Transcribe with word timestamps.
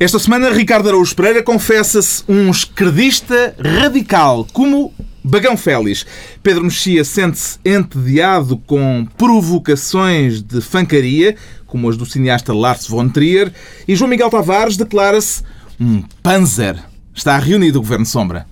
Esta 0.00 0.20
semana, 0.20 0.50
Ricardo 0.50 0.88
Araújo 0.88 1.12
Pereira 1.12 1.42
confessa-se 1.42 2.22
um 2.28 2.52
esquerdista 2.52 3.56
radical, 3.58 4.46
como 4.52 4.94
Bagão 5.24 5.56
Félix. 5.56 6.06
Pedro 6.40 6.62
Mexia 6.62 7.02
sente-se 7.02 7.58
entediado 7.64 8.58
com 8.58 9.04
provocações 9.16 10.40
de 10.40 10.60
fancaria, 10.60 11.34
como 11.66 11.90
as 11.90 11.96
do 11.96 12.06
cineasta 12.06 12.54
Lars 12.54 12.86
von 12.86 13.08
Trier, 13.08 13.52
e 13.88 13.96
João 13.96 14.08
Miguel 14.08 14.30
Tavares 14.30 14.76
declara-se 14.76 15.42
um 15.80 16.04
panzer. 16.22 16.76
Está 17.12 17.36
reunido 17.36 17.80
o 17.80 17.82
Governo 17.82 18.06
Sombra. 18.06 18.46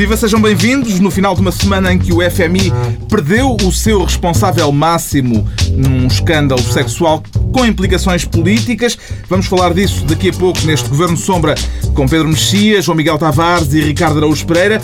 Viva, 0.00 0.16
sejam 0.16 0.40
bem-vindos. 0.40 0.98
No 0.98 1.10
final 1.10 1.34
de 1.34 1.42
uma 1.42 1.52
semana 1.52 1.92
em 1.92 1.98
que 1.98 2.10
o 2.10 2.22
FMI 2.22 2.72
perdeu 3.06 3.54
o 3.62 3.70
seu 3.70 4.02
responsável 4.02 4.72
máximo 4.72 5.46
num 5.76 6.06
escândalo 6.06 6.62
sexual 6.62 7.22
com 7.52 7.66
implicações 7.66 8.24
políticas, 8.24 8.96
vamos 9.28 9.44
falar 9.44 9.74
disso 9.74 10.02
daqui 10.06 10.30
a 10.30 10.32
pouco 10.32 10.58
neste 10.64 10.88
Governo 10.88 11.18
Sombra 11.18 11.54
com 11.94 12.08
Pedro 12.08 12.28
Mexia, 12.28 12.80
João 12.80 12.96
Miguel 12.96 13.18
Tavares 13.18 13.74
e 13.74 13.82
Ricardo 13.82 14.16
Araújo 14.16 14.46
Pereira. 14.46 14.80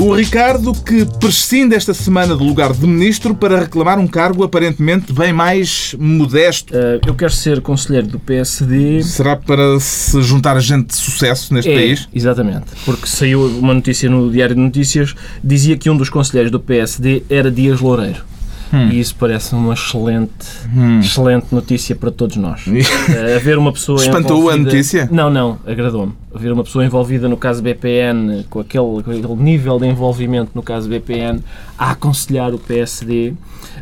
O 0.00 0.14
Ricardo 0.14 0.72
que 0.72 1.04
prescinde 1.18 1.74
esta 1.74 1.92
semana 1.92 2.36
do 2.36 2.44
lugar 2.44 2.72
de 2.72 2.86
ministro 2.86 3.34
para 3.34 3.58
reclamar 3.58 3.98
um 3.98 4.06
cargo 4.06 4.44
aparentemente 4.44 5.12
bem 5.12 5.32
mais 5.32 5.92
modesto. 5.98 6.72
Uh, 6.72 7.00
eu 7.04 7.16
quero 7.16 7.32
ser 7.32 7.60
conselheiro 7.60 8.06
do 8.06 8.18
PSD. 8.20 9.02
Será 9.02 9.34
para 9.34 9.80
se 9.80 10.22
juntar 10.22 10.56
a 10.56 10.60
gente 10.60 10.86
de 10.86 10.94
sucesso 10.94 11.52
neste 11.52 11.72
é, 11.72 11.74
país? 11.74 12.08
Exatamente, 12.14 12.66
porque 12.84 13.08
saiu 13.08 13.44
uma 13.58 13.74
notícia 13.74 14.08
no 14.08 14.30
Diário 14.30 14.54
de 14.54 14.60
Notícias, 14.60 15.16
dizia 15.42 15.76
que 15.76 15.90
um 15.90 15.96
dos 15.96 16.08
conselheiros 16.08 16.52
do 16.52 16.60
PSD 16.60 17.24
era 17.28 17.50
Dias 17.50 17.80
Loureiro. 17.80 18.22
Hum. 18.72 18.90
E 18.90 19.00
isso 19.00 19.16
parece 19.18 19.54
uma 19.54 19.74
excelente, 19.74 20.30
hum. 20.74 21.00
excelente 21.00 21.46
notícia 21.50 21.96
para 21.96 22.10
todos 22.10 22.36
nós. 22.36 22.66
uh, 22.66 22.72
haver 23.36 23.58
uma 23.58 23.72
pessoa 23.72 24.00
Espantou 24.00 24.38
envolvida... 24.38 24.54
a 24.54 24.64
notícia? 24.64 25.08
Não, 25.10 25.28
não, 25.28 25.58
agradou-me. 25.66 26.12
Haver 26.34 26.52
uma 26.52 26.64
pessoa 26.64 26.84
envolvida 26.84 27.28
no 27.28 27.36
caso 27.36 27.62
BPN, 27.62 28.44
com 28.50 28.60
aquele, 28.60 29.02
com 29.02 29.10
aquele 29.10 29.34
nível 29.36 29.78
de 29.78 29.86
envolvimento 29.86 30.50
no 30.54 30.62
caso 30.62 30.88
BPN, 30.88 31.40
a 31.78 31.92
aconselhar 31.92 32.54
o 32.54 32.58
PSD 32.58 33.34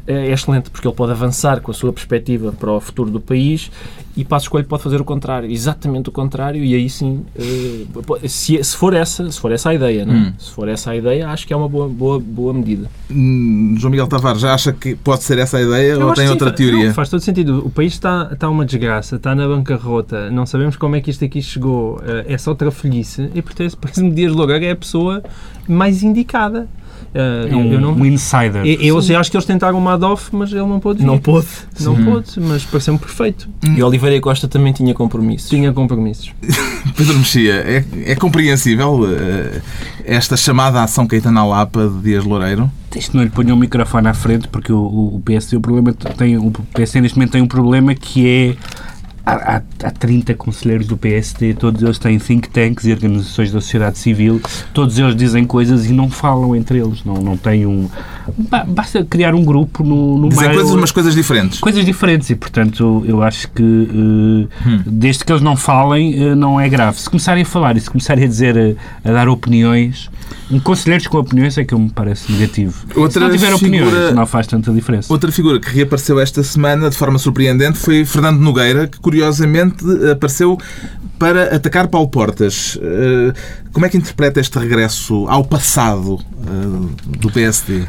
é 0.06 0.30
excelente, 0.30 0.70
porque 0.70 0.86
ele 0.86 0.94
pode 0.94 1.12
avançar 1.12 1.60
com 1.60 1.70
a 1.70 1.74
sua 1.74 1.92
perspectiva 1.92 2.52
para 2.52 2.70
o 2.70 2.80
futuro 2.80 3.10
do 3.10 3.20
país 3.20 3.70
e 4.16 4.24
Passo 4.24 4.44
Escolho 4.44 4.64
pode 4.64 4.82
fazer 4.82 4.98
o 4.98 5.04
contrário, 5.04 5.50
exatamente 5.50 6.08
o 6.08 6.12
contrário, 6.12 6.64
e 6.64 6.74
aí 6.74 6.88
sim, 6.88 7.26
eh, 7.38 7.84
se, 8.26 8.64
se 8.64 8.74
for 8.74 8.94
essa, 8.94 9.30
se 9.30 9.38
for 9.38 9.52
essa 9.52 9.68
a 9.68 9.74
ideia, 9.74 10.06
hum. 10.08 10.32
se 10.38 10.50
for 10.52 10.68
essa 10.68 10.92
a 10.92 10.96
ideia, 10.96 11.28
acho 11.28 11.46
que 11.46 11.52
é 11.52 11.56
uma 11.56 11.68
boa, 11.68 11.86
boa, 11.86 12.18
boa 12.18 12.54
medida. 12.54 12.90
Hum, 13.10 13.74
João 13.78 13.90
Miguel 13.90 14.06
Tavares, 14.06 14.40
já 14.40 14.54
acha 14.54 14.72
que 14.72 14.94
pode 14.94 15.22
ser 15.22 15.38
essa 15.38 15.58
a 15.58 15.62
ideia 15.62 15.92
Eu 15.92 16.06
ou 16.06 16.14
tem 16.14 16.30
outra 16.30 16.48
sim, 16.48 16.56
teoria? 16.56 16.86
Não, 16.86 16.94
faz 16.94 17.10
todo 17.10 17.20
sentido. 17.20 17.62
O 17.66 17.68
país 17.68 17.92
está, 17.92 18.30
está 18.32 18.48
uma 18.48 18.64
desgraça, 18.64 19.16
está 19.16 19.34
na 19.34 19.46
bancarrota, 19.46 20.30
não 20.30 20.46
sabemos 20.46 20.76
como 20.76 20.96
é 20.96 21.00
que 21.02 21.10
isto 21.10 21.22
aqui 21.22 21.42
chegou, 21.42 22.00
eh, 22.02 22.24
é 22.46 22.50
só 22.50 22.54
trafolhice, 22.54 23.30
e 23.34 23.42
portanto 23.42 23.76
parece-me 23.80 24.10
Dias 24.10 24.32
Loureiro 24.32 24.64
é 24.64 24.70
a 24.70 24.76
pessoa 24.76 25.22
mais 25.68 26.02
indicada. 26.02 26.68
Uh, 27.14 27.56
um, 27.56 27.72
eu 27.72 27.80
não, 27.80 27.92
um 27.92 28.04
insider. 28.04 28.64
Eu, 28.66 29.00
eu 29.00 29.18
acho 29.18 29.30
que 29.30 29.36
eles 29.36 29.46
tentaram 29.46 29.78
o 29.78 29.80
Madoff, 29.80 30.28
mas 30.32 30.50
ele 30.50 30.60
não 30.60 30.78
pôde. 30.78 31.00
Vir. 31.00 31.06
Não 31.06 31.18
pôde. 31.18 31.46
Não 31.80 31.94
pôde, 32.04 32.28
mas 32.40 32.64
pareceu-me 32.64 32.98
perfeito. 32.98 33.48
E 33.62 33.82
Oliveira 33.82 34.20
Costa 34.20 34.46
também 34.46 34.72
tinha 34.72 34.92
compromissos. 34.92 35.48
Tinha 35.48 35.72
compromissos. 35.72 36.32
Pedro 36.94 37.18
Mexia, 37.18 37.54
é, 37.54 37.84
é 38.04 38.14
compreensível 38.16 39.00
uh, 39.00 39.62
esta 40.04 40.36
chamada 40.36 40.82
ação 40.82 41.06
Caetana 41.06 41.44
Lapa 41.44 41.88
de 41.88 42.00
Dias 42.00 42.24
Loureiro? 42.24 42.70
Isto 42.94 43.16
não 43.16 43.24
lhe 43.24 43.30
ponha 43.30 43.54
o 43.54 43.56
microfone 43.56 44.08
à 44.08 44.14
frente, 44.14 44.48
porque 44.48 44.72
o, 44.72 44.78
o 44.78 45.22
PSD, 45.24 45.56
o 45.56 45.60
problema 45.60 45.92
tem, 45.92 46.36
o 46.36 46.50
PSD 46.50 47.00
neste 47.00 47.16
momento 47.18 47.32
tem 47.32 47.42
um 47.42 47.48
problema 47.48 47.94
que 47.94 48.26
é 48.26 48.56
há, 49.26 49.60
há, 49.82 49.90
30 49.90 50.34
conselheiros 50.34 50.86
do 50.86 50.96
PSD, 50.96 51.54
todos 51.54 51.82
eles 51.82 51.98
têm 51.98 52.18
think 52.18 52.48
tanks 52.48 52.86
e 52.86 52.92
organizações 52.92 53.50
da 53.50 53.60
sociedade 53.60 53.98
civil, 53.98 54.40
todos 54.72 54.98
eles 54.98 55.16
dizem 55.16 55.44
coisas 55.44 55.86
e 55.86 55.92
não 55.92 56.08
falam 56.08 56.54
entre 56.54 56.78
eles, 56.78 57.04
não, 57.04 57.16
não 57.16 57.36
têm 57.36 57.66
um... 57.66 57.88
Basta 58.68 59.04
criar 59.04 59.34
um 59.34 59.44
grupo 59.44 59.82
no, 59.84 60.18
no 60.18 60.28
Dizem 60.28 60.52
coisas, 60.52 60.74
mas 60.74 60.90
coisas 60.90 61.14
diferentes. 61.14 61.60
Coisas 61.60 61.84
diferentes 61.84 62.30
e, 62.30 62.34
portanto, 62.34 63.04
eu 63.06 63.22
acho 63.22 63.50
que 63.50 63.62
uh, 63.62 64.48
hum. 64.66 64.82
desde 64.86 65.24
que 65.24 65.32
eles 65.32 65.42
não 65.42 65.56
falem, 65.56 66.32
uh, 66.32 66.36
não 66.36 66.60
é 66.60 66.68
grave. 66.68 67.00
Se 67.00 67.08
começarem 67.08 67.42
a 67.42 67.46
falar 67.46 67.76
e 67.76 67.80
se 67.80 67.90
começarem 67.90 68.24
a 68.24 68.28
dizer, 68.28 68.56
uh, 68.56 68.76
a 69.04 69.12
dar 69.12 69.28
opiniões, 69.28 70.10
um 70.50 70.60
conselheiros 70.60 71.06
com 71.06 71.18
opiniões 71.18 71.58
é 71.58 71.64
que 71.64 71.74
eu 71.74 71.78
me 71.78 71.90
parece 71.90 72.30
negativo. 72.30 72.86
Outra 72.94 73.12
se 73.12 73.18
não 73.20 73.30
tiver 73.30 73.58
figura, 73.58 73.86
opiniões, 73.86 74.14
não 74.14 74.26
faz 74.26 74.46
tanta 74.46 74.72
diferença. 74.72 75.12
Outra 75.12 75.32
figura 75.32 75.58
que 75.58 75.68
reapareceu 75.68 76.20
esta 76.20 76.42
semana 76.42 76.88
de 76.88 76.96
forma 76.96 77.18
surpreendente 77.18 77.78
foi 77.78 78.04
Fernando 78.04 78.38
Nogueira, 78.38 78.86
que 78.86 78.98
curiosamente 78.98 79.84
apareceu 80.10 80.58
para 81.18 81.56
atacar 81.56 81.88
Paulo 81.88 82.08
Portas. 82.08 82.78
Eh, 82.80 83.32
como 83.72 83.86
é 83.86 83.88
que 83.88 83.96
interpreta 83.96 84.40
este 84.40 84.58
regresso 84.58 85.26
ao 85.28 85.44
passado 85.44 86.18
eh, 86.18 87.18
do 87.18 87.30
PSD? 87.30 87.84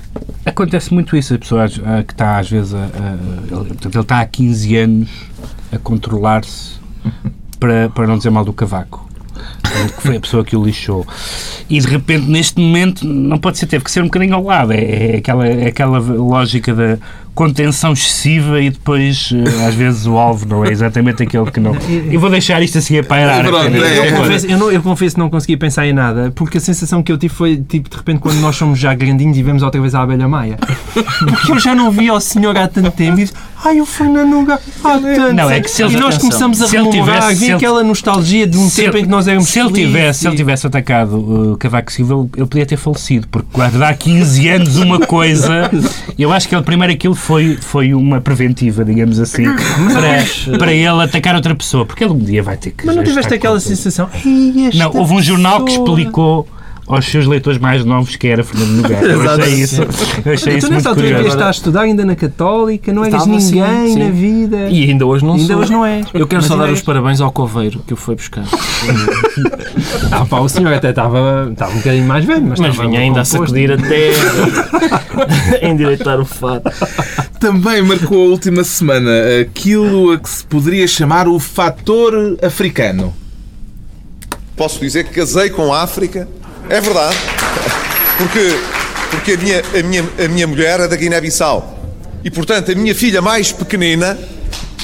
Acontece 0.47 0.93
muito 0.93 1.15
isso, 1.15 1.33
a 1.33 1.37
pessoa 1.37 1.67
que 1.67 2.13
está 2.13 2.39
às 2.39 2.49
vezes 2.49 2.73
a, 2.73 2.77
a, 2.79 3.57
ele 3.61 3.99
está 3.99 4.21
há 4.21 4.25
15 4.25 4.77
anos 4.77 5.09
a 5.71 5.77
controlar-se 5.77 6.79
para, 7.59 7.89
para 7.89 8.07
não 8.07 8.17
dizer 8.17 8.29
mal 8.29 8.45
do 8.45 8.53
cavaco 8.53 9.07
que 9.95 10.01
foi 10.01 10.17
a 10.17 10.19
pessoa 10.19 10.43
que 10.43 10.55
o 10.55 10.63
lixou. 10.63 11.05
E 11.69 11.79
de 11.79 11.87
repente, 11.87 12.29
neste 12.29 12.59
momento, 12.59 13.05
não 13.05 13.37
pode 13.37 13.57
ser, 13.57 13.67
teve 13.67 13.83
que 13.83 13.91
ser 13.91 14.01
um 14.01 14.05
bocadinho 14.05 14.35
ao 14.35 14.43
lado. 14.43 14.73
É, 14.73 15.13
é 15.13 15.17
aquela, 15.17 15.47
é 15.47 15.67
aquela 15.67 15.99
lógica 15.99 16.73
da 16.73 16.97
contenção 17.37 17.93
excessiva 17.93 18.59
e 18.59 18.71
depois, 18.71 19.29
eh, 19.31 19.67
às 19.67 19.75
vezes, 19.75 20.07
o 20.07 20.17
alvo 20.17 20.43
não 20.47 20.65
é 20.65 20.71
exatamente 20.71 21.21
aquele 21.21 21.51
que 21.51 21.59
não. 21.59 21.77
E 21.87 22.17
vou 22.17 22.31
deixar 22.31 22.59
isto 22.63 22.79
assim 22.79 22.97
a 22.97 23.03
pairar. 23.03 23.45
É, 23.45 24.09
eu, 24.09 24.17
confesso, 24.17 24.47
eu, 24.47 24.57
não, 24.57 24.71
eu 24.71 24.81
confesso 24.81 25.15
que 25.15 25.19
não 25.19 25.29
consegui 25.29 25.55
pensar 25.55 25.85
em 25.85 25.93
nada, 25.93 26.31
porque 26.33 26.57
a 26.57 26.61
sensação 26.61 27.03
que 27.03 27.11
eu 27.11 27.17
tive 27.17 27.33
foi, 27.33 27.57
tipo, 27.57 27.89
de 27.89 27.95
repente, 27.95 28.19
quando 28.19 28.37
nós 28.37 28.55
somos 28.55 28.79
já 28.79 28.95
grandinhos 28.95 29.37
e 29.37 29.43
vemos 29.43 29.61
outra 29.61 29.79
vez 29.79 29.93
a 29.93 30.01
abelha 30.01 30.27
maia. 30.27 30.57
Porque 31.27 31.51
eu 31.51 31.59
já 31.59 31.75
não 31.75 31.91
vi 31.91 32.09
ao 32.09 32.19
senhor 32.19 32.57
há 32.57 32.67
tanto 32.67 32.89
tempo 32.91 33.19
e 33.19 33.23
disse, 33.23 33.33
ai, 33.63 33.79
o 33.79 33.85
Fernando 33.85 34.51
há 34.51 34.57
tanto 34.57 35.33
Não, 35.33 35.49
é 35.49 35.59
que 35.59 35.69
se 35.69 35.83
ele, 35.83 35.93
E 35.93 35.99
nós 35.99 36.17
começamos 36.17 36.61
a 36.61 36.67
rememorar, 36.67 37.35
vi 37.35 37.51
aquela 37.51 37.83
nostalgia 37.83 38.47
de 38.47 38.57
um 38.57 38.69
tempo 38.69 38.97
em 38.97 39.03
que 39.03 39.09
nós 39.09 39.27
éramos 39.27 39.49
se 39.57 39.67
ele 39.67 39.87
tivesse, 39.87 40.19
Se 40.19 40.27
ele 40.27 40.35
tivesse 40.35 40.67
atacado 40.67 41.15
o 41.17 41.53
uh, 41.53 41.57
Cavaco 41.57 41.91
Silva, 41.91 42.29
ele 42.35 42.45
podia 42.45 42.65
ter 42.65 42.77
falecido, 42.77 43.27
porque 43.27 43.47
guardar 43.53 43.95
15 43.97 44.49
anos 44.49 44.77
uma 44.77 44.99
coisa, 44.99 45.69
eu 46.17 46.31
acho 46.31 46.47
que 46.47 46.55
ele 46.55 46.63
primeiro 46.63 46.93
aquilo 46.93 47.15
foi, 47.15 47.57
foi 47.57 47.93
uma 47.93 48.21
preventiva, 48.21 48.83
digamos 48.83 49.19
assim, 49.19 49.43
para, 49.43 50.57
para 50.57 50.73
ele 50.73 50.87
atacar 50.87 51.35
outra 51.35 51.55
pessoa, 51.55 51.85
porque 51.85 52.03
ele 52.03 52.13
um 52.13 52.19
dia 52.19 52.43
vai 52.43 52.57
ter 52.57 52.71
que. 52.71 52.85
Mas 52.85 52.95
não 52.95 53.03
tiveste 53.03 53.33
aquela 53.33 53.59
sensação? 53.59 54.09
Não, 54.73 54.91
houve 54.93 55.13
um 55.13 55.21
jornal 55.21 55.63
que 55.63 55.71
explicou 55.71 56.47
aos 56.87 57.05
seus 57.05 57.27
leitores 57.27 57.59
mais 57.59 57.83
novos, 57.83 58.15
que 58.15 58.27
era 58.27 58.43
Fernando 58.43 58.81
Nogueira. 58.81 59.05
Eu 59.05 59.29
achei 59.29 59.53
isso, 59.55 59.81
eu 59.81 60.33
achei 60.33 60.53
tu 60.53 60.57
isso 60.57 60.69
nessa 60.69 60.89
altura 60.89 61.07
curioso. 61.07 61.27
estar 61.27 61.47
a 61.47 61.51
estudar 61.51 61.81
ainda 61.81 62.05
na 62.05 62.15
Católica, 62.15 62.93
não 62.93 63.03
eras 63.03 63.25
ninguém 63.25 63.41
sim, 63.41 63.93
sim. 63.93 63.99
na 63.99 64.09
vida. 64.09 64.69
E 64.69 64.83
ainda 64.89 65.05
hoje 65.05 65.25
não 65.25 65.33
ainda 65.33 65.53
sou. 65.53 65.57
hoje 65.57 65.71
não 65.71 65.85
é. 65.85 66.01
Eu 66.13 66.25
quero 66.25 66.41
Mas 66.41 66.45
só 66.45 66.55
dar 66.55 66.69
os 66.69 66.81
parabéns 66.81 67.19
ao 67.19 67.29
Coveiro, 67.31 67.81
que 67.85 67.93
o 67.93 67.97
foi 67.97 68.15
buscar. 68.15 68.45
ah, 70.11 70.25
pá, 70.25 70.39
o 70.39 70.47
senhor 70.47 70.73
até 70.73 70.91
estava, 70.91 71.49
estava 71.51 71.73
um 71.73 71.77
bocadinho 71.77 72.07
mais 72.07 72.23
velho, 72.23 72.45
mas, 72.45 72.59
mas 72.59 72.77
vinha 72.77 73.01
ainda 73.01 73.19
composto. 73.19 73.35
a 73.35 73.47
sacudir 73.47 73.71
até 73.73 75.67
endireitar 75.67 76.21
o 76.21 76.25
fato. 76.25 76.71
Também 77.37 77.81
marcou 77.81 78.17
a 78.17 78.29
última 78.29 78.63
semana 78.63 79.11
aquilo 79.41 80.13
a 80.13 80.17
que 80.17 80.29
se 80.29 80.45
poderia 80.45 80.87
chamar 80.87 81.27
o 81.27 81.37
fator 81.37 82.37
africano. 82.41 83.13
Posso 84.55 84.79
dizer 84.79 85.03
que 85.03 85.13
casei 85.13 85.49
com 85.49 85.71
a 85.71 85.83
África 85.83 86.27
é 86.69 86.81
verdade. 86.81 87.17
Porque, 88.17 88.59
porque 89.11 89.31
a, 89.33 89.37
minha, 89.37 89.61
a, 89.61 89.83
minha, 89.83 90.09
a 90.25 90.27
minha 90.27 90.47
mulher 90.47 90.79
é 90.79 90.87
da 90.87 90.95
Guiné-Bissau. 90.95 91.75
E, 92.23 92.31
portanto, 92.31 92.71
a 92.71 92.75
minha 92.75 92.93
filha 92.95 93.21
mais 93.21 93.51
pequenina 93.51 94.17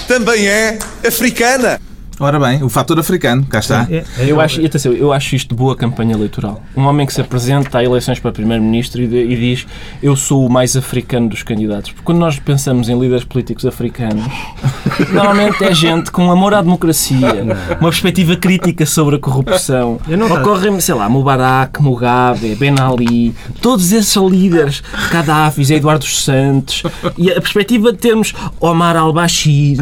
também 0.07 0.47
é 0.47 0.77
africana. 1.05 1.79
Ora 2.19 2.39
bem, 2.39 2.63
o 2.63 2.69
fator 2.69 2.99
africano, 2.99 3.43
cá 3.45 3.59
está. 3.59 3.87
É, 3.89 4.03
é, 4.19 4.31
eu, 4.31 4.39
acho, 4.39 4.63
atenção, 4.63 4.93
eu 4.93 5.11
acho 5.11 5.35
isto 5.35 5.55
boa 5.55 5.75
campanha 5.75 6.13
eleitoral. 6.13 6.61
Um 6.75 6.85
homem 6.85 7.07
que 7.07 7.13
se 7.13 7.19
apresenta 7.19 7.79
a 7.79 7.83
eleições 7.83 8.19
para 8.19 8.31
Primeiro-Ministro 8.31 9.01
e, 9.01 9.05
e, 9.05 9.35
diz 9.35 9.65
eu 10.01 10.15
sou 10.15 10.45
o 10.45 10.49
mais 10.49 10.77
africano 10.77 11.27
dos 11.29 11.41
candidatos. 11.41 11.91
Porque 11.91 12.05
quando 12.05 12.19
nós 12.19 12.37
pensamos 12.37 12.87
em 12.87 12.99
líderes 12.99 13.23
políticos 13.23 13.65
africanos, 13.65 14.23
normalmente 15.11 15.63
é 15.63 15.73
gente 15.73 16.11
com 16.11 16.31
amor 16.31 16.53
à 16.53 16.61
democracia, 16.61 17.43
uma 17.79 17.89
perspectiva 17.89 18.35
crítica 18.35 18.85
sobre 18.85 19.15
a 19.15 19.19
corrupção. 19.19 19.99
Ocorrem, 20.33 20.79
sei 20.79 20.95
lá, 20.95 21.09
Mubarak, 21.09 21.81
Mugabe, 21.81 22.55
Ben 22.55 22.75
Ali, 22.79 23.33
todos 23.61 23.91
esses 23.91 24.15
líderes, 24.15 24.83
Gaddafi, 25.11 25.73
Eduardo 25.73 26.05
Santos, 26.05 26.83
e 27.17 27.31
a 27.31 27.41
perspectiva 27.41 27.91
de 27.91 27.97
termos 27.97 28.33
Omar 28.59 28.95
al-Bashir, 28.95 29.77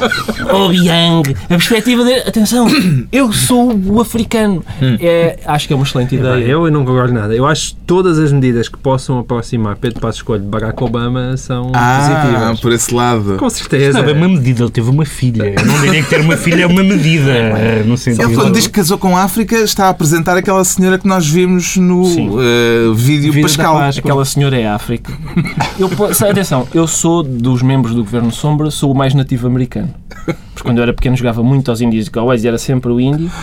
Obiang, 0.52 1.34
a 1.44 1.48
perspectiva 1.48 1.69
de. 1.78 2.28
Atenção, 2.28 2.66
eu 3.12 3.32
sou 3.32 3.72
o 3.86 4.00
africano. 4.00 4.64
É, 5.00 5.38
acho 5.46 5.66
que 5.66 5.72
é 5.72 5.76
uma 5.76 5.84
excelente 5.84 6.14
ideia. 6.14 6.44
Eu 6.44 6.70
não 6.70 6.84
concordo 6.84 7.12
nada. 7.14 7.34
Eu 7.34 7.46
acho 7.46 7.70
que 7.70 7.76
todas 7.86 8.18
as 8.18 8.32
medidas 8.32 8.68
que 8.68 8.78
possam 8.78 9.18
aproximar 9.18 9.76
Pedro 9.76 10.00
Passos 10.00 10.22
Coelho 10.22 10.42
de 10.44 10.48
Barack 10.48 10.82
Obama 10.82 11.36
são 11.36 11.70
Ah, 11.74 12.22
positivas. 12.22 12.60
por 12.60 12.72
esse 12.72 12.94
lado. 12.94 13.36
Com 13.38 13.50
certeza. 13.50 14.02
Não, 14.02 14.08
é 14.08 14.12
uma 14.12 14.28
medida, 14.28 14.62
ele 14.62 14.70
teve 14.70 14.90
uma 14.90 15.04
filha. 15.04 15.54
Eu 15.56 15.64
não 15.66 15.80
diria 15.80 16.02
que 16.02 16.08
ter 16.10 16.20
uma 16.20 16.36
filha 16.36 16.62
é 16.62 16.66
uma 16.66 16.82
medida, 16.82 17.32
no 17.86 17.96
sentido... 17.96 18.24
Ele, 18.28 18.34
quando 18.34 18.54
diz 18.54 18.66
que 18.66 18.72
casou 18.72 18.98
com 18.98 19.16
a 19.16 19.22
África, 19.22 19.56
está 19.56 19.86
a 19.86 19.88
apresentar 19.90 20.36
aquela 20.36 20.64
senhora 20.64 20.98
que 20.98 21.06
nós 21.06 21.26
vimos 21.26 21.76
no 21.76 22.04
eh, 22.40 22.92
vídeo 22.94 23.32
Vídeo 23.32 23.42
da 23.42 23.48
Pascal. 23.48 23.74
Páscoa. 23.76 24.00
Aquela 24.00 24.24
senhora 24.24 24.58
é 24.58 24.66
África. 24.66 25.12
Eu, 25.78 25.90
atenção, 26.28 26.66
eu 26.74 26.86
sou 26.86 27.22
dos 27.22 27.62
membros 27.62 27.94
do 27.94 28.02
Governo 28.04 28.30
Sombra, 28.30 28.70
sou 28.70 28.92
o 28.92 28.94
mais 28.94 29.14
nativo 29.14 29.46
americano. 29.46 29.92
Porque 30.60 30.68
quando 30.68 30.78
eu 30.78 30.82
era 30.82 30.92
pequeno 30.92 31.16
jogava 31.16 31.42
muito 31.42 31.70
aos 31.70 31.80
índios 31.80 32.06
e 32.06 32.10
cowboys 32.10 32.44
e 32.44 32.48
era 32.48 32.58
sempre 32.58 32.92
o 32.92 33.00
índio. 33.00 33.30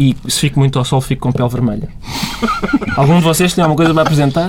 E 0.00 0.16
se 0.26 0.40
fico 0.40 0.58
muito 0.58 0.80
ao 0.80 0.84
sol, 0.84 1.00
fico 1.00 1.22
com 1.22 1.30
pele 1.32 1.48
vermelha. 1.48 1.88
Algum 2.96 3.18
de 3.18 3.24
vocês 3.24 3.54
tem 3.54 3.62
alguma 3.62 3.76
coisa 3.76 3.92
para 3.94 4.02
apresentar? 4.02 4.48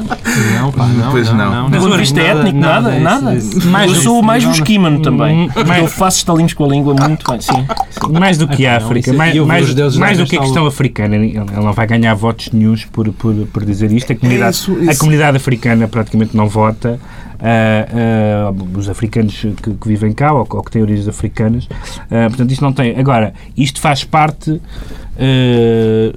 Não, 0.60 0.72
pá, 0.72 0.86
não. 0.88 1.12
Pois 1.12 1.32
não. 1.32 1.70
Do 1.70 1.78
ponto 1.78 1.92
de 1.92 1.98
vista 1.98 2.20
étnico, 2.20 2.58
nada? 2.58 2.98
Nada? 3.00 3.36
isso- 3.36 3.58
isso- 3.60 3.68
Mais 3.68 3.92
eu 3.94 4.02
sou 4.02 4.22
mais 4.24 4.44
não, 4.44 4.50
não. 4.52 4.58
busquímano 4.58 5.00
também. 5.02 5.48
Hum, 5.56 5.64
mais- 5.68 5.82
eu 5.84 5.88
faço 5.88 6.18
estalinhos 6.18 6.54
com 6.54 6.66
a 6.66 6.68
língua 6.68 6.96
muito 6.96 7.30
bem. 7.30 7.40
Sim. 7.40 7.66
Mais 8.20 8.38
do 8.38 8.48
que 8.48 8.66
Ah, 8.66 8.78
a 8.78 8.80
não, 8.80 8.88
África, 8.88 9.14
mais, 9.14 9.36
mais, 9.36 9.96
mais 9.98 10.18
do 10.18 10.26
que 10.26 10.38
a 10.38 10.42
questão 10.42 10.66
africana. 10.66 11.16
Ele 11.16 11.40
não 11.56 11.74
vai 11.74 11.86
ganhar 11.86 12.16
votos 12.16 12.50
nenhums 12.52 12.84
por, 12.86 13.08
por, 13.14 13.34
por 13.54 13.64
dizer 13.64 13.92
isto. 13.92 14.12
A 14.12 14.16
comunidade. 14.16 14.60
A 14.90 14.96
comunidade 14.98 15.38
africana 15.38 15.88
praticamente 15.88 16.36
não 16.36 16.50
vota. 16.50 17.00
Ah, 17.40 18.52
os 18.76 18.90
africanos 18.90 19.46
que, 19.62 19.74
que 19.74 19.88
vivem 19.88 20.12
cá 20.12 20.34
ou, 20.34 20.48
ou 20.50 20.64
que 20.64 20.72
têm 20.72 20.82
origens 20.82 21.08
africanas. 21.08 21.68
Ah, 22.10 22.28
portanto, 22.28 22.52
isto 22.52 22.64
não 22.64 22.74
tem. 22.74 22.98
Agora, 22.98 23.34
isto 23.56 23.80
faz 23.80 24.04
parte 24.04 24.62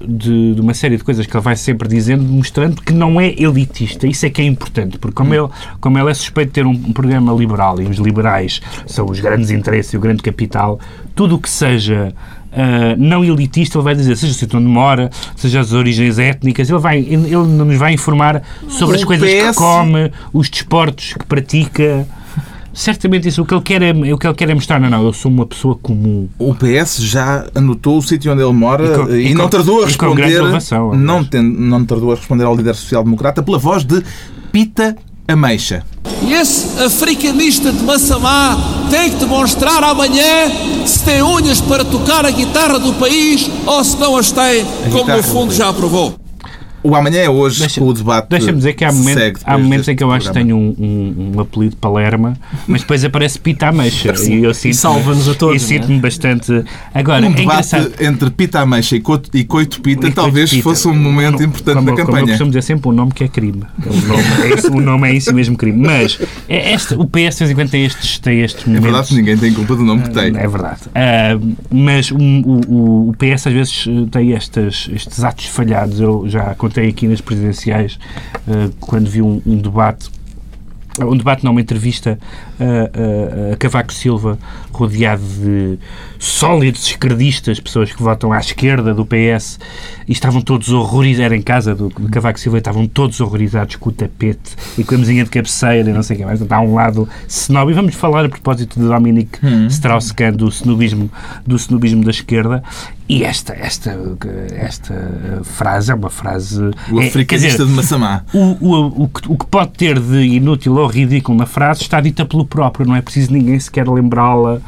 de, 0.07 0.55
de 0.55 0.61
uma 0.61 0.75
série 0.75 0.97
de 0.97 1.05
coisas 1.05 1.27
que 1.27 1.35
ele 1.35 1.43
vai 1.43 1.57
sempre 1.57 1.89
dizendo, 1.89 2.23
mostrando 2.23 2.83
que 2.83 2.93
não 2.93 3.21
é 3.21 3.29
elitista. 3.31 4.07
Isso 4.07 4.27
é 4.27 4.31
que 4.31 4.43
é 4.43 4.45
importante, 4.45 4.99
porque 4.99 5.15
como, 5.15 5.35
ele, 5.35 5.49
como 5.81 5.99
ele 5.99 6.11
é 6.11 6.15
suspeito 6.15 6.49
de 6.49 6.55
ter 6.55 6.67
um, 6.67 6.71
um 6.71 6.93
programa 6.93 7.33
liberal 7.33 7.81
e 7.81 7.87
os 7.87 7.97
liberais 7.99 8.61
são 8.87 9.07
os 9.07 9.21
grandes 9.21 9.51
interesses 9.51 9.93
e 9.93 9.97
o 9.97 10.01
grande 10.01 10.23
capital, 10.23 10.79
tudo 11.15 11.37
o 11.37 11.39
que 11.39 11.49
seja. 11.49 12.15
Ah, 12.53 12.95
não 12.99 13.25
elitista, 13.25 13.79
ele 13.79 13.85
vai 13.85 13.95
dizer, 13.95 14.17
seja 14.17 14.33
o 14.33 14.35
sítio 14.37 14.59
onde 14.59 14.69
mora, 14.69 15.11
seja 15.37 15.61
as 15.61 15.73
origens 15.73 16.19
étnicas, 16.19 16.69
ele, 16.69 16.79
vai, 16.79 16.99
ele 16.99 17.27
ele 17.27 17.37
nos 17.37 17.77
vai 17.79 17.93
informar 17.95 18.43
sobre 18.69 18.97
as 18.97 19.05
coisas 19.05 19.29
que 19.29 19.55
come, 19.55 20.11
os 20.33 20.49
desportos 20.51 21.13
que 21.15 21.25
pratica. 21.27 22.07
Certamente 22.73 23.27
isso, 23.27 23.43
o 23.43 23.45
que 23.45 23.53
ele 23.53 23.63
quer 23.63 23.83
é, 23.83 23.91
o 23.91 24.17
que 24.17 24.27
ele 24.29 24.35
quer 24.35 24.49
é 24.49 24.55
mostrar, 24.55 24.79
não, 24.79 24.89
não, 24.89 25.05
eu 25.05 25.13
sou 25.13 25.29
uma 25.31 25.45
pessoa 25.45 25.75
comum. 25.75 26.29
O 26.39 26.55
PS 26.55 26.99
já 27.03 27.45
anotou 27.53 27.99
o 27.99 28.03
sítio 28.03 28.33
onde 28.33 28.43
ele 28.43 28.53
mora 28.53 28.85
E 28.85 28.97
com- 28.97 29.11
e, 29.13 29.27
e 29.31 29.35
não 29.35 29.45
com- 29.45 29.51
tardou 29.51 29.83
a 29.83 29.87
responder. 29.87 30.31
elevação, 30.31 30.95
não, 30.95 31.25
tem- 31.25 31.43
não 31.43 31.85
tardou 31.85 32.13
a 32.13 32.15
responder 32.15 32.45
ao 32.45 32.55
líder 32.55 32.75
social-democrata 32.77 33.43
pela 33.43 33.59
voz 33.59 33.83
de 33.85 34.01
Pita 34.53 34.97
Ameixa. 35.31 35.85
E 36.23 36.33
esse 36.35 36.83
africanista 36.83 37.73
de 37.73 37.83
Massamá 37.83 38.59
tem 38.91 39.11
que 39.11 39.17
demonstrar 39.17 39.83
amanhã 39.83 40.51
se 40.85 41.01
tem 41.01 41.23
unhas 41.23 41.61
para 41.61 41.85
tocar 41.85 42.27
a 42.27 42.31
guitarra 42.31 42.79
do 42.79 42.93
país 42.95 43.49
ou 43.65 43.83
se 43.83 43.97
não 43.97 44.17
as 44.17 44.31
tem, 44.31 44.65
como 44.91 45.05
guitarra 45.05 45.17
no 45.17 45.23
do 45.23 45.23
fundo 45.23 45.55
já 45.55 45.69
aprovou. 45.69 46.20
O 46.83 46.95
amanhã 46.95 47.19
é 47.21 47.29
hoje, 47.29 47.61
Deixa- 47.61 47.83
o 47.83 47.93
debate. 47.93 48.29
Deixa-me 48.31 48.57
dizer 48.59 48.73
que 48.73 48.85
há, 48.85 48.93
momentos, 48.93 49.43
há 49.45 49.59
momentos 49.59 49.89
em 49.89 49.95
que 49.97 50.03
eu 50.03 50.11
acho 50.11 50.29
que 50.29 50.35
tenho 50.35 50.57
um, 50.57 50.75
um, 50.79 51.33
um 51.37 51.41
apelido 51.41 51.77
Palerma, 51.77 52.37
mas 52.67 52.81
depois 52.81 53.05
aparece 53.05 53.39
Pita 53.39 53.69
Ameixa 53.69 54.15
e 54.29 54.43
eu 54.45 54.55
sinto 54.55 54.77
salva-nos 54.77 55.29
a 55.29 55.35
todos, 55.35 55.63
E 55.63 55.67
sinto-me 55.67 55.99
bastante. 56.01 56.65
Agora, 56.95 57.27
Um 57.27 57.31
é 57.33 57.35
debate 57.35 57.77
entre 58.01 58.31
Pita 58.31 58.61
Ameixa 58.61 58.97
e 58.97 59.01
Coito, 59.01 59.29
e 59.37 59.45
Coito 59.45 59.81
Pita 59.83 60.09
E 60.09 60.13
talvez 60.13 60.51
Pita. 60.51 60.63
fosse 60.63 60.89
um 60.89 60.95
momento 60.95 61.43
importante 61.43 61.75
como, 61.77 61.87
da 61.87 61.93
Como 61.93 62.01
eu 62.01 62.07
campanha. 62.07 62.27
costumo 62.29 62.51
dizer 62.51 62.63
sempre, 62.63 62.89
o 62.89 62.93
nome 62.93 63.13
que 63.13 63.25
é 63.25 63.29
crime. 63.29 63.63
O 63.87 64.07
nome 64.07 64.23
é, 64.45 64.55
esse- 64.55 64.67
o 64.69 64.81
nome 64.81 65.17
é 65.17 65.21
si 65.21 65.33
mesmo 65.35 65.57
crime. 65.57 65.87
Mas 65.87 66.19
é 66.49 66.73
este, 66.73 66.95
o 66.95 67.05
PS 67.07 67.35
de 67.37 67.45
vez 67.45 67.51
em 67.51 67.55
quando 67.55 67.71
tem 67.71 67.85
estes, 67.85 68.19
tem 68.19 68.41
estes 68.41 68.63
É 68.65 68.67
momentos. 68.67 68.85
verdade 68.85 69.09
que 69.09 69.15
ninguém 69.17 69.37
tem 69.37 69.53
culpa 69.53 69.77
do 69.77 69.83
nome 69.83 70.03
que 70.05 70.11
tem. 70.11 70.29
É 70.37 70.49
verdade. 70.49 70.81
Ah, 70.95 71.39
mas 71.71 72.11
o, 72.11 72.17
o- 72.17 73.09
o 73.11 73.15
PS 73.19 73.47
às 73.49 73.53
vezes 73.53 73.85
eh, 73.87 74.07
tem 74.11 74.33
estas, 74.33 74.89
estes 74.93 75.23
atos 75.23 75.47
falhados. 75.47 76.01
Eu 76.01 76.25
já 76.27 76.55
contei 76.71 76.89
aqui 76.89 77.09
nas 77.09 77.21
presidenciais 77.21 77.99
ah, 78.49 78.71
quando 78.79 79.11
vi 79.11 79.21
um, 79.21 79.43
um 79.45 79.57
debate. 79.57 80.09
Um 81.01 81.17
debate, 81.17 81.45
não, 81.45 81.53
uma 81.53 81.61
entrevista 81.61 82.19
a 83.53 83.57
Cavaco 83.57 83.93
Silva, 83.93 84.39
rodeado 84.73 85.23
de 85.23 85.79
sólidos 86.21 86.87
esquerdistas, 86.87 87.59
pessoas 87.59 87.91
que 87.91 88.01
votam 88.03 88.31
à 88.33 88.39
esquerda 88.39 88.93
do 88.95 89.07
PS, 89.07 89.59
e 90.07 90.13
estavam 90.13 90.41
todos 90.43 90.69
horrorizados. 90.69 91.25
Era 91.25 91.37
em 91.37 91.43
casa 91.43 91.75
do, 91.75 91.89
do 91.89 92.09
Cavaco 92.11 92.39
Silva 92.39 92.59
e 92.59 92.61
estavam 92.61 92.87
todos 92.87 93.19
horrorizados 93.21 93.77
com 93.77 93.89
o 93.89 93.93
tapete 93.93 94.55
e 94.79 94.85
com 94.85 94.95
a 94.95 94.99
mesinha 94.99 95.25
de 95.25 95.31
cabeceira 95.31 95.89
e 95.89 95.93
não 95.93 96.03
sei 96.03 96.17
o 96.17 96.19
que 96.21 96.25
mais. 96.27 96.39
Portanto, 96.39 96.59
há 96.59 96.61
um 96.63 96.75
lado 96.75 97.09
snob. 97.27 97.71
E 97.71 97.75
vamos 97.75 97.95
falar 97.95 98.25
a 98.25 98.29
propósito 98.29 98.79
de 98.79 98.87
Dominic 98.87 99.39
Strauss-Kahn, 99.71 100.33
do 100.37 100.49
snobismo, 100.49 101.11
do 101.47 101.57
snobismo 101.57 102.05
da 102.05 102.11
esquerda. 102.11 102.63
E 103.09 103.25
esta, 103.25 103.55
esta, 103.55 103.99
esta 104.55 105.41
frase 105.43 105.91
é 105.91 105.95
uma 105.95 106.11
frase. 106.11 106.61
O 106.93 107.01
é, 107.01 107.07
africanista 107.09 107.59
dizer, 107.59 107.67
de 107.67 107.73
Massamá. 107.73 108.23
o, 108.33 108.39
o, 108.61 109.03
o, 109.05 109.09
que, 109.09 109.33
o 109.33 109.37
que 109.37 109.47
pode 109.47 109.71
ter 109.73 109.99
de 109.99 110.19
inútil 110.21 110.77
ou 110.77 110.87
ridículo 110.87 111.37
na 111.37 111.47
frase 111.47 111.83
está 111.83 112.01
dita 112.01 112.25
pelo 112.25 112.45
próprio, 112.45 112.87
não 112.87 112.95
é 112.95 113.03
preciso 113.03 113.33
ninguém 113.33 113.59
sequer 113.59 113.89
lembrá-la 113.89 114.61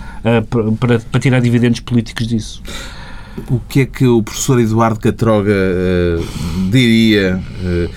para- 0.50 0.72
para, 0.72 0.98
para 0.98 1.20
tirar 1.20 1.38
dividendos 1.42 1.80
políticos 1.80 2.26
disso. 2.26 2.62
O 3.50 3.58
que 3.60 3.80
é 3.80 3.86
que 3.86 4.06
o 4.06 4.22
professor 4.22 4.60
Eduardo 4.60 5.00
Catroga 5.00 5.52
eh, 5.52 6.18
diria 6.70 7.42
eh, 7.64 7.88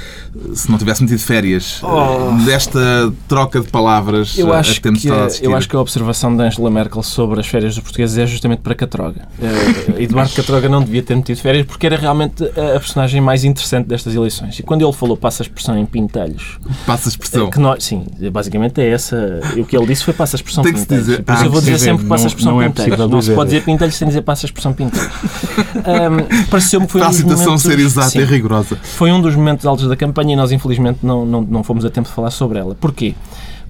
se 0.53 0.69
não 0.69 0.77
tivesse 0.77 1.01
metido 1.03 1.19
férias 1.19 1.81
eh, 1.83 2.45
desta 2.45 2.79
troca 3.27 3.59
de 3.61 3.67
palavras 3.67 4.37
Eu 4.37 4.53
eh, 4.53 4.55
a 4.57 4.59
acho, 4.59 4.73
que 4.75 4.81
temos 4.81 5.01
que, 5.01 5.07
estado 5.07 5.23
a 5.23 5.25
assistir? 5.27 5.45
eu 5.45 5.55
acho 5.55 5.69
que 5.69 5.75
a 5.75 5.79
observação 5.79 6.35
de 6.35 6.43
Angela 6.43 6.69
Merkel 6.69 7.01
sobre 7.03 7.39
as 7.39 7.47
férias 7.47 7.75
dos 7.75 7.83
portugueses 7.83 8.17
é 8.17 8.25
justamente 8.27 8.59
para 8.59 8.75
Catroga. 8.75 9.27
Eh, 9.41 10.03
Eduardo 10.03 10.33
Catroga 10.33 10.67
não 10.69 10.81
devia 10.81 11.01
ter 11.03 11.15
metido 11.15 11.37
férias 11.39 11.65
porque 11.65 11.85
era 11.85 11.95
realmente 11.97 12.43
a 12.43 12.75
a 12.75 12.79
personagem 12.79 13.21
mais 13.21 13.43
interessante 13.43 13.87
destas 13.87 14.13
eleições. 14.15 14.59
E 14.59 14.63
quando 14.63 14.83
ele 14.83 14.91
falou, 14.93 15.15
passa 15.15 15.41
a 15.41 15.45
expressão 15.45 15.77
em 15.77 15.85
pintelhos, 15.85 16.57
Passa 16.85 17.07
a 17.07 17.11
expressão. 17.11 17.49
que 17.49 17.59
nós, 17.59 17.83
sim, 17.83 18.05
basicamente 18.31 18.81
é 18.81 18.89
essa. 18.89 19.39
O 19.57 19.63
que 19.65 19.77
ele 19.77 19.85
disse 19.88 20.03
foi 20.03 20.13
passa 20.13 20.35
a 20.35 20.38
expressão 20.38 20.63
Tem 20.63 20.73
que 20.73 20.79
se 20.79 20.85
pintelhos. 20.85 21.05
dizer- 21.07 21.23
Por 21.23 21.33
isso 21.33 21.41
ah, 21.41 21.45
eu 21.45 21.51
vou 21.51 21.59
dizer 21.61 21.73
dizer, 21.73 21.85
sempre 21.85 22.05
passa 22.07 22.21
a 22.21 22.23
não- 22.23 22.27
expressão 22.27 22.51
não 22.53 22.61
é 22.61 22.69
pintelhos. 22.69 23.09
Não 23.09 23.21
se 23.21 23.33
pode 23.33 23.49
dizer 23.51 23.63
pintelhos 23.63 23.95
sem 23.95 24.07
dizer 24.07 24.21
passa 24.23 24.45
a 24.45 24.47
expressão 24.47 24.73
pintelhos. 24.73 25.07
Ahm, 25.85 26.45
Pareceu-me 26.49 26.85
que 26.85 26.91
foi 26.91 27.01
Para 27.01 27.09
um 27.11 27.13
a 27.13 27.21
momentos, 27.21 27.61
ser 27.61 27.79
exata 27.79 28.09
sim, 28.09 28.19
e 28.19 28.25
rigorosa. 28.25 28.77
foi 28.81 29.11
um 29.11 29.21
dos 29.21 29.35
momentos 29.35 29.65
altos 29.65 29.88
da 29.88 29.95
campanha 29.95 30.25
e 30.34 30.36
nós 30.36 30.51
infelizmente 30.51 31.00
não, 31.03 31.25
não, 31.25 31.41
não 31.41 31.63
fomos 31.63 31.86
a 31.86 31.89
tempo 31.89 32.08
de 32.08 32.13
falar 32.13 32.32
sobre 32.32 32.60
ela. 32.60 32.75
Porquê? 32.75 33.13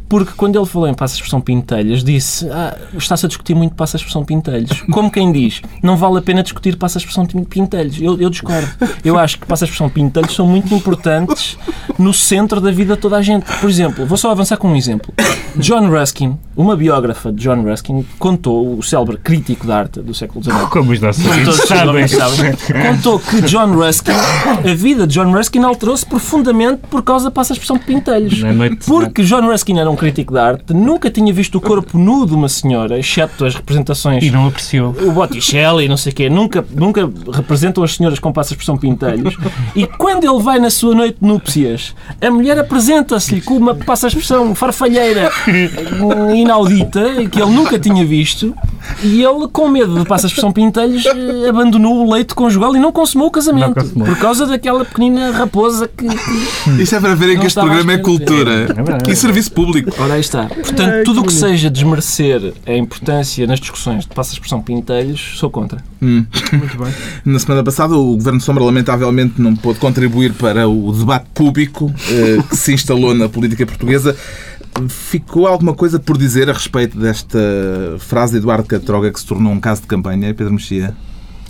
Porque 0.07 0.33
quando 0.35 0.57
ele 0.57 0.65
falou 0.65 0.87
em 0.87 0.93
passa 0.93 1.13
a 1.13 1.17
expressão 1.17 1.41
pintelhas, 1.41 2.03
disse 2.03 2.49
ah, 2.49 2.75
está-se 2.97 3.25
a 3.25 3.29
discutir 3.29 3.55
muito 3.55 3.75
passa 3.75 3.97
a 3.97 3.99
expressão 3.99 4.23
pintelhos. 4.23 4.81
Como 4.91 5.11
quem 5.11 5.31
diz, 5.31 5.61
não 5.81 5.97
vale 5.97 6.19
a 6.19 6.21
pena 6.21 6.43
discutir 6.43 6.75
passa 6.77 6.97
a 6.97 6.99
expressão 6.99 7.25
pintelhos. 7.25 7.99
Eu, 7.99 8.19
eu 8.19 8.29
discordo. 8.29 8.67
Eu 9.03 9.17
acho 9.17 9.39
que 9.39 9.45
passa 9.45 9.65
a 9.65 9.67
expressão 9.67 9.89
pintelhos 9.89 10.35
são 10.35 10.47
muito 10.47 10.73
importantes 10.73 11.57
no 11.97 12.13
centro 12.13 12.61
da 12.61 12.71
vida 12.71 12.95
de 12.95 13.01
toda 13.01 13.17
a 13.17 13.21
gente. 13.21 13.45
Por 13.59 13.69
exemplo, 13.69 14.05
vou 14.05 14.17
só 14.17 14.31
avançar 14.31 14.57
com 14.57 14.69
um 14.69 14.75
exemplo. 14.75 15.13
John 15.57 15.89
Ruskin, 15.89 16.37
uma 16.55 16.75
biógrafa 16.75 17.31
de 17.31 17.43
John 17.43 17.63
Ruskin, 17.63 18.05
contou, 18.19 18.77
o 18.77 18.83
célebre 18.83 19.17
crítico 19.17 19.65
de 19.65 19.71
arte 19.71 20.01
do 20.01 20.13
século 20.13 20.43
XIX, 20.43 20.57
Como 20.69 20.91
os 20.91 20.99
nossos 20.99 21.23
sabem. 21.67 22.07
sabem, 22.07 22.53
contou 22.87 23.19
que 23.19 23.41
John 23.41 23.73
Ruskin, 23.73 24.11
a 24.11 24.73
vida 24.75 25.07
de 25.07 25.13
John 25.13 25.31
Ruskin 25.31 25.63
alterou-se 25.63 26.05
profundamente 26.05 26.81
por 26.89 27.01
causa 27.03 27.25
da 27.25 27.31
passa 27.31 27.53
a 27.53 27.55
expressão 27.55 27.77
de 27.77 27.85
pintelhos. 27.85 28.41
Porque 28.85 29.23
John 29.23 29.47
Ruskin 29.47 29.79
era 29.79 29.89
um 29.89 29.94
crítico 29.95 30.33
de 30.33 30.39
arte, 30.39 30.73
nunca 30.73 31.09
tinha 31.09 31.33
visto 31.33 31.55
o 31.55 31.61
corpo 31.61 31.97
nu 31.97 32.25
de 32.25 32.33
uma 32.33 32.49
senhora, 32.49 32.97
exceto 32.97 33.45
as 33.45 33.55
representações. 33.55 34.23
E 34.23 34.31
não 34.31 34.47
apreciou. 34.47 34.95
O 35.01 35.11
Botticelli, 35.11 35.87
não 35.87 35.97
sei 35.97 36.11
o 36.11 36.15
quê, 36.15 36.29
nunca, 36.29 36.65
nunca 36.71 37.09
representam 37.31 37.83
as 37.83 37.95
senhoras 37.95 38.19
com 38.19 38.31
passa 38.31 38.53
a 38.53 38.53
expressão 38.53 38.77
pintelhos. 38.77 39.35
E 39.75 39.85
quando 39.85 40.23
ele 40.23 40.41
vai 40.41 40.59
na 40.59 40.69
sua 40.69 40.93
noite 40.95 41.17
de 41.21 41.27
núpcias, 41.27 41.95
a 42.21 42.29
mulher 42.29 42.57
apresenta-se-lhe 42.57 43.41
com 43.41 43.55
uma 43.55 43.75
passa 43.75 44.07
a 44.07 44.09
expressão 44.09 44.53
farfalheira 44.55 45.31
inaudita, 46.35 47.27
que 47.31 47.41
ele 47.41 47.51
nunca 47.51 47.79
tinha 47.79 48.05
visto, 48.05 48.55
e 49.03 49.23
ele, 49.23 49.47
com 49.51 49.67
medo 49.69 49.99
de 49.99 50.05
passa 50.05 50.25
a 50.25 50.29
expressão 50.29 50.51
pintelhos, 50.51 51.05
eh, 51.05 51.49
abandonou 51.49 52.05
o 52.05 52.11
leito 52.11 52.35
conjugal 52.35 52.75
e 52.75 52.79
não 52.79 52.91
consumou 52.91 53.27
o 53.27 53.31
casamento. 53.31 53.75
Consumou. 53.75 54.07
Por 54.07 54.17
causa 54.17 54.45
daquela 54.45 54.85
pequenina 54.85 55.31
raposa 55.31 55.87
que. 55.87 56.05
Isto 56.81 56.95
é 56.95 56.99
para 56.99 57.15
verem 57.15 57.39
que 57.39 57.47
este 57.47 57.59
programa 57.59 57.93
é 57.93 57.97
cultura 57.97 58.67
verdade. 58.67 59.11
e 59.11 59.15
serviço 59.15 59.51
público. 59.51 59.91
Ora, 59.97 60.13
aí 60.13 60.21
está. 60.21 60.45
Portanto, 60.45 61.03
tudo 61.05 61.21
o 61.21 61.25
que 61.25 61.33
seja 61.33 61.69
desmerecer 61.69 62.53
a 62.65 62.73
importância 62.73 63.45
nas 63.47 63.59
discussões 63.59 64.05
de 64.05 64.13
passa 64.13 64.31
a 64.31 64.33
expressão 64.33 64.61
pintelhos, 64.61 65.33
sou 65.37 65.49
contra. 65.49 65.83
Muito 66.01 66.77
bem. 66.77 66.93
Na 67.25 67.39
semana 67.39 67.63
passada, 67.63 67.95
o 67.95 68.15
Governo 68.15 68.39
Sombra 68.41 68.63
lamentavelmente 68.63 69.41
não 69.41 69.55
pôde 69.55 69.79
contribuir 69.79 70.33
para 70.33 70.67
o 70.67 70.91
debate 70.91 71.27
público 71.33 71.93
eh, 72.09 72.37
que 72.47 72.55
se 72.55 72.73
instalou 72.73 73.13
na 73.13 73.27
política 73.27 73.65
portuguesa. 73.65 74.15
Ficou 74.89 75.47
alguma 75.47 75.73
coisa 75.73 75.99
por 75.99 76.17
dizer 76.17 76.49
a 76.49 76.53
respeito 76.53 76.99
desta 76.99 77.39
frase 77.99 78.33
de 78.33 78.39
Eduardo 78.39 78.67
Catroga 78.79 79.11
que 79.11 79.19
se 79.19 79.25
tornou 79.25 79.53
um 79.53 79.59
caso 79.59 79.81
de 79.81 79.87
campanha, 79.87 80.33
Pedro 80.33 80.53
Mexia? 80.53 80.95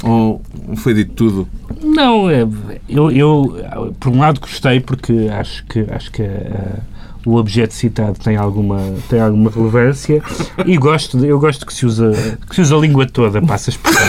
Ou 0.03 0.41
foi 0.77 0.93
dito 0.93 1.13
tudo? 1.13 1.47
Não, 1.81 2.29
é, 2.29 2.47
eu, 2.87 3.11
eu 3.11 3.95
por 3.99 4.11
um 4.11 4.19
lado 4.19 4.39
gostei 4.39 4.79
porque 4.79 5.29
acho 5.31 5.65
que 5.65 5.85
acho 5.89 6.11
que 6.11 6.21
eh, 6.21 6.79
o 7.25 7.35
objeto 7.37 7.73
citado 7.73 8.19
tem 8.23 8.35
alguma 8.37 8.79
tem 9.09 9.19
alguma 9.19 9.49
relevância 9.49 10.21
e 10.65 10.77
gosto 10.77 11.23
eu 11.25 11.39
gosto 11.39 11.65
que 11.65 11.73
se 11.73 11.85
usa 11.85 12.11
que 12.47 12.55
se 12.55 12.61
usa 12.61 12.75
a 12.75 12.79
língua 12.79 13.05
toda 13.07 13.41
passa 13.41 13.69
a 13.69 13.71
expressão. 13.71 14.05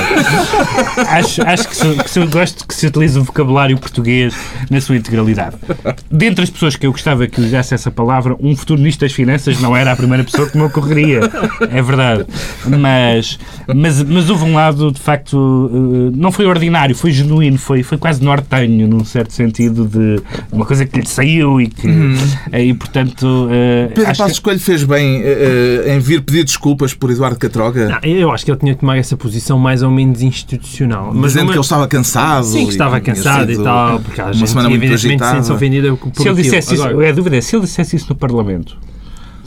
acho 1.09 1.43
acho 1.47 1.69
que, 1.69 1.77
se, 1.77 1.95
que 2.05 2.11
se- 2.11 2.27
gosto 2.27 2.67
que 2.67 2.75
se 2.75 2.87
utilize 2.87 3.19
o 3.19 3.25
vocabulário 3.25 3.77
português 3.79 4.35
na 4.71 4.81
sua 4.81 4.97
integralidade. 4.97 5.57
Dentre 6.11 6.45
as 6.45 6.51
pessoas 6.51 6.77
que 6.77 6.87
eu 6.87 6.93
gostava 6.93 7.27
que 7.27 7.41
usasse 7.41 7.75
essa 7.75 7.91
palavra, 7.91 8.37
um 8.41 8.57
futuro 8.57 8.81
ministro 8.81 9.07
das 9.07 9.13
Finanças 9.15 9.61
não 9.61 9.77
era 9.77 9.93
a 9.93 9.97
primeira 9.97 10.25
pessoa 10.25 10.49
que 10.49 10.57
me 10.57 10.65
ocorreria. 10.65 11.21
É 11.71 11.81
verdade. 11.83 12.27
Mas, 12.67 13.39
mas, 13.75 14.03
mas 14.03 14.29
houve 14.31 14.45
um 14.45 14.55
lado, 14.55 14.91
de 14.93 15.01
facto, 15.01 15.71
eh, 15.73 16.17
não 16.17 16.33
foi 16.33 16.47
ordinário, 16.47 16.95
foi 16.95 17.13
genuíno, 17.13 17.59
foi, 17.59 17.83
foi 17.83 17.97
quase 17.99 18.23
nortenho, 18.23 18.89
num 18.89 19.05
certo 19.05 19.33
sentido, 19.33 19.87
de 19.87 20.21
uma 20.51 20.67
coisa 20.67 20.85
que 20.85 20.99
lhe 21.01 21.07
saiu 21.07 21.61
e 21.61 21.69
que. 21.69 21.89
eh, 22.53 22.65
E, 22.67 22.75
portanto. 22.75 23.06
Eh, 23.51 23.89
Pedro 23.95 24.11
acho 24.11 24.19
Passos 24.23 24.39
que- 24.39 24.45
Coelho 24.45 24.61
fez 24.61 24.85
bem 24.85 25.23
eh, 25.23 25.95
em 25.95 25.99
vir 25.99 26.21
pedir 26.23 26.45
desculpas 26.45 26.95
por 26.95 27.11
Eduardo 27.11 27.39
Catroga, 27.39 27.89
Não, 27.89 28.11
eu 28.11 28.31
acho 28.33 28.45
que 28.45 28.51
ele 28.51 28.59
tinha 28.59 28.75
que 28.75 28.81
tomar 28.81 28.97
essa 28.97 29.17
posição 29.17 29.59
mais 29.59 29.83
ou 29.83 29.91
menos 29.91 30.23
institucional. 30.23 31.13
Mas 31.15 31.33
dizendo 31.33 31.43
numa- 31.45 31.53
que 31.53 31.59
ele 31.59 31.65
estava 31.65 31.87
cansado. 31.89 32.45
Sim, 32.47 32.65
que 32.65 32.71
estava 32.73 33.01
cansado 33.01 33.51
e 33.53 33.59
tal, 33.63 34.01
porque 34.01 34.21
a 34.21 34.25
Uma 34.27 34.33
gente 34.35 34.49
semana 34.49 34.69
muito 34.69 34.83
evidentemente 34.83 35.23
agitada. 35.23 35.37
sente-se 35.37 35.53
ofendida 35.53 35.97
por 35.97 36.13
Se 36.23 36.29
ele 36.29 36.43
dissesse 36.43 36.75
isso, 36.75 36.83
Agora, 36.85 37.09
a 37.09 37.13
dúvida 37.13 37.37
é 37.37 37.41
se 37.41 37.57
ele 37.57 37.65
dissesse 37.65 37.97
isso 37.97 38.07
no 38.09 38.15
Parlamento. 38.17 38.77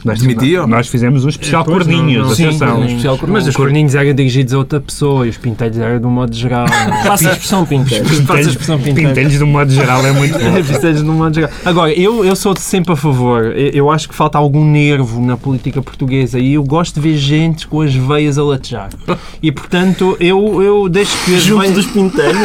Nós, 0.06 0.20
Demitia? 0.20 0.66
nós 0.66 0.88
fizemos 0.88 1.26
um 1.26 1.30
especial 1.30 1.64
Pois, 1.66 1.78
corninhos, 1.80 2.22
não, 2.22 2.30
não. 2.30 2.36
Sim, 2.36 2.46
atenção. 2.46 2.68
corninhos. 2.68 2.90
especial 2.92 3.18
corninho. 3.18 3.34
Mas 3.40 3.48
os 3.48 3.56
corninhos 3.56 3.96
eram 3.96 4.14
dirigidos 4.14 4.54
a 4.54 4.58
outra 4.58 4.80
pessoa 4.80 5.26
e 5.26 5.30
os 5.30 5.38
pinteiros 5.38 5.78
eram 5.78 6.00
de 6.00 6.06
um 6.06 6.10
modo 6.10 6.34
geral. 6.36 6.66
Passa 7.06 7.30
a 7.30 7.32
expressão, 7.34 7.66
Pinteiro. 7.66 8.06
Faz 8.26 8.48
a 8.48 8.50
expressão. 8.52 8.80
Pintelhos, 8.80 9.34
de 9.34 9.44
um 9.44 9.48
modo 9.48 9.72
geral, 9.72 10.06
é 10.06 10.12
muito 10.12 10.34
bom. 10.40 10.64
Pinteiros 10.64 11.04
de 11.04 11.10
um 11.10 11.14
modo 11.14 11.36
geral. 11.36 11.50
Agora, 11.66 11.92
eu, 11.94 12.24
eu 12.24 12.36
sou 12.36 12.56
sempre 12.58 12.94
a 12.94 12.96
favor. 12.96 13.46
Eu, 13.56 13.70
eu 13.72 13.90
acho 13.92 14.08
que 14.10 14.16
falta 14.16 14.38
algum 14.38 14.64
nervo 14.66 15.22
na 15.22 15.36
política 15.36 15.82
portuguesa 15.82 16.40
e 16.40 16.54
eu 16.54 16.64
gosto 16.64 16.96
de 16.96 17.02
ver 17.02 17.18
gente 17.18 17.68
com 17.68 17.82
as 17.82 17.94
veias 17.94 18.38
a 18.38 18.44
latejar. 18.44 18.90
E 19.42 19.52
portanto, 19.54 20.18
eu, 20.20 20.62
eu 20.62 20.90
deixo 20.90 21.18
que 21.24 21.34
as 21.36 21.42
Junto 21.44 21.62
veias. 21.62 21.76
dos 21.76 21.86
pinteiros. 21.88 22.42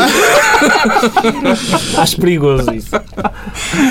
Acho 1.99 2.17
perigoso 2.21 2.73
isso. 2.75 2.91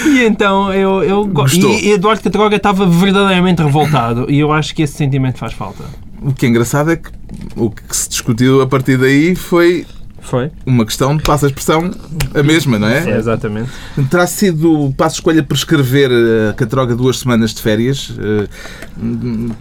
E 0.08 0.24
então 0.24 0.72
eu, 0.74 1.04
eu 1.04 1.26
go- 1.26 1.44
Gostou. 1.44 1.70
E 1.72 1.92
Eduardo 1.92 2.22
Catroga 2.24 2.56
estava 2.56 2.86
verdadeiramente 2.86 3.53
revoltado 3.62 4.26
e 4.30 4.40
eu 4.40 4.52
acho 4.52 4.74
que 4.74 4.84
esse 4.84 4.94
sentimento 4.94 5.38
faz 5.38 5.54
falta. 5.54 5.84
O 6.22 6.34
que 6.34 6.46
é 6.46 6.50
engraçado 6.50 6.92
é 6.92 6.96
que 6.96 7.10
o 7.56 7.70
que 7.70 7.96
se 7.96 8.10
discutiu 8.10 8.62
a 8.62 8.68
partir 8.68 8.98
daí 8.98 9.36
foi 9.36 9.86
Foi? 10.24 10.50
uma 10.66 10.86
questão 10.86 11.16
de 11.16 11.24
passa 11.24 11.46
a 11.46 11.50
expressão 11.50 11.92
a 12.34 12.42
mesma, 12.44 12.80
não 12.80 12.88
é? 12.88 13.18
exatamente. 13.18 13.70
Terá 14.10 14.26
sido 14.26 14.94
passo 14.98 15.16
escolha 15.16 15.44
prescrever 15.44 16.10
eh, 16.12 16.50
a 16.50 16.54
Catroga 16.54 16.96
duas 16.96 17.20
semanas 17.20 17.54
de 17.54 17.62
férias 17.62 18.12
eh, 18.20 18.48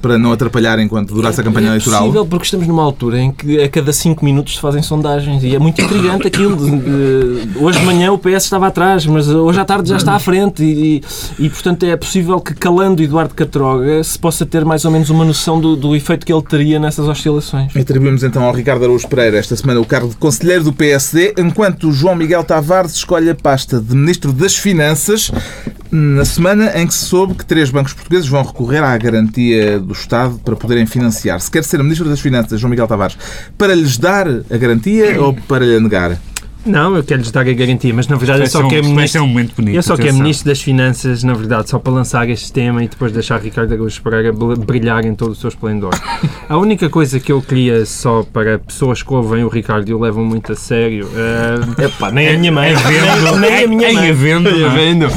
para 0.01 0.19
não 0.19 0.33
atrapalhar 0.33 0.79
enquanto 0.79 1.15
durasse 1.15 1.41
a 1.41 1.45
campanha 1.45 1.67
é 1.67 1.71
eleitoral? 1.71 2.01
possível 2.03 2.27
porque 2.27 2.45
estamos 2.45 2.67
numa 2.67 2.83
altura 2.83 3.19
em 3.21 3.33
que 3.33 3.61
a 3.61 3.69
cada 3.69 3.93
5 3.93 4.25
minutos 4.25 4.55
se 4.55 4.61
fazem 4.61 4.83
sondagens 4.83 5.43
e 5.43 5.55
é 5.55 5.59
muito 5.59 5.81
intrigante 5.81 6.27
aquilo. 6.27 6.57
de- 6.57 7.47
de- 7.47 7.59
hoje 7.59 7.79
de 7.81 7.85
manhã 7.87 8.13
o 8.13 8.19
PS 8.19 8.45
estava 8.45 8.67
atrás, 8.69 9.05
mas 9.07 9.29
hoje 9.29 9.59
à 9.61 9.65
tarde 9.65 9.89
já 9.89 9.97
está 9.97 10.15
à 10.15 10.19
frente 10.19 10.63
e, 10.63 11.03
e, 11.39 11.49
portanto 11.51 11.85
é 11.85 11.97
possível 11.97 12.41
que 12.41 12.55
calando 12.55 13.03
Eduardo 13.03 13.35
Catroga 13.35 14.03
se 14.05 14.19
possa 14.19 14.45
ter 14.47 14.65
mais 14.65 14.85
ou 14.85 14.91
menos 14.91 15.11
uma 15.11 15.25
noção 15.25 15.61
do, 15.61 15.77
do 15.77 15.95
efeito 15.97 16.25
que 16.27 16.33
ele 16.33 16.43
teria 16.43 16.79
nessas 16.79 17.07
oscilações. 17.09 17.75
Atribuímos 17.77 18.23
então 18.23 18.43
ao 18.45 18.53
Ricardo 18.53 18.85
Araújo 18.85 19.09
Pereira 19.09 19.39
esta 19.39 19.57
semana 19.57 19.81
o 19.81 19.85
cargo 19.85 20.09
de 20.09 20.17
conselheiro 20.17 20.52
do 20.61 20.73
PSD, 20.73 21.35
enquanto 21.39 21.93
João 21.93 22.15
Miguel 22.15 22.45
Tavares 22.45 22.93
escolhe 22.93 23.31
a 23.31 23.35
pasta 23.35 23.81
de 23.81 23.95
Ministro 23.95 24.33
das 24.33 24.57
Finanças, 24.57 25.31
na 25.91 26.25
semana 26.25 26.73
em 26.75 26.87
que 26.87 26.95
se 26.95 27.05
soube 27.05 27.35
que 27.35 27.45
três 27.45 27.71
bancos 27.71 27.93
portugueses 27.93 28.29
vão 28.29 28.43
recorrer 28.43 28.83
à 28.83 28.97
garantia 28.97 29.79
do 29.79 29.93
Estado 29.93 30.41
para 30.45 30.57
poderem 30.57 30.87
financiar. 30.87 31.41
Se 31.41 31.51
quer 31.51 31.63
ser 31.65 31.83
Ministro 31.83 32.09
das 32.09 32.21
Finanças, 32.21 32.61
João 32.61 32.71
Miguel 32.71 32.87
Tavares, 32.87 33.17
para 33.59 33.75
lhes 33.75 33.99
dar 33.99 34.27
a 34.27 34.57
garantia 34.57 35.21
ou 35.21 35.35
para 35.35 35.65
lhe 35.65 35.79
negar? 35.81 36.19
Não, 36.65 36.95
eu 36.97 37.03
quero-lhes 37.03 37.31
dar 37.31 37.41
a 37.41 37.53
garantia, 37.53 37.93
mas 37.93 38.07
na 38.07 38.17
verdade 38.17 38.43
eu 38.43 38.47
só 38.47 38.61
um- 38.65 38.69
quero 38.69 38.83
vai 38.83 38.91
ministro. 38.93 39.21
ser 39.21 39.25
um 39.25 39.29
momento 39.29 39.55
bonito. 39.57 39.75
Eu 39.75 39.83
só 39.83 39.97
quero. 39.97 40.15
Ministro 40.15 40.47
das 40.49 40.61
Finanças, 40.63 41.25
na 41.25 41.35
verdade, 41.35 41.69
só 41.69 41.79
para 41.79 41.93
lançar 41.93 42.29
este 42.29 42.53
tema 42.53 42.85
e 42.85 42.89
depois 42.89 43.11
deixar 43.13 43.41
Ricardo 43.41 43.73
Araújo 43.75 44.01
Pereira 44.03 44.33
brilhar 44.33 45.05
em 45.05 45.15
todo 45.15 45.33
o 45.33 45.35
seu 45.35 45.49
esplendor. 45.49 45.91
A 46.49 46.57
única 46.57 46.89
coisa 46.89 47.19
que 47.19 47.33
eu 47.33 47.43
queria 47.43 47.85
só 47.85 48.23
para 48.23 48.59
pessoas 48.59 49.03
que 49.03 49.13
ouvem 49.13 49.43
o 49.45 49.49
Ricardo 49.49 49.89
e 49.89 49.95
o 49.95 49.99
levam 50.01 50.25
muito 50.25 50.53
a 50.53 50.57
sério, 50.57 51.09
eh, 51.79 51.85
Epá, 51.87 52.11
nem 52.13 52.29
a 52.29 52.39
minha 52.39 52.53
mãe, 52.53 52.73
Havendo- 52.75 53.41
nem, 53.41 53.51
nem 53.51 53.61
a 53.65 53.67
minha 53.69 53.93
mãe. 53.95 54.07
Ia 54.07 54.69
não 54.69 54.73
é? 54.73 54.77
vendo? 54.77 55.09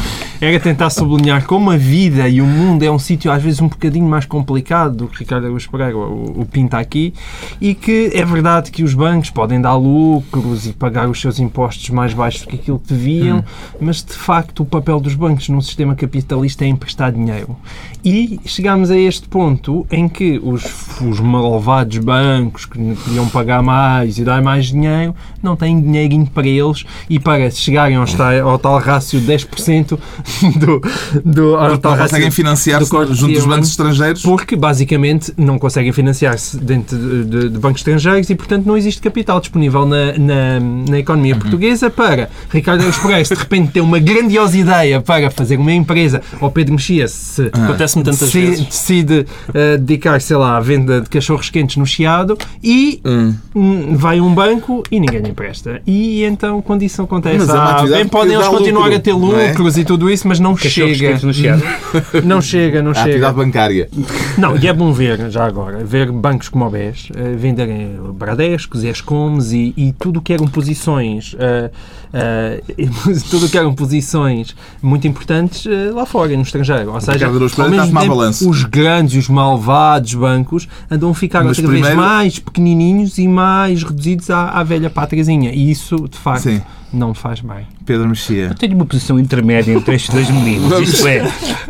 Era 0.42 0.60
tentar 0.60 0.90
sublinhar 0.90 1.46
como 1.46 1.72
a 1.72 1.78
vida 1.78 2.28
e 2.28 2.42
o 2.42 2.46
mundo 2.46 2.84
é 2.84 2.92
um 2.92 3.00
sítio 3.00 3.32
às 3.32 3.42
vezes 3.42 3.62
um 3.62 3.70
bocadinho 3.70 4.06
mais 4.06 4.26
complicado 4.26 4.94
do 4.98 5.08
que 5.08 5.20
Ricardo 5.20 5.46
Araújo 5.46 5.70
Pereira 5.72 5.98
o, 5.98 6.42
o 6.42 6.46
pinta 6.46 6.78
aqui 6.78 7.14
e 7.62 7.74
que 7.74 8.12
é 8.14 8.24
verdade 8.26 8.70
que 8.70 8.84
os 8.84 8.94
bancos 8.94 9.30
podem 9.30 9.62
dar 9.62 9.76
lucros 9.76 10.68
e 10.68 10.74
pagar 10.74 11.10
os 11.10 11.20
seus 11.22 11.35
impostos 11.40 11.90
mais 11.90 12.14
baixos 12.14 12.42
do 12.42 12.48
que 12.48 12.56
aquilo 12.56 12.80
que 12.80 12.94
deviam, 12.94 13.44
mas 13.80 14.04
de 14.04 14.14
facto 14.14 14.62
o 14.64 14.66
papel 14.66 15.00
dos 15.00 15.16
bancos 15.16 15.50
num 15.50 15.62
sistema 15.62 15.96
capitalista 15.96 16.64
é 16.66 16.68
emprestar 16.68 17.12
dinheiro. 17.12 17.56
E 18.04 18.40
chegamos 18.46 18.92
a 18.92 18.98
este 18.98 19.28
ponto 19.28 19.86
em 19.92 20.08
que 20.08 20.40
os, 20.44 20.64
os 21.02 21.20
malvados 21.20 21.98
bancos 21.98 22.66
que 22.66 22.78
queriam 23.04 23.28
pagar 23.30 23.64
mais 23.64 24.18
e 24.20 24.24
dar 24.24 24.42
mais 24.44 24.68
dinheiro 24.68 25.16
não 25.42 25.56
têm 25.56 25.80
dinheirinho 25.82 26.28
para 26.28 26.48
eles 26.48 26.84
e 27.10 27.20
para 27.20 27.50
chegarem 27.50 27.96
ao, 27.98 28.06
tal- 28.06 28.50
ao 28.50 28.60
tal 28.60 28.80
rácio 28.80 29.20
de 29.20 29.26
10% 29.34 29.98
do, 30.60 30.82
do, 31.24 31.56
ao 31.56 31.78
tal 31.78 31.92
Não 31.94 31.98
rácio 31.98 32.10
conseguem 32.16 32.32
financiar-se 32.32 32.90
junto 33.16 33.34
dos 33.34 33.46
bancos 33.46 33.70
estrangeiros? 33.70 34.22
porque 34.22 34.56
basicamente 34.56 35.34
não 35.38 35.58
conseguem 35.58 35.92
financiar-se 35.92 36.58
dentro 36.58 36.98
de, 36.98 37.24
de- 37.26 37.50
de 37.50 37.58
bancos 37.60 37.80
estrangeiros 37.82 38.30
e 38.30 38.36
portanto 38.36 38.66
não 38.68 38.78
existe 38.78 39.02
capital 39.02 39.40
disponível 39.40 39.86
na, 39.86 40.14
na, 40.18 40.60
na 40.90 41.00
economia 41.00 41.25
portuguesa 41.34 41.90
para 41.90 42.30
Ricardo 42.52 42.82
Araújo 42.82 43.02
Pereira 43.02 43.24
se 43.26 43.34
de 43.34 43.40
repente 43.40 43.72
ter 43.72 43.82
uma 43.82 43.98
grandiosa 44.00 44.58
ideia 44.58 45.00
para 45.02 45.32
fazer 45.32 45.58
uma 45.58 45.72
empresa 45.72 46.22
ou 46.42 46.52
Pedro 46.52 46.74
Mexia 46.74 47.08
se 47.08 47.50
Acontece-me 47.54 48.04
tantas 48.04 48.30
se- 48.30 48.40
vezes. 48.42 48.66
decide 48.66 49.26
eh, 49.54 49.78
dedicar, 49.78 50.20
sei 50.20 50.36
lá, 50.36 50.58
à 50.58 50.60
venda 50.60 51.00
de 51.02 51.10
cachorros 51.10 51.50
quentes 51.50 51.78
no 51.78 51.86
Chiado 51.86 52.38
e 52.62 53.00
Hum. 53.06 53.34
hum, 53.56 53.96
vai 53.96 54.20
a 54.20 54.24
um 54.24 54.34
banco 54.34 54.84
e 54.92 55.00
ninguém 55.00 55.22
lhe 55.22 55.30
empresta. 55.30 55.82
E 55.88 56.24
então, 56.24 56.62
quando 56.62 56.84
isso 56.84 57.02
acontece, 57.02 57.38
Mas 57.38 57.50
é 57.50 57.54
ah, 57.58 57.84
bem, 57.84 58.08
podem 58.08 58.34
eles 58.36 58.48
continuar 58.48 58.84
lucro, 58.88 58.96
a 58.98 59.00
ter 59.00 59.12
é? 59.12 59.14
lucros 59.14 59.78
e 59.78 59.86
tudo 59.86 60.10
isso, 60.10 60.28
mas 60.28 60.40
não 60.40 60.54
Cachorros 60.56 60.98
chega. 60.98 61.20
no 61.26 61.34
Chiado. 61.34 61.64
Não 62.26 62.42
chega, 62.42 62.82
não 62.82 62.92
A 62.92 62.94
chega. 62.96 63.06
atividade 63.08 63.36
bancária. 63.38 63.90
Não, 64.38 64.58
e 64.58 64.68
é 64.68 64.74
bom 64.74 64.92
ver, 64.92 65.30
já 65.30 65.46
agora, 65.46 65.84
ver 65.86 66.12
bancos 66.12 66.50
como 66.50 66.66
o 66.66 66.70
BES 66.70 67.10
eh, 67.16 67.36
venderem 67.38 67.92
Bradescos, 68.14 68.84
Escomes 68.84 69.52
e, 69.52 69.74
e 69.78 69.94
tudo 69.94 70.20
o 70.20 70.22
que 70.22 70.34
eram 70.34 70.48
posições 70.48 71.15
eh, 71.40 71.72
eh, 72.14 72.64
tudo 73.30 73.46
o 73.46 73.50
que 73.50 73.58
eram 73.58 73.74
posições 73.74 74.56
muito 74.82 75.08
importantes 75.08 75.66
eh, 75.66 75.92
lá 75.92 76.06
fora, 76.06 76.36
no 76.36 76.42
estrangeiro. 76.44 76.92
Ou 76.94 77.02
seja, 77.02 77.28
ao 77.28 77.34
mesmo 77.70 78.00
tempo, 78.00 78.50
os 78.50 78.64
grandes 78.64 79.16
e 79.16 79.20
os 79.20 79.30
malvados 79.30 80.14
bancos 80.16 80.68
andam 80.90 81.12
a 81.12 81.14
ficar 81.14 81.44
Mas 81.44 81.58
outra 81.58 81.72
primeiro- 81.72 81.88
vez 81.88 81.98
mais 81.98 82.40
pequenininhos 82.40 83.18
e 83.18 83.28
mais 83.28 83.84
reduzidos 83.84 84.30
à, 84.30 84.50
à 84.50 84.64
velha 84.64 84.90
pátriazinha. 84.90 85.52
E 85.52 85.70
isso, 85.72 86.08
de 86.10 86.18
facto, 86.18 86.44
Sim. 86.44 86.62
Não 86.96 87.14
faz 87.14 87.40
bem. 87.42 87.68
Pedro 87.86 88.08
Mexia. 88.10 88.46
Eu 88.48 88.56
tenho 88.56 88.74
uma 88.76 88.86
posição 88.86 89.20
intermédia 89.20 89.72
entre 89.74 89.96
estes 89.96 90.10
dois 90.14 90.30
meninos. 90.30 90.80
Isto 90.80 91.08
é, 91.08 91.22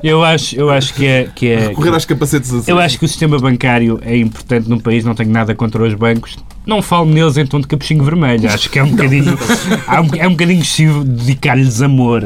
eu 0.02 0.24
acho, 0.24 0.56
eu 0.56 0.70
acho 0.70 0.94
que 0.94 1.06
é. 1.06 1.30
Que 1.36 1.48
é 1.50 1.74
Correr 1.74 1.90
aos 1.94 2.06
capacetes 2.06 2.54
assim. 2.54 2.72
eu 2.72 2.80
acho 2.80 2.98
que 2.98 3.04
o 3.06 3.08
sistema 3.08 3.38
bancário 3.38 4.00
é 4.02 4.16
importante 4.18 4.70
num 4.70 4.80
país, 4.80 5.04
não 5.04 5.14
tenho 5.14 5.30
nada 5.32 5.54
contra 5.54 5.84
os 5.84 5.94
bancos. 5.94 6.38
Não 6.66 6.82
falo 6.82 7.06
neles 7.06 7.38
em 7.38 7.46
tom 7.46 7.60
de 7.60 7.68
capuchinho 7.68 8.04
vermelho. 8.04 8.50
Acho 8.50 8.70
que 8.72 8.80
é 8.80 8.84
um 8.84 8.90
bocadinho. 8.96 9.38
há 9.86 10.02
um- 10.02 10.10
é 10.18 10.28
um 10.28 10.32
bocadinho 10.32 10.62
excessivo 10.62 11.04
dedicar-lhes 11.04 11.82
amor. 11.82 12.24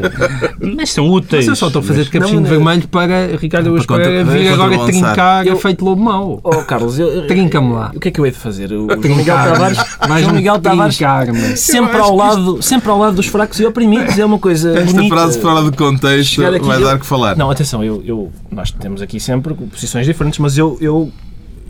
Mas 0.77 0.91
são 0.91 1.09
úteis. 1.09 1.45
Mas 1.45 1.47
eu 1.47 1.55
só 1.55 1.67
estou 1.67 1.81
a 1.81 1.83
fazer 1.83 2.03
de 2.05 2.09
capuchinho 2.09 2.41
Não, 2.41 2.49
vermelho 2.49 2.87
para 2.87 3.35
Ricardo 3.37 3.69
contra- 3.71 3.97
Pereira 3.97 4.23
vir 4.23 4.47
agora 4.53 4.69
contrabalançar. 4.77 5.13
trincar 5.13 5.47
Eu- 5.47 5.57
feito 5.57 5.83
lobo 5.83 6.01
mau. 6.03 6.39
Oh, 6.43 6.57
Carlos, 6.63 6.97
eu- 6.99 7.27
Trinca-me 7.27 7.73
lá. 7.73 7.91
O 7.93 7.99
que 7.99 8.07
é 8.07 8.11
que 8.11 8.19
eu 8.19 8.25
hei 8.25 8.31
de 8.31 8.37
fazer? 8.37 8.71
O 8.71 8.87
João 8.87 9.17
Miguel. 9.17 9.35
Tavares, 9.35 9.77
João 10.21 10.33
Miguel 10.35 10.59
Tavares 10.59 10.95
sempre 11.57 11.97
ao, 11.97 12.15
lado, 12.15 12.61
sempre 12.61 12.88
ao 12.91 12.97
lado 12.99 13.15
dos 13.15 13.27
fracos 13.27 13.59
e 13.59 13.65
oprimidos 13.65 14.17
é 14.19 14.25
uma 14.25 14.39
coisa 14.39 14.77
Esta 14.77 14.93
bonita. 14.93 15.15
frase 15.15 15.39
fora 15.39 15.63
de 15.69 15.75
contexto 15.77 16.43
aqui, 16.45 16.65
vai 16.65 16.77
eu- 16.81 16.85
dar 16.85 16.99
que 16.99 17.05
falar. 17.05 17.35
Não, 17.35 17.49
atenção, 17.49 17.83
eu, 17.83 18.01
eu- 18.05 18.31
nós 18.51 18.71
temos 18.71 19.01
aqui 19.01 19.19
sempre 19.19 19.53
posições 19.53 20.05
diferentes, 20.05 20.39
mas 20.39 20.57
eu, 20.57 20.77
eu 20.81 21.11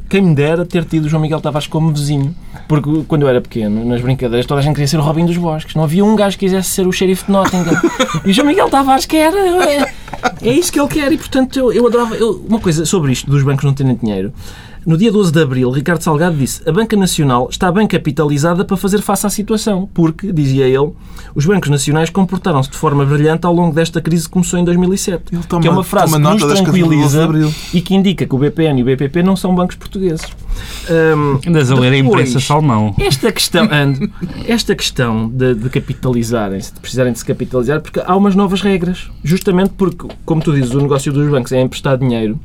quem 0.09 0.23
me 0.23 0.33
dera 0.33 0.65
ter 0.65 0.83
tido 0.85 1.05
o 1.05 1.09
João 1.09 1.21
Miguel 1.21 1.39
Tavares 1.39 1.67
como 1.67 1.91
vizinho. 1.93 2.33
Porque 2.67 3.03
quando 3.07 3.21
eu 3.23 3.27
era 3.27 3.39
pequeno, 3.39 3.85
nas 3.85 4.01
brincadeiras, 4.01 4.45
toda 4.47 4.59
a 4.59 4.63
gente 4.63 4.73
queria 4.73 4.87
ser 4.87 4.97
o 4.97 5.01
Robin 5.01 5.23
dos 5.25 5.37
Bosques. 5.37 5.75
Não 5.75 5.83
havia 5.83 6.03
um 6.03 6.15
gajo 6.15 6.35
que 6.37 6.45
quisesse 6.45 6.69
ser 6.69 6.87
o 6.87 6.91
xerife 6.91 7.25
de 7.27 7.31
Nottingham. 7.31 7.79
E 8.25 8.31
o 8.31 8.33
João 8.33 8.47
Miguel 8.47 8.69
Tavares 8.69 9.05
quer. 9.05 9.31
É, 9.33 9.93
é 10.41 10.51
isso 10.53 10.71
que 10.71 10.79
ele 10.79 10.87
quer. 10.87 11.11
E 11.11 11.17
portanto, 11.17 11.57
eu, 11.59 11.71
eu 11.71 11.85
adorava. 11.87 12.15
eu- 12.15 12.43
uma 12.49 12.59
coisa 12.59 12.85
sobre 12.87 13.11
isto 13.11 13.29
dos 13.29 13.43
bancos 13.43 13.63
não 13.65 13.73
terem 13.73 13.95
dinheiro. 13.95 14.33
No 14.89 14.97
dia 14.97 15.11
12 15.11 15.31
de 15.31 15.39
abril, 15.39 15.69
Ricardo 15.69 16.01
Salgado 16.01 16.35
disse 16.35 16.67
a 16.67 16.71
Banca 16.71 16.97
Nacional 16.97 17.47
está 17.51 17.71
bem 17.71 17.85
capitalizada 17.85 18.65
para 18.65 18.75
fazer 18.75 19.03
face 19.03 19.27
à 19.27 19.29
situação, 19.29 19.87
porque, 19.93 20.31
dizia 20.33 20.65
ele, 20.65 20.93
os 21.35 21.45
bancos 21.45 21.69
nacionais 21.69 22.09
comportaram-se 22.09 22.71
de 22.71 22.75
forma 22.75 23.05
brilhante 23.05 23.45
ao 23.45 23.53
longo 23.53 23.75
desta 23.75 24.01
crise 24.01 24.23
que 24.25 24.31
começou 24.31 24.57
em 24.57 24.63
2007. 24.63 25.25
Ele 25.31 25.43
toma- 25.43 25.61
que 25.61 25.67
é 25.67 25.71
uma 25.71 25.83
frase 25.83 26.13
toma 26.13 26.29
que 26.29 26.33
nos 26.33 26.41
nota 26.41 26.55
das 26.55 26.61
coisas 26.67 26.89
do 26.89 26.95
12 26.95 27.03
de 27.05 27.23
tranquiliza 27.23 27.55
e 27.71 27.81
que 27.81 27.93
indica 27.93 28.25
que 28.25 28.33
o 28.33 28.39
BPN 28.39 28.79
e 28.79 28.81
o 28.81 28.85
BPP 28.87 29.21
não 29.21 29.35
são 29.35 29.53
bancos 29.53 29.75
portugueses. 29.75 30.25
Hum, 30.89 31.39
Andas 31.47 31.69
a 31.69 31.75
ler 31.75 31.93
a 31.93 31.97
imprensa 31.97 32.39
salmão. 32.39 32.95
esta 32.99 33.31
questão, 33.31 33.69
Ando, 33.71 34.09
esta 34.47 34.73
questão 34.73 35.29
de, 35.29 35.53
de 35.53 35.69
capitalizarem-se, 35.69 36.73
de 36.73 36.79
precisarem 36.79 37.13
de 37.13 37.19
se 37.19 37.25
capitalizar, 37.25 37.79
porque 37.79 38.01
há 38.03 38.15
umas 38.15 38.33
novas 38.33 38.61
regras. 38.63 39.07
Justamente 39.23 39.69
porque, 39.77 40.07
como 40.25 40.41
tu 40.41 40.51
dizes, 40.51 40.71
o 40.73 40.81
negócio 40.81 41.13
dos 41.13 41.29
bancos 41.29 41.51
é 41.51 41.61
emprestar 41.61 41.95
dinheiro. 41.95 42.39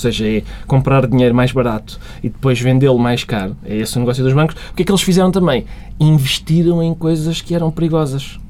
Ou 0.00 0.12
seja, 0.12 0.26
é 0.26 0.42
comprar 0.66 1.06
dinheiro 1.06 1.34
mais 1.34 1.52
barato 1.52 2.00
e 2.22 2.30
depois 2.30 2.58
vendê-lo 2.58 2.98
mais 2.98 3.22
caro. 3.22 3.54
É 3.64 3.76
esse 3.76 3.96
o 3.96 4.00
negócio 4.00 4.24
dos 4.24 4.32
bancos. 4.32 4.56
O 4.70 4.74
que 4.74 4.82
é 4.82 4.84
que 4.86 4.90
eles 4.90 5.02
fizeram 5.02 5.30
também? 5.30 5.66
Investiram 5.98 6.82
em 6.82 6.94
coisas 6.94 7.42
que 7.42 7.54
eram 7.54 7.70
perigosas. 7.70 8.40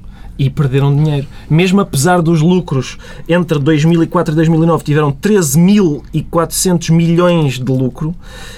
E 0.42 0.48
perderam 0.48 0.96
dinheiro. 0.96 1.26
Mesmo 1.50 1.82
apesar 1.82 2.22
dos 2.22 2.40
lucros 2.40 2.96
entre 3.28 3.58
2004 3.58 4.32
e 4.32 4.36
2009 4.36 4.82
tiveram 4.82 5.12
13.400 5.12 6.90
milhões 6.92 7.58
de 7.58 7.70
lucro 7.70 8.14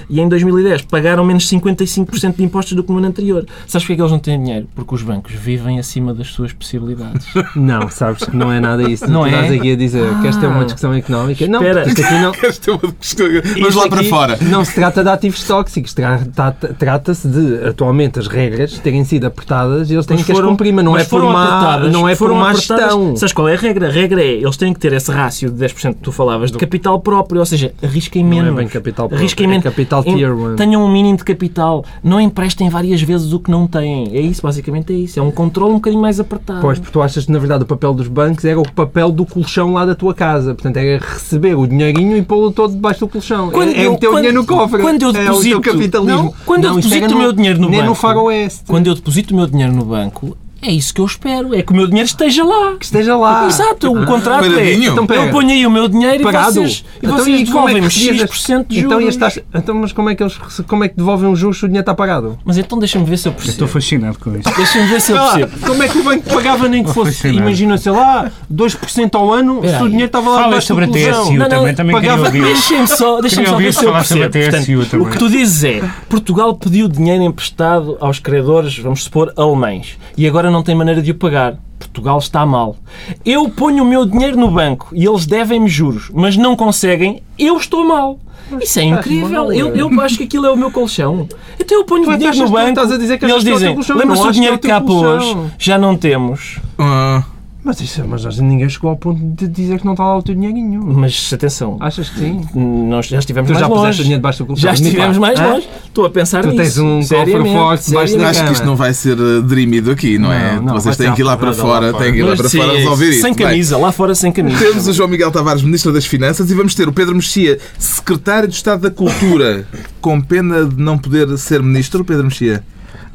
e 0.09 0.21
em 0.21 0.29
2010 0.29 0.83
pagaram 0.83 1.25
menos 1.25 1.49
55% 1.49 2.37
de 2.37 2.45
impostos 2.45 2.75
do 2.75 2.85
que 2.85 2.93
no 2.93 2.99
ano 2.99 3.09
anterior. 3.09 3.45
Sabes 3.67 3.83
porquê 3.85 3.95
é 3.95 3.97
que 3.97 4.03
eles 4.03 4.13
não 4.13 4.19
têm 4.21 4.39
dinheiro? 4.41 4.69
Porque 4.77 4.95
os 4.95 5.03
bancos 5.03 5.33
vivem 5.33 5.79
acima 5.81 6.15
das 6.15 6.29
suas 6.29 6.53
possibilidades. 6.53 7.27
Não, 7.57 7.89
sabes 7.89 8.25
que 8.25 8.37
não 8.37 8.51
é 8.53 8.61
nada 8.61 8.89
isso. 8.89 9.07
Não 9.11 9.23
tu 9.23 9.27
é? 9.27 9.31
estás 9.31 9.53
aqui 9.53 9.73
a 9.73 9.77
dizer 9.77 10.21
que 10.21 10.27
esta 10.29 10.47
é 10.47 10.49
uma 10.49 10.61
Ah. 10.61 10.65
discussão 10.65 10.95
económica. 10.95 11.47
Não, 11.49 11.61
Espera. 11.61 11.89
isto 11.89 12.01
aqui 12.03 12.15
não. 12.15 12.33
Esta 12.43 12.71
é 12.71 12.75
uma 12.75 12.93
questão- 12.93 13.27
Vamos 13.29 13.57
Isto 13.69 13.79
lá 13.79 13.89
para 13.89 14.05
fora. 14.05 14.39
Não 14.43 14.65
se 14.65 14.75
trata 14.75 15.03
de 15.03 15.09
ativos 15.11 15.43
tóxicos, 15.45 15.93
tra- 15.95 16.19
tra- 16.35 16.53
trata-se 16.53 17.27
de, 17.29 17.65
atualmente, 17.67 18.19
as 18.19 18.27
regras 18.29 18.79
terem 18.79 19.05
sido 19.05 19.27
apertadas 19.27 19.91
e 19.91 19.95
eles 19.95 20.07
têm 20.07 20.17
Mas 20.17 20.27
que 20.27 20.33
as 20.33 20.41
cumprir, 20.41 20.73
mas 20.73 20.85
não 20.85 20.93
mas 20.93 21.03
é 21.03 21.05
por 21.05 21.11
foram 21.21 21.33
má, 21.33 21.61
apertadas, 21.75 21.93
não 21.93 22.09
é 22.09 22.13
por 22.13 22.19
foram 22.19 22.35
má 22.37 22.51
apertadas. 22.51 22.85
gestão. 22.85 23.17
Sabes 23.17 23.33
qual 23.33 23.49
é 23.49 23.55
a 23.55 23.59
regra? 23.59 23.89
A 23.89 23.91
regra 23.91 24.23
é, 24.23 24.33
eles 24.35 24.57
têm 24.57 24.73
que 24.73 24.81
ter 24.81 24.93
esse 24.93 25.11
rácio 25.11 25.51
de 25.51 25.65
10% 25.65 25.95
que 25.95 26.01
tu 26.01 26.13
falavas 26.13 26.51
de 26.53 26.59
capital 26.59 27.01
próprio, 27.01 27.41
ou 27.41 27.47
seja, 27.47 27.73
arrisquem 27.83 28.23
Não 28.23 28.31
menos. 28.31 28.53
é 28.53 28.57
bem 28.57 28.69
capital 28.69 29.09
próprio, 29.09 29.19
Arrisquem 29.19 29.47
é 29.47 29.49
menos. 29.49 29.65
capital 29.65 30.03
tier 30.05 30.33
one. 30.37 30.57
Tenham 30.57 30.85
um 30.85 30.91
mínimo 30.93 31.17
de 31.17 31.25
capital. 31.25 31.85
Não 32.03 32.21
emprestem 32.21 32.69
várias 32.69 33.01
vezes 33.03 33.33
o 33.33 33.41
que 33.41 33.51
não 33.51 33.67
têm. 33.67 34.11
É 34.17 34.21
isso, 34.21 34.43
basicamente 34.43 34.93
é 34.93 34.97
isso. 34.97 35.19
É 35.19 35.23
um 35.23 35.31
controle 35.31 35.73
um 35.73 35.77
bocadinho 35.77 36.03
mais 36.03 36.19
apertado. 36.21 36.61
Pois, 36.61 36.79
porque 36.79 36.93
tu 36.93 37.01
achas 37.03 37.25
que 37.27 37.33
na 37.33 37.39
verdade 37.39 37.65
o 37.65 37.67
papel 37.67 37.95
dos 37.95 38.09
bancos 38.09 38.45
era 38.45 38.61
o 38.61 38.71
papel 38.73 39.11
do 39.11 39.25
colchão 39.27 39.73
lá 39.73 39.85
da 39.85 39.95
tua 39.95 40.15
casa. 40.15 40.55
Portanto, 40.55 40.77
era 40.77 41.03
receber 41.05 41.55
o 41.57 41.67
dinheirinho 41.67 42.17
e 42.17 42.23
pô-lo 42.23 42.51
todo 42.53 42.73
debaixo 42.75 43.01
do 43.01 43.09
colchão. 43.09 43.51
Quando 43.51 43.71
é, 43.71 43.83
é 43.83 43.87
eu- 43.87 43.93
meter 43.93 44.09
o 44.09 44.15
dinheiro 44.17 44.37
no 44.41 44.47
cofre. 44.47 44.81
quando 44.81 45.03
eu 45.03 45.09
é 45.09 45.11
o 45.11 45.13
deposito- 45.15 45.61
teu 45.61 45.73
capitalismo. 45.73 46.23
Não, 46.23 46.35
quando 46.47 46.65
eu 46.65 46.79
isso 46.79 46.89
deposito 46.89 47.15
o 47.15 47.19
meu 47.19 47.33
dinheiro 47.33 47.61
no 47.61 47.69
nem 47.69 47.81
no 47.81 47.87
banco- 47.89 47.99
faroeste. 48.01 48.63
Quando 48.67 48.87
eu 48.87 48.95
deposito 48.95 49.35
o 49.35 49.37
meu 49.37 49.47
dinheiro 49.47 49.73
no 49.73 49.85
banco, 49.85 50.37
é 50.63 50.71
isso 50.73 50.95
que 50.95 51.01
eu 51.01 51.05
espero. 51.07 51.55
É 51.55 51.63
que 51.63 51.73
o 51.73 51.77
meu 51.77 51.87
dinheiro 51.87 52.07
esteja 52.07 52.45
lá. 52.45 52.77
Que 52.79 52.85
esteja 52.85 53.17
lá. 53.17 53.47
Exato, 53.47 53.93
o 53.93 54.07
contrato 54.07 54.45
é. 54.47 54.73
Então. 54.75 55.07
Eu 55.11 55.31
ponho 55.31 55.51
aí 55.51 55.67
o 55.67 55.71
meu 55.71 55.89
dinheiro 55.89 56.23
Parado. 56.23 56.51
e 56.51 56.55
vocês, 56.55 56.85
e 57.03 57.07
Então, 57.07 57.19
vocês 57.19 57.39
e 57.41 57.43
é 57.43 57.45
devolvem-me 57.45 57.81
recebias 57.81 58.21
X% 58.31 58.65
de 58.69 58.81
juros. 58.81 58.93
Então, 58.93 59.01
e 59.01 59.09
as 59.09 59.17
taxas- 59.17 59.45
então, 59.55 59.75
mas 59.75 59.93
como 59.93 60.09
é, 60.11 60.15
que 60.15 60.23
eles, 60.23 60.37
como 60.67 60.85
é 60.85 60.89
que 60.89 60.97
devolvem 60.97 61.31
os 61.31 61.39
juros 61.39 61.59
se 61.59 61.65
o 61.65 61.69
dinheiro 61.69 61.83
está 61.83 61.95
pagado? 61.95 62.39
Mas 62.45 62.57
então 62.59 62.79
deixa-me 62.79 63.05
ver 63.05 63.17
se 63.19 63.29
eu 63.29 63.33
Eu 63.33 63.37
estou 63.39 63.45
percebo. 63.67 63.67
fascinado 63.69 64.19
com 64.19 64.37
isso. 64.37 64.49
Deixa-me 64.57 64.87
ver 64.87 65.01
se 65.01 65.13
eu 65.13 65.19
Ah, 65.19 65.31
percebo. 65.33 65.67
como 65.67 65.83
é 65.83 65.89
que 65.89 65.99
o 65.99 66.03
banco 66.05 66.31
pagava 66.33 66.69
nem 66.69 66.85
que 66.85 66.93
fosse, 66.93 67.13
fascinado. 67.17 67.39
imagina, 67.41 67.77
sei 67.79 67.93
lá, 67.93 68.31
2% 68.49 69.15
ao 69.17 69.33
ano, 69.33 69.61
se 69.63 69.83
o 69.83 69.89
dinheiro 69.89 70.07
estava 70.07 70.31
lá 70.31 70.43
Fala 70.43 70.61
sobre 70.61 70.85
a? 70.85 70.89
TSU 70.89 71.33
Não, 71.33 71.37
não, 71.39 71.49
também, 71.49 71.75
também 71.75 71.95
queria 71.97 72.11
pagava- 72.11 72.27
ouvir. 72.27 72.43
Deixem-me 72.45 72.87
só, 72.87 73.17
Queria 73.21 73.47
só 73.47 73.57
ver 73.57 73.73
se 73.75 73.85
eu 73.85 73.93
percebo. 73.93 74.31
TSU 74.31 74.73
Portanto, 74.77 75.03
o 75.03 75.11
que 75.11 75.19
tu 75.19 75.29
dizes 75.29 75.65
é, 75.65 75.83
Portugal 76.09 76.55
pediu 76.55 76.89
dinheiro 76.89 77.23
emprestado 77.25 77.97
aos 78.01 78.19
credores, 78.19 78.79
vamos 78.79 79.05
supor, 79.05 79.33
alemães, 79.37 79.99
e 80.17 80.27
agora 80.27 80.51
não 80.53 80.63
tem 80.63 80.75
maneira 80.75 81.03
de 81.03 81.11
o 81.11 81.15
pagar. 81.15 81.57
Portugal 81.79 82.19
está 82.19 82.47
mal. 82.47 82.77
Eu 83.25 83.49
ponho 83.49 83.83
o 83.83 83.87
meu 83.87 84.07
dinheiro 84.07 84.37
no 84.39 84.51
banco 84.51 84.89
e 84.93 85.05
eles 85.05 85.27
devem-me 85.27 85.69
juros, 85.69 86.11
mas 86.15 86.37
não 86.37 86.55
conseguem, 86.55 87.23
eu 87.39 87.57
estou 87.57 87.87
mal. 87.87 88.19
Isso 88.61 88.79
é 88.81 88.85
incrível. 88.85 89.45
mal, 89.45 89.53
Eu, 89.53 89.75
eu 89.75 90.01
acho 90.01 90.19
que 90.19 90.25
aquilo 90.25 90.47
é 90.47 90.51
o 90.51 90.57
meu 90.57 90.71
colchão. 90.71 91.29
Então 91.59 91.79
eu 91.79 91.85
ponho 91.85 92.09
o 92.09 92.17
dinheiro 92.17 92.37
no 92.37 92.45
que 92.47 92.53
banco 92.53 92.69
estás 92.69 92.93
a 92.93 92.99
dizer 92.99 93.19
que 93.19 93.27
e 93.27 93.31
eles 93.31 93.43
que 93.45 93.51
é 93.51 93.53
dizem, 93.53 93.97
lembra-se 93.97 94.23
que 94.23 94.29
é 94.29 94.33
dinheiro 94.33 94.57
o 94.57 94.59
que 94.59 94.69
teu 94.69 94.77
cá 94.77 94.81
pôs? 94.81 95.37
Já 95.59 95.79
não 95.79 95.97
temos. 95.97 96.59
Ah, 96.79 97.25
Mas, 97.65 97.81
isso, 97.81 98.03
mas 98.09 98.27
acho 98.27 98.39
que 98.39 98.43
ninguém 98.43 98.69
chegou 98.69 98.91
ao 98.91 98.97
ponto 98.97 99.21
de 99.25 99.47
dizer 99.47 99.79
que 99.79 99.85
não 99.85 99.93
está 99.93 100.03
lá 100.05 100.19
o 100.19 100.23
teu 100.23 100.35
dinheirinho. 100.35 100.83
Mas 100.85 101.31
atenção, 101.33 101.77
Achas 101.79 102.09
que 102.11 102.19
sim? 102.19 102.41
nós 102.57 103.07
já 103.07 103.21
estivemos 103.21 103.49
Tu 103.49 103.53
mais 103.55 103.61
já 103.61 103.69
puseste 103.69 103.85
o 103.85 103.87
longe. 103.87 104.03
dinheiro 104.03 104.19
debaixo 104.19 104.39
do 104.43 104.47
colchão? 104.47 104.63
Já 104.63 104.73
estivemos 104.75 105.19
mais 105.19 105.39
Hã? 105.39 105.47
longe. 105.53 105.69
Estou 105.87 106.05
a 106.05 106.11
pensar 106.11 106.43
Tu 106.43 106.49
nisso. 106.49 106.57
tens 106.61 106.79
um 106.79 107.01
cofre 107.03 107.53
forte 107.53 107.89
debaixo 107.89 108.19
da 108.19 108.29
acho 108.31 108.45
que 108.47 108.53
isto 108.53 108.67
não 108.67 108.75
vai 108.75 108.93
ser 108.93 109.17
eh, 109.17 109.41
dirimido 109.47 109.93
aqui, 109.93 110.19
não 110.19 110.33
é? 110.33 110.57
Não, 110.57 110.63
não, 110.65 110.75
Vocês 110.75 110.97
têm 110.97 111.15
que 111.15 111.21
ir 111.21 111.25
lá 111.25 111.37
para 111.37 111.53
fora, 111.53 111.93
têm 111.93 112.13
que 112.13 112.19
ir 112.19 112.23
lá 112.23 112.31
Mas 112.31 112.41
para 112.41 112.51
fora 112.51 112.73
resolver 112.73 113.11
isto. 113.11 113.23
Sem 113.23 113.35
camisa, 113.35 113.79
lá 113.79 113.93
fora 113.93 114.15
sem 114.17 114.33
camisa. 114.33 114.59
Temos 114.59 114.89
o 114.89 114.93
João 114.93 115.09
Miguel 115.09 115.31
Tavares, 115.31 115.63
Ministro 115.63 115.93
das 115.93 116.05
Finanças, 116.05 116.51
e 116.51 116.55
vamos 116.55 116.75
ter 116.75 116.89
o 116.89 116.93
Pedro 116.93 117.15
Mexia, 117.15 117.61
Secretário 117.79 118.49
de 118.49 118.55
Estado 118.57 118.81
da 118.83 118.91
Cultura, 118.91 119.67
com 120.01 120.21
pena 120.21 120.65
de 120.65 120.83
não 120.83 120.99
poder 120.99 121.39
ser 121.39 121.63
Ministro, 121.63 122.05
Pedro 122.05 122.25
Mexia. 122.25 122.65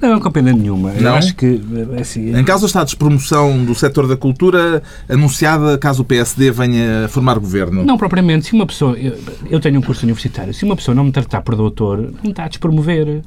Não, 0.02 0.10
não 0.10 0.20
com 0.20 0.32
pena 0.32 0.54
nenhuma. 0.54 0.92
Eu 0.92 1.02
Não? 1.02 1.16
acho 1.16 1.36
que, 1.36 1.60
eh, 1.96 2.02
assim, 2.02 2.38
Em 2.38 2.44
causa 2.44 2.66
está 2.66 2.82
a 2.82 2.84
despromoção 2.84 3.64
do 3.66 3.74
setor 3.74 4.08
da 4.08 4.16
cultura 4.16 4.84
anunciada 5.10 5.78
caso 5.78 6.02
o 6.04 6.06
PSD 6.06 6.52
venha 6.52 7.06
a 7.06 7.08
formar 7.08 7.40
governo. 7.40 7.84
Não 7.84 7.98
propriamente. 7.98 8.48
Se 8.48 8.54
uma 8.54 8.66
pessoa. 8.66 8.98
Eu, 8.98 9.18
eu 9.50 9.60
tenho 9.60 9.80
um 9.80 9.82
curso 9.82 10.04
universitário. 10.06 10.54
Se 10.54 10.64
uma 10.66 10.76
pessoa 10.76 10.94
não 10.94 11.04
me 11.04 11.12
tratar 11.12 11.42
por 11.42 11.56
doutor, 11.56 11.98
não 11.98 12.24
me 12.24 12.30
está 12.30 12.46
a 12.46 12.48
despromover. 12.48 13.22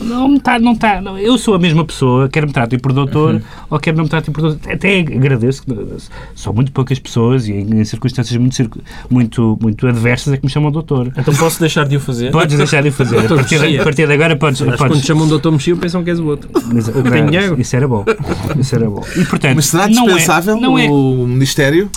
Não 0.00 0.28
me 0.28 0.36
está. 0.38 0.58
Não 0.58 0.72
está 0.72 1.00
não, 1.00 1.18
eu 1.18 1.36
sou 1.38 1.54
a 1.54 1.58
mesma 1.58 1.84
pessoa, 1.84 2.28
quer 2.28 2.46
me 2.46 2.52
tratem 2.52 2.78
por 2.78 2.92
doutor 2.92 3.42
ou 3.68 3.78
quer 3.78 3.94
não 3.94 4.04
me 4.04 4.10
tratem 4.10 4.32
por 4.32 4.42
doutor. 4.42 4.72
Até 4.72 5.00
agradeço. 5.00 5.62
que 5.62 5.72
São 6.34 6.52
muito 6.52 6.72
poucas 6.72 6.98
pessoas 6.98 7.46
e 7.48 7.52
em, 7.52 7.80
em 7.80 7.84
circunstâncias 7.84 8.36
muito, 8.36 8.82
muito, 9.08 9.58
muito 9.60 9.86
adversas 9.86 10.32
é 10.32 10.36
que 10.36 10.44
me 10.44 10.50
chamam 10.50 10.70
doutor. 10.70 11.12
Então 11.16 11.34
posso 11.34 11.60
deixar 11.60 11.86
de 11.86 11.96
o 11.96 12.00
fazer? 12.00 12.30
Podes 12.30 12.56
deixar 12.56 12.82
de 12.82 12.88
o 12.88 12.92
fazer. 12.92 13.18
A 13.18 13.28
partir, 13.28 13.58
de, 13.58 13.78
a 13.78 13.84
partir 13.84 14.06
de 14.06 14.12
agora 14.12 14.36
podes. 14.36 14.60
Podes 14.60 14.76
quando 14.78 15.04
chamam 15.04 15.28
doutor 15.28 15.52
Mexia 15.52 15.76
pensam 15.76 15.99
que 16.04 16.10
és 16.10 16.18
o 16.18 16.26
outro. 16.26 16.50
Mas, 16.72 16.88
que 16.88 17.02
tem 17.02 17.26
dinheiro. 17.26 17.60
Isso 17.60 17.76
era 17.76 17.86
bom. 17.88 18.04
Isso 18.58 18.74
era 18.74 18.88
bom. 18.88 19.04
E, 19.16 19.24
portanto, 19.24 19.56
Mas 19.56 19.66
será 19.66 19.88
não 19.88 20.04
é- 20.04 20.06
dispensável 20.06 20.56
não 20.60 20.78
é, 20.78 20.88
o 20.88 21.26
Ministério? 21.26 21.90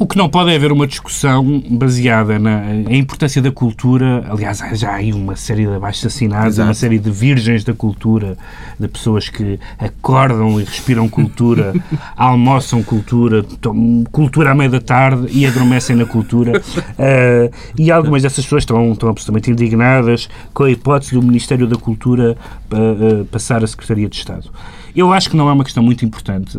O 0.00 0.06
que 0.06 0.16
não 0.16 0.28
pode 0.28 0.52
é 0.52 0.54
haver 0.54 0.70
uma 0.70 0.86
discussão 0.86 1.60
baseada 1.70 2.38
na 2.38 2.72
importância 2.94 3.42
da 3.42 3.50
cultura. 3.50 4.24
Aliás, 4.30 4.62
há 4.62 4.72
já 4.72 4.90
há 4.90 4.94
aí 4.94 5.12
uma 5.12 5.34
série 5.34 5.66
de 5.66 5.74
abaixo-assinados, 5.74 6.58
uma 6.58 6.72
série 6.72 7.00
de 7.00 7.10
virgens 7.10 7.64
da 7.64 7.74
cultura, 7.74 8.38
de 8.78 8.86
pessoas 8.86 9.28
que 9.28 9.58
acordam 9.76 10.60
e 10.60 10.62
respiram 10.62 11.08
cultura, 11.08 11.74
almoçam 12.16 12.80
cultura, 12.80 13.42
tomam 13.42 14.04
cultura 14.04 14.52
à 14.52 14.54
meia 14.54 14.70
da 14.70 14.80
tarde 14.80 15.26
e 15.32 15.44
adormecem 15.44 15.96
na 15.96 16.06
cultura. 16.06 16.62
Eh, 17.00 17.50
e 17.78 17.90
algumas 17.90 18.22
dessas 18.22 18.44
pessoas 18.44 18.62
estão, 18.62 18.92
estão 18.92 19.08
absolutamente 19.08 19.50
indignadas 19.50 20.28
com 20.52 20.64
a 20.64 20.70
hipótese 20.70 21.12
do 21.14 21.22
Ministério 21.22 21.66
da 21.66 21.76
Cultura 21.76 22.36
eh, 22.70 22.76
eh, 22.76 23.24
passar 23.30 23.62
a 23.62 23.66
Secretaria 23.66 24.08
de 24.08 24.16
Estado. 24.16 24.50
Eu 24.96 25.12
acho 25.12 25.30
que 25.30 25.36
não 25.36 25.48
é 25.48 25.52
uma 25.52 25.64
questão 25.64 25.82
muito 25.82 26.04
importante. 26.04 26.58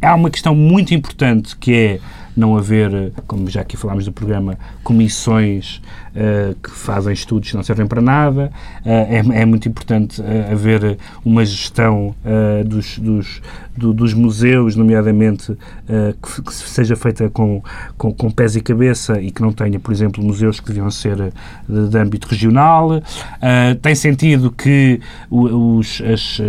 Há 0.00 0.14
uma 0.14 0.30
questão 0.30 0.54
muito 0.54 0.94
importante 0.94 1.56
que 1.56 1.74
é 1.74 2.00
não 2.36 2.56
haver, 2.56 3.12
como 3.26 3.48
já 3.50 3.60
aqui 3.60 3.76
falámos 3.76 4.04
do 4.04 4.12
programa, 4.12 4.58
comissões 4.82 5.82
eh, 6.14 6.54
que 6.62 6.70
fazem 6.70 7.12
estudos 7.12 7.50
que 7.50 7.56
não 7.56 7.62
servem 7.62 7.86
para 7.86 8.00
nada. 8.00 8.50
Eh, 8.84 9.22
é, 9.36 9.40
é 9.42 9.44
muito 9.46 9.68
importante 9.68 10.22
eh, 10.22 10.48
haver 10.52 10.98
uma 11.24 11.44
gestão 11.44 12.14
dos, 12.66 12.98
dos, 12.98 13.42
do- 13.76 13.92
dos 13.92 14.14
museus, 14.14 14.76
nomeadamente, 14.76 15.56
que, 16.22 16.42
que 16.42 16.52
seja 16.54 16.96
feita 16.96 17.28
com, 17.30 17.62
com, 17.96 18.12
com 18.12 18.30
pés 18.30 18.56
e 18.56 18.60
cabeça 18.60 19.20
e 19.20 19.30
que 19.30 19.42
não 19.42 19.52
tenha, 19.52 19.78
por 19.78 19.92
exemplo, 19.92 20.22
museus 20.24 20.60
que 20.60 20.68
deviam 20.68 20.90
ser 20.90 21.16
de, 21.68 21.88
de 21.88 21.98
âmbito 21.98 22.26
regional. 22.28 23.02
Tem 23.80 23.94
sentido 23.94 24.50
que 24.50 25.00
os, 25.30 26.00
as 26.02 26.40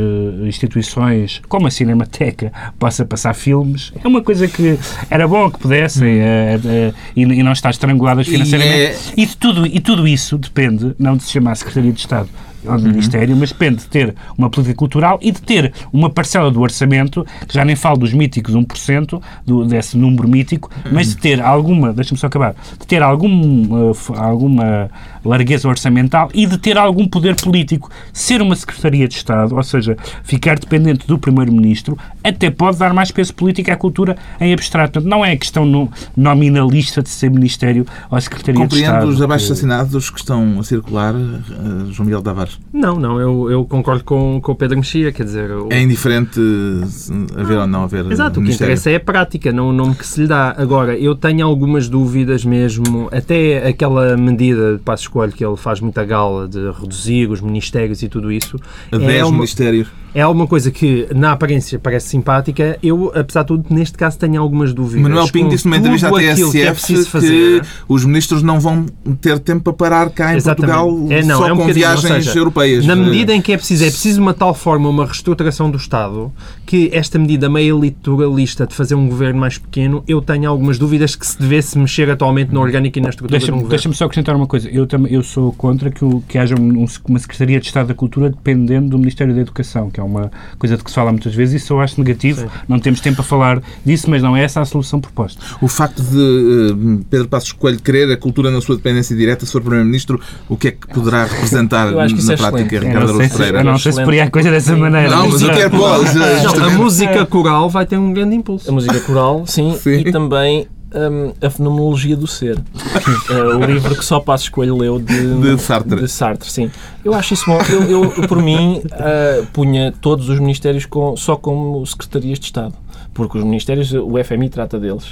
instituições, 0.48 1.41
como 1.48 1.67
a 1.67 1.72
Cinemateca, 1.72 2.52
possa 2.80 3.06
passar 3.06 3.34
filmes. 3.34 3.91
É 4.04 4.08
uma 4.08 4.22
coisa 4.22 4.48
que 4.48 4.78
era 5.10 5.28
bom 5.28 5.50
que 5.50 5.60
pudessem 5.60 5.73
eh, 5.76 6.60
eh, 6.66 6.94
e, 7.16 7.22
e 7.22 7.44
não 7.44 7.52
estar 7.52 7.70
estranguladas 7.70 8.28
E 8.28 8.32
financeiramente. 8.32 8.76
é- 8.78 8.96
E, 9.18 9.26
de 9.26 9.38
tudo, 9.38 9.66
e 9.66 9.80
tudo 9.80 10.08
isso 10.08 10.38
depende, 10.38 10.94
não 11.00 11.16
de 11.18 11.24
se 11.24 11.32
chamar 11.32 11.56
Secretaria 11.56 11.92
de 11.92 12.00
Estado 12.00 12.30
ao 12.66 12.80
Ministério, 12.80 13.36
mas 13.36 13.52
depende 13.52 13.78
de 13.82 13.88
ter 13.88 14.16
uma 14.38 14.50
política 14.50 14.76
cultural 14.78 15.20
e 15.22 15.32
de 15.34 15.42
ter 15.42 15.74
uma 15.92 16.10
parcela 16.10 16.50
do 16.50 16.62
orçamento, 16.62 17.26
que 17.46 17.54
já 17.54 17.66
nem 17.66 17.76
falo 17.76 17.98
dos 17.98 18.14
míticos 18.14 18.56
1%, 18.56 19.22
do, 19.46 19.66
desse 19.66 19.98
número 19.98 20.30
mítico, 20.30 20.70
mas 20.90 21.10
de 21.10 21.18
ter 21.18 21.42
alguma, 21.42 21.92
deixa-me 21.92 22.18
só 22.18 22.28
acabar, 22.28 22.56
de 22.80 22.88
ter 22.88 23.04
algum, 23.04 23.90
f- 23.94 24.14
alguma 24.16 24.90
largueza 25.26 25.68
orçamental 25.68 26.30
e 26.34 26.46
de 26.46 26.58
ter 26.58 26.78
algum 26.78 27.08
poder 27.08 27.36
político. 27.36 27.90
Ser 28.12 28.42
uma 28.42 28.56
Secretaria 28.56 29.08
de 29.08 29.16
Estado, 29.16 29.56
ou 29.56 29.64
seja, 29.64 29.96
ficar 30.24 30.58
dependente 30.60 31.06
do 31.08 31.18
Primeiro-Ministro, 31.18 31.98
até 32.24 32.50
pode 32.50 32.78
dar 32.78 32.94
mais 32.94 33.12
peso 33.12 33.34
político 33.34 33.72
à 33.72 33.76
cultura 33.76 34.16
em 34.40 34.54
abstrato. 34.54 34.94
Portanto, 34.94 35.10
não 35.10 35.24
é 35.26 35.36
questão 35.36 35.66
no- 35.66 35.90
nominalista 36.16 37.02
de 37.02 37.10
ser 37.10 37.30
Ministério 37.30 37.86
ou 38.10 38.20
Secretaria 38.22 38.54
de 38.54 38.60
Compreendo 38.62 38.88
Estado. 38.94 39.08
os 39.10 39.22
abaixo 39.22 39.52
assinados 39.54 40.10
que 40.10 40.20
estão 40.20 40.60
a 40.60 40.64
circular, 40.64 41.14
eh, 41.16 41.92
João 41.92 42.06
Miguel 42.06 42.22
Tavares. 42.22 42.60
Não, 42.72 42.96
não, 43.00 43.20
eu, 43.20 43.52
eu 43.52 43.66
concordo 43.66 44.04
com, 44.04 44.40
com 44.42 44.52
o 44.52 44.56
Pedro 44.56 44.78
Mexia, 44.78 45.12
quer 45.12 45.24
dizer... 45.24 45.52
o- 45.52 45.70
É 45.72 45.82
indiferente 45.82 46.40
eh, 46.40 47.42
haver 47.42 47.58
ou 47.60 47.68
não 47.68 47.84
haver 47.84 48.10
Exato, 48.12 48.40
o 48.40 48.44
que 48.44 48.52
interessa 48.52 48.90
é 48.90 48.96
a 48.96 49.00
prática, 49.00 49.52
não 49.52 49.70
o 49.70 49.74
nome 49.74 49.96
que 49.96 50.06
se 50.06 50.22
lhe 50.22 50.28
dá. 50.28 50.56
Agora, 50.58 50.98
eu 50.98 51.16
tenho 51.16 51.46
algumas 51.46 51.88
dúvidas 51.90 52.44
mesmo, 52.46 53.10
até 53.12 53.68
aquela 53.68 54.16
medida 54.18 54.74
de 54.74 54.80
passo 54.80 55.04
escolho 55.13 55.32
que 55.32 55.45
ele 55.45 55.56
faz 55.56 55.80
muita 55.80 56.04
gala 56.04 56.47
de 56.47 56.71
reduzir 56.71 57.30
os 57.30 57.39
ministérios 57.39 58.02
e 58.02 58.10
tudo 58.10 58.32
isso. 58.32 58.58
A 58.91 58.97
10 58.97 59.12
é 59.12 59.23
uma, 59.23 59.32
ministérios. 59.34 59.88
É 60.15 60.21
alguma 60.21 60.45
coisa 60.47 60.69
que, 60.71 61.08
na 61.15 61.32
aparência, 61.32 61.80
parece 61.80 62.08
simpática. 62.10 62.78
Eu, 62.84 63.12
apesar 63.15 63.41
de 63.41 63.47
tudo, 63.47 63.65
neste 63.69 63.97
caso 63.97 64.17
tenho 64.19 64.41
algumas 64.41 64.73
dúvidas. 64.73 65.02
Manuel 65.02 65.28
Pinho 65.30 65.45
Com 65.45 65.52
disse 65.52 65.65
numa 65.65 65.78
entrevista 65.78 66.08
à 66.08 66.10
aquilo 66.10 66.52
que 66.52 66.62
é 66.62 66.65
TSF 66.71 66.73
preciso 66.73 67.06
que, 67.06 67.12
fazer. 67.12 67.65
os 67.88 68.06
ministros 68.06 68.43
não 68.43 68.60
vão 68.60 68.86
ter 69.21 69.39
tempo 69.39 69.63
para 69.63 69.73
parar 69.73 70.10
cá 70.12 70.34
em 70.34 70.38
Exatamente. 70.38 70.73
Portugal 70.78 71.12
É, 71.12 71.23
não, 71.23 71.38
só 71.39 71.47
é 71.47 71.54
um 71.54 71.58
com 71.58 71.67
viagens 71.73 72.26
seja, 72.26 72.38
europeias. 72.39 72.86
Na 72.86 72.95
medida 72.95 73.34
em 73.34 73.41
que 73.41 73.52
é 73.54 73.58
preciso, 73.58 73.84
é 73.84 73.89
preciso 73.89 74.15
de 74.15 74.21
uma 74.21 74.34
tal 74.34 74.54
forma, 74.54 74.88
uma 74.89 75.06
reestruturação 75.06 75.69
do 75.71 75.78
Estado, 75.78 76.32
que 76.65 76.89
esta 76.93 77.17
medida 77.17 77.49
meio 77.49 77.78
eleitoralista 77.78 78.67
de 78.67 78.73
fazer 78.76 78.95
um 78.95 79.08
governo 79.08 79.39
mais 79.39 79.58
pequeno, 79.58 80.04
eu 80.08 80.21
tenho 80.21 80.49
algumas 80.49 80.78
dúvidas 80.78 81.15
que 81.15 81.26
se 81.26 81.39
devesse 81.39 81.78
mexer 81.78 82.10
atualmente 82.10 82.54
na 82.54 82.60
orgânica 82.60 82.99
e 82.99 83.02
na 83.02 83.10
estrutura 83.10 83.30
do 83.38 83.39
Deixa-me 83.39 83.58
governo. 83.63 83.69
deixa 83.69 83.93
só 83.93 84.06
acrescentar 84.06 84.36
uma 84.36 84.47
coisa. 84.47 84.69
Eu, 84.69 84.86
também, 84.86 85.12
eu 85.13 85.23
sou 85.23 85.52
contra 85.54 85.89
que, 85.89 86.04
o- 86.06 86.21
que 86.28 86.38
haja 86.38 86.56
um- 86.60 86.86
uma 87.08 87.19
Secretaria 87.19 87.60
de 87.60 87.65
Estado 87.65 87.88
da 87.88 87.93
Cultura 87.93 88.30
dependendo 88.30 88.89
do 88.89 88.99
Ministério 88.99 89.34
da 89.34 89.41
Educação, 89.41 89.89
que 89.89 89.99
é 89.99 90.03
uma 90.04 90.32
coisa 90.58 90.78
de 90.78 90.84
que 90.84 90.89
se 90.89 90.96
fala 90.96 91.12
muitas 91.12 91.34
vezes. 91.34 91.62
Isso 91.62 91.74
eu 91.74 91.80
acho 91.82 92.00
negativo. 92.00 92.50
Não 92.68 92.80
temos 92.80 93.00
tempo 93.00 93.22
a 93.22 93.24
falar 93.24 93.62
disso, 93.86 94.10
mas 94.10 94.22
não 94.22 94.36
é 94.36 94.44
essa 94.44 94.62
a 94.62 94.66
solução 94.66 95.00
proposta. 95.00 95.42
O 95.62 95.68
facto 95.68 96.02
de 96.02 97.02
eh, 97.02 97.04
Pedro 97.10 97.28
Passos 97.28 97.52
Coelho 97.52 97.80
querer 97.80 98.12
a 98.12 98.18
cultura 98.18 98.52
na 98.52 98.62
sua 98.62 98.76
dependência 98.76 99.16
direta, 99.16 99.46
se 99.46 99.52
for 99.52 99.62
Primeiro-Ministro, 99.62 100.20
o 100.50 100.58
que 100.58 100.70
é 100.70 100.72
que 100.72 100.88
poderá 100.88 101.26
representar 101.26 101.92
Eu 101.92 102.00
acho 102.00 102.13
que 102.13 102.20
isso 102.20 102.28
na 102.28 102.34
é 102.34 102.38
prática, 102.38 102.80
Ricardo 102.80 103.00
não 103.00 103.08
sei 103.08 103.16
Araújo 103.16 103.30
se, 103.32 103.38
Pereira? 103.38 103.60
eu 103.60 103.63
não 103.63 103.78
sei 103.78 103.92
se 103.92 104.04
poria 104.04 104.24
a 104.24 104.30
coisa 104.30 104.52
dessa 104.52 104.76
maneira. 104.76 105.10
Não, 105.10 105.30
mas 105.30 105.42
eu 105.42 105.52
quero 105.52 105.70
pô, 105.72 105.88
Não, 105.88 106.66
a 106.66 106.70
música 106.72 107.26
coral 107.26 107.70
vai 107.70 107.86
ter 107.86 107.98
um 107.98 108.13
grande 108.13 108.36
impulso. 108.36 108.70
A 108.70 108.74
música 108.74 109.00
coral, 109.02 109.46
sim, 109.46 109.78
Sim. 109.82 110.04
e 110.06 110.12
também 110.12 110.68
hum, 110.93 111.34
a 111.41 111.49
fenomenologia 111.49 112.15
do 112.15 112.27
ser. 112.27 112.58
Eh, 113.29 113.34
o 113.34 113.65
livro 113.65 113.95
que 113.95 114.03
só 114.03 114.19
Passo 114.19 114.45
Escolho 114.45 114.77
leu 114.77 114.99
de, 114.99 115.39
De 115.39 115.62
Sartre. 115.62 115.99
de 115.99 116.08
Sartre, 116.08 116.49
sim. 116.49 116.71
Eu 117.03 117.13
acho 117.13 117.34
isso 117.34 117.45
bom. 117.45 117.60
Eu, 117.69 117.84
eu, 117.89 118.27
por 118.27 118.41
mim, 118.41 118.82
ah, 118.91 119.43
punha 119.51 119.93
todos 120.01 120.29
os 120.29 120.39
ministérios 120.39 120.86
com, 120.86 121.15
só 121.17 121.36
como 121.36 121.86
secretarias 121.86 122.39
de 122.39 122.45
Estado. 122.45 122.73
Porque 123.13 123.38
os 123.38 123.43
ministérios, 123.43 123.93
o 123.93 124.13
FMI 124.23 124.49
trata 124.49 124.79
deles. 124.79 125.06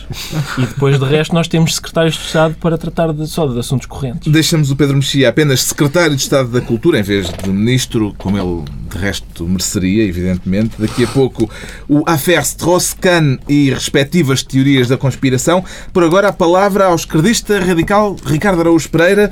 E 0.57 0.61
depois, 0.61 0.97
de 0.97 1.05
resto, 1.05 1.33
nós 1.35 1.47
temos 1.47 1.75
secretários 1.75 2.15
de 2.15 2.21
Estado 2.21 2.55
para 2.59 2.77
tratar 2.77 3.13
de, 3.13 3.27
só 3.27 3.45
de 3.45 3.59
assuntos 3.59 3.85
correntes. 3.85 4.31
Deixamos 4.31 4.71
o 4.71 4.75
Pedro 4.75 4.95
Mexia 4.95 5.29
apenas 5.29 5.61
secretário 5.63 6.15
de 6.15 6.21
Estado 6.21 6.49
da 6.49 6.61
Cultura, 6.61 6.99
em 6.99 7.03
vez 7.03 7.29
de 7.29 7.49
ministro, 7.49 8.15
como 8.17 8.37
ele 8.37 8.63
de 8.91 8.97
resto 8.97 9.47
mereceria, 9.47 10.03
evidentemente. 10.03 10.75
Daqui 10.79 11.03
a 11.03 11.07
pouco 11.07 11.49
o 11.87 12.03
Affaire 12.05 12.41
Strauss-Kahn 12.43 13.37
e 13.47 13.69
respectivas 13.71 14.43
teorias 14.43 14.87
da 14.87 14.97
conspiração. 14.97 15.63
Por 15.93 16.03
agora, 16.03 16.27
a 16.29 16.33
palavra 16.33 16.85
ao 16.85 16.95
esquerdista 16.95 17.59
radical 17.59 18.15
Ricardo 18.25 18.61
Araújo 18.61 18.89
Pereira. 18.89 19.31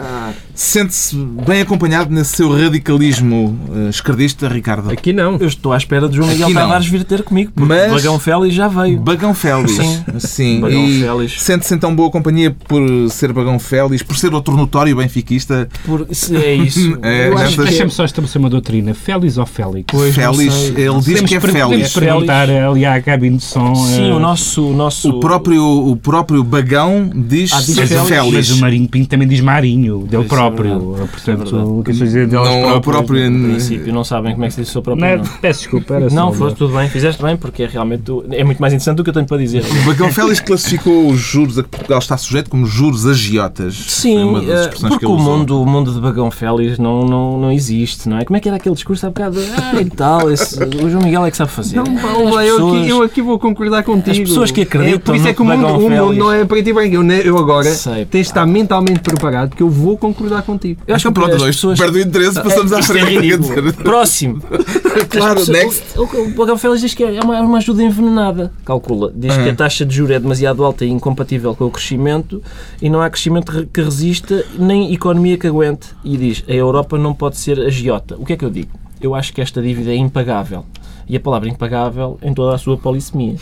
Sente-se 0.53 1.15
bem 1.15 1.61
acompanhado 1.61 2.13
nesse 2.13 2.35
seu 2.35 2.51
radicalismo 2.51 3.57
eh, 3.73 3.89
esquerdista, 3.89 4.47
Ricardo? 4.49 4.91
Aqui 4.91 5.13
não. 5.13 5.37
Eu 5.37 5.47
estou 5.47 5.71
à 5.71 5.77
espera 5.77 6.09
de 6.09 6.17
João 6.17 6.27
Miguel 6.27 6.45
Aqui 6.47 6.53
não. 6.53 6.61
Tavares 6.63 6.87
vir 6.87 7.03
ter 7.05 7.23
comigo, 7.23 7.51
porque 7.55 7.67
Mas- 7.73 7.91
Bagão 7.93 8.19
Félix 8.19 8.53
já 8.55 8.67
veio. 8.67 8.99
Bagão 8.99 9.33
Félix. 9.33 9.71
Sim. 9.71 10.03
Sim. 10.19 10.59
Bagão 10.59 10.85
E 10.85 11.01
Félix. 11.01 11.41
Sente-se 11.41 11.73
então 11.73 11.95
boa 11.95 12.11
companhia 12.11 12.51
por 12.67 12.81
ser 13.09 13.31
Bagão 13.31 13.57
Félix, 13.57 14.03
por 14.03 14.17
ser 14.17 14.33
outro 14.33 14.55
notório 14.57 14.95
benfiquista. 14.97 15.69
Por, 15.85 16.07
é 16.33 16.53
isso. 16.55 16.79
É, 17.01 17.27
eu 17.29 17.33
acho 17.33 17.41
nessas- 17.43 17.55
que 17.55 17.61
é- 17.61 17.65
Deixa-me 17.65 17.91
só 17.91 18.03
estabelecer 18.03 18.39
uma 18.39 18.49
doutrina. 18.49 18.93
Félix 18.93 19.37
ou 19.37 19.45
Félix? 19.49 19.85
Pois, 19.91 20.15
Félix, 20.15 20.55
ele 20.69 20.73
diz 20.75 21.05
Podemos 21.05 21.29
que 21.29 21.35
é 21.35 21.39
Félix. 21.39 21.63
podemos 21.63 21.93
perguntar 21.93 22.49
ali 22.49 22.85
à 22.85 23.01
cabine 23.01 23.37
de 23.37 23.43
som. 23.43 23.75
Sim, 23.75 24.09
eh, 24.09 24.13
o 24.13 24.19
nosso. 24.19 24.67
O, 24.69 24.73
nosso 24.73 25.09
O 25.09 25.19
próprio, 25.19 25.63
o 25.63 25.95
próprio 25.97 26.43
Bagão 26.43 27.09
diz, 27.13 27.51
Ah, 27.53 27.57
diz 27.61 27.75
Félix. 27.75 28.07
Félix. 28.07 28.33
Mas 28.33 28.51
o 28.51 28.57
Marinho 28.61 28.87
Pinto 28.87 29.09
também 29.09 29.27
diz 29.27 29.41
Marinho, 29.41 29.99
dele 29.99 30.09
Pois, 30.11 30.25
é 30.25 30.27
próprio. 30.27 30.91
verdade. 30.91 31.09
Portanto, 31.11 31.55
É 31.57 31.63
o 31.63 31.83
que 31.83 31.91
dizer 31.91 32.27
deles 32.27 32.31
Não 32.31 32.45
é 32.45 32.59
o 32.75 32.81
próprios. 32.81 32.95
próprio. 32.95 33.29
No 33.31 33.49
princípio, 33.49 33.93
não 33.93 34.03
sabem 34.03 34.33
como 34.33 34.45
é 34.45 34.47
que 34.47 34.53
se 34.53 34.61
diz 34.61 34.69
o 34.69 34.71
seu 34.73 34.81
próprio 34.81 35.05
Não 35.05 35.11
é- 35.13 35.17
nome. 35.17 35.29
peço 35.41 35.59
desculpa, 35.61 35.93
era 35.95 36.09
Não, 36.13 36.31
foi 36.33 36.53
tudo 36.53 36.73
bem, 36.75 36.89
fizeste 36.89 37.21
bem, 37.21 37.35
porque 37.37 37.63
é 37.63 37.67
realmente 37.67 38.03
é 38.31 38.43
muito 38.43 38.59
mais 38.59 38.73
interessante 38.73 38.97
do 38.97 39.03
que 39.03 39.09
eu 39.09 39.13
tenho 39.13 39.25
para 39.25 39.37
dizer. 39.37 39.63
O 39.83 39.85
Bagão 39.85 40.11
Félix 40.11 40.39
classificou 40.39 41.07
os 41.09 41.19
juros 41.19 41.57
a 41.57 41.63
que 41.63 41.69
Portugal 41.69 41.99
está 41.99 42.17
sujeito 42.17 42.49
como 42.49 42.65
juros 42.65 43.05
agiotas. 43.05 43.75
Sim, 43.87 44.23
uma 44.23 44.41
das 44.41 44.67
eh, 44.67 44.87
porque 44.87 45.05
o 45.05 45.17
mundo, 45.17 45.61
o 45.61 45.65
mundo 45.65 45.93
de 45.93 45.99
Bagão 45.99 46.29
Félix 46.31 46.77
não, 46.77 47.05
não, 47.05 47.39
não 47.39 47.51
existe, 47.51 48.07
não 48.09 48.17
é? 48.17 48.25
Como 48.25 48.37
é 48.37 48.39
que 48.39 48.47
era 48.47 48.57
aquele 48.57 48.75
discurso 48.75 49.05
há 49.05 49.09
bocado? 49.09 49.38
Ah, 49.57 49.81
e 49.81 49.89
tal, 49.89 50.31
esse, 50.31 50.61
o 50.63 50.89
João 50.89 51.03
Miguel 51.03 51.25
é 51.25 51.31
que 51.31 51.37
sabe 51.37 51.51
fazer. 51.51 51.75
Não, 51.77 51.83
Paulo, 51.97 52.39
eu, 52.41 52.55
pessoas- 52.55 52.81
aqui, 52.81 52.89
eu 52.89 53.01
aqui 53.03 53.21
vou 53.21 53.39
concordar 53.39 53.83
contigo. 53.83 54.11
As 54.11 54.17
pessoas 54.29 54.51
que 54.51 54.61
acreditam 54.61 54.95
É, 54.95 54.99
por 54.99 55.15
isso 55.15 55.27
é 55.27 55.33
que 55.33 55.41
o 55.41 55.45
mundo, 55.45 55.65
o 55.67 55.89
mundo 55.89 56.13
não 56.13 56.31
é 56.31 56.45
preto 56.45 56.69
e 56.69 56.73
branco. 56.73 56.93
Eu, 56.95 57.03
eu 57.09 57.37
agora 57.37 57.69
Sei, 57.71 58.05
tens 58.05 58.21
de 58.27 58.31
estar 58.31 58.45
mentalmente 58.45 58.99
preparado 59.01 59.49
porque 59.49 59.63
eu 59.63 59.69
vou 59.69 59.97
concordar 59.97 60.41
contigo. 60.43 60.81
Eu 60.87 60.95
acho 60.95 61.07
Então 61.07 61.13
que 61.23 61.27
pronto, 61.29 61.39
dois. 61.41 61.55
pessoas... 61.55 61.79
Perde 61.79 61.97
o 61.97 62.01
interesse, 62.01 62.41
passamos 62.41 62.73
à 62.73 62.79
Isto 62.79 62.91
é 62.93 62.95
frente. 63.01 63.13
quer 63.13 63.21
ridículo. 63.21 63.61
dizer. 63.61 63.73
Próximo. 63.83 64.41
Claro, 65.09 65.39
As 65.39 65.47
pessoas- 65.47 65.49
next. 65.49 65.99
O, 65.99 66.03
o, 66.03 66.71
o 66.71 66.77
diz 66.77 66.93
que 66.93 67.03
é 67.03 67.19
uma, 67.23 67.37
é 67.37 67.41
uma 67.41 67.57
ajuda 67.57 67.81
envenenada. 67.83 68.51
Calcula. 68.65 69.11
Diz 69.15 69.33
que 69.35 69.43
Uhum. 69.43 69.51
a 69.51 69.55
taxa 69.55 69.85
de 69.85 69.95
juros 69.95 70.15
é 70.15 70.19
demasiado 70.19 70.63
alta 70.63 70.83
e 70.85 70.89
incompatível 70.89 71.55
com 71.55 71.65
o 71.65 71.71
crescimento 71.71 72.41
e 72.81 72.89
não 72.89 73.01
há 73.01 73.09
crescimento 73.09 73.49
re- 73.51 73.67
que 73.71 73.81
resista 73.81 74.43
nem 74.57 74.93
economia 74.93 75.37
que 75.37 75.47
aguente. 75.47 75.87
E 76.03 76.17
diz 76.17 76.43
a 76.47 76.51
Europa 76.53 76.97
não 76.97 77.13
pode 77.13 77.37
ser 77.37 77.59
agiota. 77.59 78.15
O 78.17 78.25
que 78.25 78.33
é 78.33 78.37
que 78.37 78.43
eu 78.45 78.49
digo? 78.49 78.69
Eu 79.01 79.15
acho 79.15 79.33
que 79.33 79.41
esta 79.41 79.61
dívida 79.61 79.91
é 79.91 79.95
impagável. 79.95 80.65
E 81.07 81.15
a 81.15 81.19
palavra 81.19 81.49
impagável 81.49 82.19
em 82.21 82.33
toda 82.33 82.55
a 82.55 82.57
sua 82.57 82.77
polissemia. 82.77 83.35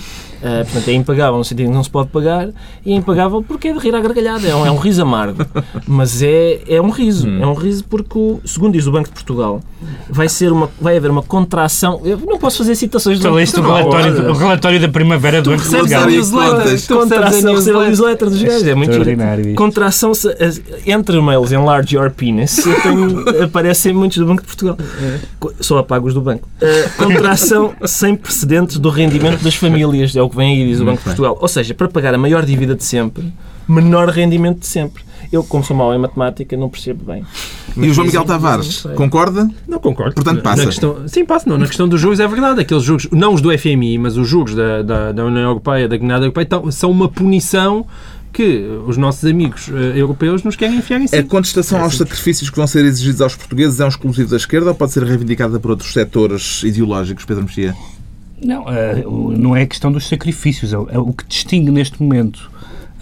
Ah, 0.43 0.63
portanto, 0.63 0.88
é 0.89 0.93
impagável 0.93 1.38
no 1.38 1.43
sentido 1.43 1.67
que 1.69 1.73
não 1.73 1.84
se 1.84 1.89
pode 1.89 2.10
pagar 2.10 2.50
e 2.86 2.91
é 2.93 2.95
impagável 2.95 3.43
porque 3.43 3.69
é 3.69 3.73
de 3.73 3.80
rir 3.80 3.95
à 3.95 4.00
gargalhada. 4.00 4.47
É 4.47 4.56
um, 4.56 4.65
é 4.65 4.71
um 4.71 4.78
riso 4.78 5.02
amargo. 5.02 5.45
Mas 5.88 6.21
é, 6.21 6.60
é 6.67 6.82
um 6.82 6.89
riso. 6.89 7.28
É 7.28 7.45
um 7.47 7.54
riso 7.54 7.84
porque, 7.86 8.17
o, 8.17 8.39
segundo 8.45 8.73
diz 8.73 8.86
o 8.88 8.91
Banco 8.91 9.08
de 9.10 9.13
Portugal, 9.13 9.62
vai, 10.10 10.30
ser 10.30 10.52
uma, 10.52 10.69
vai 10.80 10.97
haver 10.97 11.10
uma 11.12 11.23
contração. 11.23 12.02
Eu 12.06 12.17
não 12.19 12.38
posso 12.38 12.60
fazer 12.60 12.76
citações 12.76 13.19
do 13.19 13.23
Só 13.23 13.30
Banco 13.30 13.38
de 13.38 13.41
leste 13.41 13.60
o 13.60 13.63
Portugal. 13.63 13.91
relatório, 14.02 14.30
o 14.32 14.34
relatório 14.34 14.80
da 14.80 14.88
primavera 14.89 15.41
do 15.41 15.50
Banco 15.52 15.63
de 15.63 15.69
Portugal. 15.69 16.02
Contração, 16.88 17.56
recebe 17.56 17.78
a 17.78 17.84
newsletter. 17.89 18.30
dos 18.30 18.41
gajos, 18.43 18.67
é 18.67 18.76
muito 18.76 18.91
giro. 18.93 19.56
Contração, 19.56 20.12
entre 20.86 21.21
mails 21.21 21.52
enlarge 21.52 21.95
your 21.95 22.12
penis, 22.12 22.58
eu 22.65 22.82
tenho, 22.82 23.26
aparecem 23.43 23.93
muitos 23.93 24.17
do 24.17 24.26
Banco 24.26 24.41
de 24.41 24.47
Portugal. 24.47 24.78
Co- 25.39 25.54
Só 25.60 25.78
apago 25.80 26.08
os 26.08 26.13
do 26.13 26.21
banco. 26.21 26.47
Uh, 26.62 27.04
contração 27.04 27.73
sem 27.86 28.15
precedentes 28.15 28.78
do 28.78 28.89
rendimento 28.89 29.41
das 29.43 29.56
famílias, 29.56 30.15
é 30.15 30.21
o 30.27 30.29
que 30.29 30.35
vem 30.37 30.61
aí, 30.61 30.67
diz 30.67 30.79
o 30.79 30.85
Banco 30.85 30.99
de 30.99 31.03
Portugal. 31.03 31.37
Ou 31.39 31.47
seja, 31.47 31.73
para 31.73 31.87
pagar 31.87 32.13
a 32.13 32.17
maior 32.17 32.45
dívida 32.45 32.75
de 32.75 32.83
sempre, 32.83 33.33
menor 33.67 34.09
rendimento 34.09 34.59
de 34.59 34.67
sempre. 34.67 35.03
Eu, 35.31 35.43
como 35.43 35.63
sou 35.63 35.75
mau 35.75 35.93
em 35.93 35.97
matemática, 35.97 36.55
não 36.55 36.69
percebo 36.69 37.03
bem. 37.03 37.25
E 37.75 37.89
o 37.89 37.93
João 37.93 38.07
Miguel 38.07 38.23
Tavares, 38.23 38.85
não 38.85 38.95
concorda? 38.95 39.49
Não 39.67 39.79
concordo. 39.79 40.15
Portanto, 40.15 40.41
passa. 40.41 40.61
Na 40.61 40.65
questão, 40.67 41.07
sim, 41.07 41.25
passa. 41.25 41.49
Não, 41.49 41.57
na 41.57 41.67
questão 41.67 41.87
dos 41.87 41.99
juros 41.99 42.19
é 42.19 42.27
verdade. 42.27 42.61
Aqueles 42.61 42.83
juros, 42.83 43.07
não 43.11 43.33
os 43.33 43.41
do 43.41 43.55
FMI, 43.57 43.97
mas 43.97 44.15
os 44.15 44.27
juros 44.27 44.55
da, 44.55 44.81
da, 44.81 45.11
da 45.11 45.25
União 45.25 45.43
Europeia, 45.43 45.87
da 45.87 45.97
Comunidade 45.97 46.25
Europeia, 46.25 46.47
são 46.71 46.89
uma 46.91 47.09
punição 47.09 47.85
que 48.31 48.67
os 48.85 48.97
nossos 48.97 49.25
amigos 49.25 49.69
eh, 49.69 49.99
europeus 49.99 50.43
nos 50.43 50.55
querem 50.55 50.77
enfiar 50.77 51.01
em 51.01 51.05
A 51.05 51.07
cima. 51.07 51.23
contestação 51.23 51.81
aos 51.81 51.97
sacrifícios 51.97 52.49
que 52.49 52.55
vão 52.55 52.67
ser 52.67 52.85
exigidos 52.85 53.19
aos 53.19 53.35
portugueses 53.35 53.79
é 53.79 53.85
um 53.85 53.87
exclusivo 53.87 54.29
da 54.29 54.37
esquerda 54.37 54.69
ou 54.69 54.75
pode 54.75 54.91
ser 54.91 55.03
reivindicada 55.03 55.59
por 55.59 55.71
outros 55.71 55.91
setores 55.91 56.61
ideológicos, 56.63 57.25
Pedro 57.25 57.43
Mexia? 57.43 57.75
Não, 58.43 58.65
eh, 58.69 59.04
não 59.38 59.56
é 59.56 59.63
a 59.63 59.67
questão 59.67 59.91
dos 59.91 60.08
sacrifícios. 60.08 60.73
É 60.73 60.78
o- 60.78 60.89
é 60.89 61.13
que 61.13 61.26
distingue 61.28 61.71
neste 61.71 62.02
momento 62.02 62.52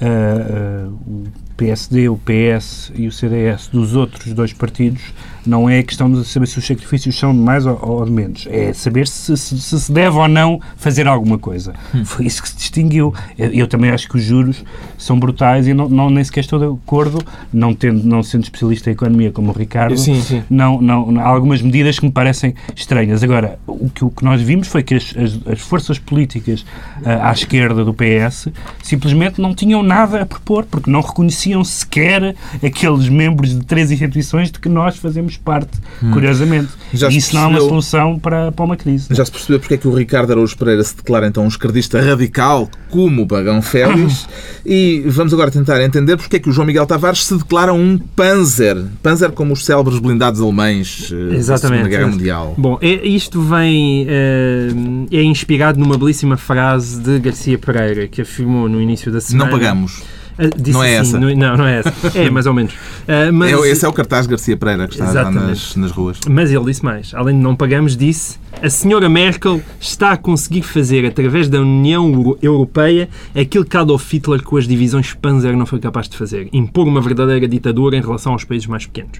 eh, 0.01 0.05
eh, 0.07 0.87
o 1.07 1.23
PSD, 1.57 2.09
o 2.09 2.17
PS 2.17 2.91
e 2.95 3.07
o 3.07 3.11
CDS 3.11 3.67
dos 3.71 3.95
outros 3.95 4.33
dois 4.33 4.51
partidos 4.53 5.01
não 5.49 5.69
é 5.69 5.79
a 5.79 5.83
questão 5.83 6.11
de 6.11 6.23
saber 6.25 6.47
se 6.47 6.57
os 6.59 6.65
sacrifícios 6.65 7.17
são 7.17 7.33
de 7.33 7.39
mais 7.39 7.65
ou, 7.65 7.77
ou 7.81 8.05
de 8.05 8.11
menos. 8.11 8.47
É 8.49 8.73
saber 8.73 9.07
se 9.07 9.35
se, 9.37 9.59
se 9.59 9.79
se 9.79 9.91
deve 9.91 10.17
ou 10.17 10.27
não 10.27 10.59
fazer 10.77 11.07
alguma 11.07 11.37
coisa. 11.37 11.73
Foi 12.05 12.25
isso 12.25 12.41
que 12.41 12.49
se 12.49 12.55
distinguiu. 12.57 13.13
Eu, 13.37 13.49
eu 13.51 13.67
também 13.67 13.89
acho 13.91 14.07
que 14.09 14.15
os 14.17 14.23
juros 14.23 14.63
são 14.97 15.19
brutais 15.19 15.67
e 15.67 15.73
não, 15.73 15.87
não- 15.89 16.09
nem 16.09 16.23
sequer 16.23 16.41
estou 16.41 16.59
de 16.59 16.65
acordo, 16.65 17.19
não, 17.51 17.73
tendo, 17.73 18.03
não 18.03 18.21
sendo 18.23 18.43
especialista 18.43 18.89
em 18.89 18.93
economia 18.93 19.31
como 19.31 19.51
o 19.51 19.53
Ricardo, 19.57 19.97
Sim, 19.97 20.21
sim. 20.21 20.43
não, 20.49 20.81
não, 20.81 21.19
há 21.19 21.27
algumas 21.27 21.61
medidas 21.61 21.99
que 21.99 22.05
me 22.05 22.11
parecem 22.11 22.53
estranhas. 22.75 23.23
Agora, 23.23 23.59
o 23.67 23.89
que, 23.89 24.03
o 24.05 24.09
que 24.09 24.23
nós 24.23 24.41
vimos 24.41 24.67
foi 24.67 24.83
que 24.83 24.95
as, 24.95 25.13
as- 25.17 25.39
as 25.53 25.59
forças 25.59 25.99
políticas 25.99 26.65
ah, 27.03 27.29
à 27.29 27.31
esquerda 27.33 27.83
do 27.83 27.93
PS 27.93 28.47
simplesmente 28.81 29.41
não 29.41 29.53
tinham 29.53 29.81
nada 29.83 30.21
a 30.21 30.25
propor, 30.25 30.65
porque 30.65 30.89
não 30.89 31.01
reconheciam 31.01 31.63
sequer 31.63 32.35
aqueles 32.63 33.09
membros 33.09 33.57
de 33.57 33.65
três 33.65 33.91
instituições 33.91 34.51
de 34.51 34.59
que 34.59 34.69
nós 34.69 34.97
fazemos 34.97 35.34
parte, 35.37 35.71
curiosamente. 36.13 36.69
Já 36.93 37.09
e 37.09 37.17
isso 37.17 37.33
não 37.35 37.41
é 37.41 37.45
uma 37.45 37.51
percebeu- 37.53 37.69
solução 37.69 38.19
para, 38.19 38.51
para 38.51 38.65
uma 38.65 38.75
crise. 38.77 39.07
Já 39.11 39.25
se 39.25 39.31
percebeu 39.31 39.59
porque 39.59 39.73
é 39.73 39.77
que 39.77 39.87
o 39.87 39.93
Ricardo 39.93 40.31
Araújo 40.31 40.57
Pereira 40.57 40.83
se 40.83 40.95
declara 40.95 41.27
então 41.27 41.43
um 41.43 41.47
esquerdista 41.47 41.99
radical, 42.01 42.69
como 42.89 43.23
o 43.23 43.27
Pagão 43.27 43.61
Félix. 43.61 44.27
e 44.65 45.03
vamos 45.07 45.33
agora 45.33 45.51
tentar 45.51 45.81
entender 45.83 46.17
porque 46.17 46.37
é 46.37 46.39
que 46.39 46.49
o 46.49 46.51
João 46.51 46.67
Miguel 46.67 46.85
Tavares 46.85 47.25
se 47.25 47.37
declara 47.37 47.73
um 47.73 47.97
panzer. 47.97 48.77
Panzer 49.03 49.31
como 49.31 49.53
os 49.53 49.65
célebres 49.65 49.99
blindados 49.99 50.39
alemães 50.41 51.11
eh, 51.11 51.29
da 51.29 51.35
Exatamente. 51.35 51.77
Segunda 51.83 51.89
Guerra 51.97 52.07
Mundial. 52.11 52.55
Bom, 52.57 52.77
é- 52.81 53.05
isto 53.07 53.41
vem. 53.41 54.05
eh, 54.07 54.69
é 55.11 55.23
inspirado 55.23 55.79
numa 55.79 55.97
belíssima 55.97 56.37
frase 56.37 56.99
de 57.01 57.19
Garcia 57.19 57.57
Pereira, 57.57 58.07
que 58.07 58.21
afirmou 58.21 58.67
no 58.69 58.81
início 58.81 59.11
da 59.11 59.19
semana. 59.21 59.49
Não 59.51 59.57
pagamos. 59.57 60.01
Ah, 60.37 60.43
disse 60.55 60.71
Não 60.73 60.83
é 60.83 60.97
assim, 60.97 61.17
essa. 61.17 61.19
não, 61.35 61.57
não 61.57 61.65
é 61.65 61.79
essa. 61.79 61.93
É, 62.19 62.29
mais 62.29 62.45
ou 62.45 62.53
menos. 62.53 62.73
Ah, 63.07 63.31
mas, 63.31 63.51
É, 63.51 63.69
esse 63.69 63.85
é 63.85 63.87
o 63.87 63.93
cartaz 63.93 64.27
Garcia 64.27 64.57
Pereira 64.57 64.87
que 64.87 64.93
está 64.95 65.11
lá 65.23 65.31
nas, 65.31 65.75
nas 65.75 65.91
ruas. 65.91 66.19
mas 66.29 66.51
ele 66.51 66.65
disse 66.65 66.83
mais. 66.83 67.13
Além 67.13 67.37
de 67.37 67.41
não 67.43 67.55
pagamos, 67.55 67.95
disse 67.95 68.37
a 68.61 68.69
senhora 68.69 69.07
Merkel 69.09 69.61
está 69.79 70.11
a 70.11 70.17
conseguir 70.17 70.61
fazer, 70.63 71.05
através 71.05 71.47
da 71.47 71.59
União 71.61 72.11
Euro- 72.11 72.37
Europeia, 72.41 73.09
aquilo 73.35 73.65
que 73.65 73.77
Adolf 73.77 74.11
Hitler 74.11 74.41
com 74.43 74.57
as 74.57 74.67
divisões 74.67 75.13
Panzer 75.13 75.55
não 75.55 75.65
foi 75.65 75.79
capaz 75.79 76.07
de 76.09 76.17
fazer. 76.17 76.47
Impor 76.53 76.87
uma 76.87 77.01
verdadeira 77.01 77.47
ditadura 77.47 77.95
em 77.97 78.01
relação 78.01 78.33
aos 78.33 78.43
países 78.43 78.67
mais 78.67 78.85
pequenos. 78.85 79.19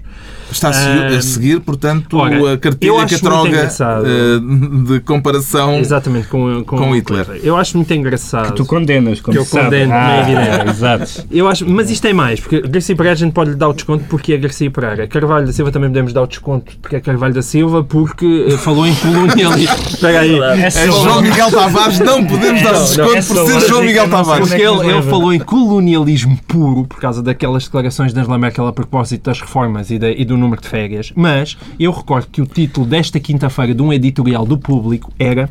Está 0.50 0.68
a 0.70 0.72
seguir, 0.72 1.00
Ah, 1.02 1.06
a 1.18 1.22
seguir, 1.22 1.60
portanto, 1.60 2.16
ora, 2.18 2.34
a 2.34 2.38
eu 2.38 2.58
cartilha 2.58 2.92
acho 2.94 3.00
muito 3.14 3.22
catroga 3.22 3.48
engraçado. 3.48 4.06
eh, 4.06 4.92
de 4.92 5.00
comparação. 5.00 5.74
Exatamente, 5.78 6.28
com, 6.28 6.64
Com 6.64 6.94
Hitler. 6.94 7.40
Eu 7.42 7.56
acho 7.56 7.76
muito 7.76 7.92
engraçado. 7.92 8.54
Tu 8.54 8.64
condenas, 8.64 9.20
como 9.20 9.34
Que 9.34 9.40
eu 9.40 9.44
sabe. 9.44 9.64
condeno, 9.64 9.90
não 9.90 9.96
é 9.96 10.20
evidente. 10.22 10.70
Exato. 10.76 11.26
Eu 11.30 11.48
acho, 11.48 11.68
mas 11.68 11.90
isto 11.90 12.06
é 12.06 12.12
mais, 12.12 12.40
porque 12.40 12.60
Garcia 12.62 12.94
Pereira 12.96 13.14
a 13.14 13.18
gente 13.18 13.32
pode 13.32 13.50
lhe 13.50 13.56
dar 13.56 13.68
o 13.68 13.72
desconto 13.72 14.04
porque 14.08 14.32
é 14.32 14.36
Garcia 14.38 14.70
Pereira. 14.70 15.06
Carvalho 15.06 15.46
da 15.46 15.52
Silva 15.52 15.70
também 15.70 15.88
podemos 15.90 16.12
dar 16.12 16.22
o 16.22 16.26
desconto 16.26 16.72
porque 16.80 16.96
é 16.96 17.00
Carvalho 17.00 17.34
da 17.34 17.42
Silva, 17.42 17.82
porque 17.84 18.46
eh, 18.48 18.56
falou 18.56 18.86
em 18.86 18.94
colonialismo. 19.28 19.76
Espera 19.88 20.20
aí. 20.20 20.38
É 20.40 20.70
João 20.70 21.22
Miguel 21.22 21.50
Tavares, 21.50 21.98
não 22.00 22.24
podemos 22.24 22.62
dar 22.62 22.72
desconto 22.72 23.10
é 23.16 23.22
por 23.22 23.22
ser 23.50 23.68
João 23.68 23.82
Miguel 23.82 24.02
sei 24.04 24.10
Tavares. 24.10 24.46
é 24.46 24.48
Porque 24.56 24.56
que 24.56 24.62
ele, 24.86 24.92
ele 24.92 25.02
falou 25.02 25.32
em 25.32 25.38
colonialismo 25.38 26.38
puro 26.46 26.84
por 26.84 27.00
causa 27.00 27.22
daquelas 27.22 27.64
declarações 27.64 28.12
de 28.12 28.20
Angela 28.20 28.38
Merkel 28.38 28.66
a 28.66 28.72
propósito 28.72 29.24
das 29.24 29.40
reformas 29.40 29.90
e, 29.90 29.98
da- 29.98 30.10
e 30.10 30.24
do 30.24 30.36
número 30.36 30.60
de 30.60 30.68
férias. 30.68 31.12
Mas 31.14 31.56
eu 31.78 31.90
recordo 31.92 32.26
que 32.30 32.40
o 32.42 32.46
título 32.46 32.86
desta 32.86 33.18
quinta-feira 33.20 33.74
de 33.74 33.82
um 33.82 33.92
editorial 33.92 34.44
do 34.46 34.56
público 34.58 35.12
era 35.18 35.48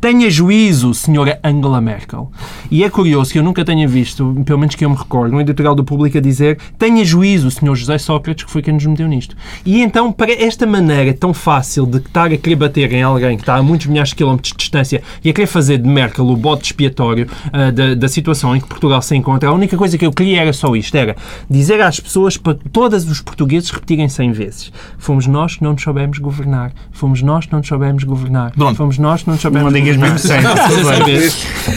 Tenha 0.00 0.30
juízo, 0.30 0.94
senhora 0.94 1.40
Angela 1.42 1.80
Merkel. 1.80 2.30
E 2.70 2.84
é 2.84 2.90
curioso 2.90 3.32
que 3.32 3.38
eu 3.40 3.42
nunca 3.42 3.64
tenha 3.64 3.88
visto, 3.88 4.40
pelo 4.46 4.60
menos 4.60 4.76
que 4.76 4.84
eu 4.84 4.90
me 4.90 4.94
recordo, 4.94 5.34
um 5.34 5.40
editorial 5.40 5.74
do 5.74 5.82
público 5.82 6.16
a 6.16 6.20
dizer 6.20 6.56
tenha 6.78 7.04
juízo, 7.04 7.50
senhor 7.50 7.74
José 7.74 7.98
Sócrates, 7.98 8.44
que 8.44 8.50
foi 8.50 8.62
quem 8.62 8.74
nos 8.74 8.86
meteu 8.86 9.08
nisto. 9.08 9.36
E 9.66 9.82
então, 9.82 10.12
para 10.12 10.32
esta 10.32 10.66
maneira 10.66 11.12
tão 11.12 11.34
fácil 11.34 11.84
de 11.84 11.98
estar 11.98 12.32
a 12.32 12.36
querer 12.36 12.54
bater 12.54 12.92
em 12.92 13.02
alguém 13.02 13.36
que 13.36 13.42
está 13.42 13.56
a 13.56 13.62
muitos 13.62 13.88
milhares 13.88 14.10
de 14.10 14.14
quilómetros 14.14 14.52
de 14.52 14.58
distância 14.58 15.02
e 15.24 15.30
a 15.30 15.32
querer 15.32 15.48
fazer 15.48 15.78
de 15.78 15.88
Merkel 15.88 16.28
o 16.28 16.36
bote 16.36 16.66
expiatório 16.66 17.26
ah, 17.52 17.72
da, 17.72 17.94
da 17.96 18.08
situação 18.08 18.54
em 18.54 18.60
que 18.60 18.68
Portugal 18.68 19.02
se 19.02 19.16
encontra, 19.16 19.48
a 19.48 19.52
única 19.52 19.76
coisa 19.76 19.98
que 19.98 20.06
eu 20.06 20.12
queria 20.12 20.42
era 20.42 20.52
só 20.52 20.76
isto, 20.76 20.94
era 20.94 21.16
dizer 21.50 21.80
às 21.80 21.98
pessoas, 21.98 22.36
para 22.36 22.56
todos 22.72 23.10
os 23.10 23.20
portugueses 23.20 23.70
repetirem 23.70 24.08
100 24.08 24.32
vezes. 24.32 24.72
Fomos 24.96 25.26
nós 25.26 25.56
que 25.56 25.64
não 25.64 25.72
nos 25.72 25.82
soubemos 25.82 26.18
governar. 26.18 26.72
Fomos 26.92 27.20
nós 27.20 27.46
que 27.46 27.52
não 27.52 27.58
nos 27.58 27.66
soubemos 27.66 28.04
governar. 28.04 28.52
Fomos 28.76 28.96
nós 28.98 29.22
que 29.22 29.28
não 29.28 29.34
nos 29.34 29.42
soubemos 29.42 29.72
Não 29.72 29.87
governar. 29.96 30.12
mesmo 30.14 30.28
sem. 30.28 30.38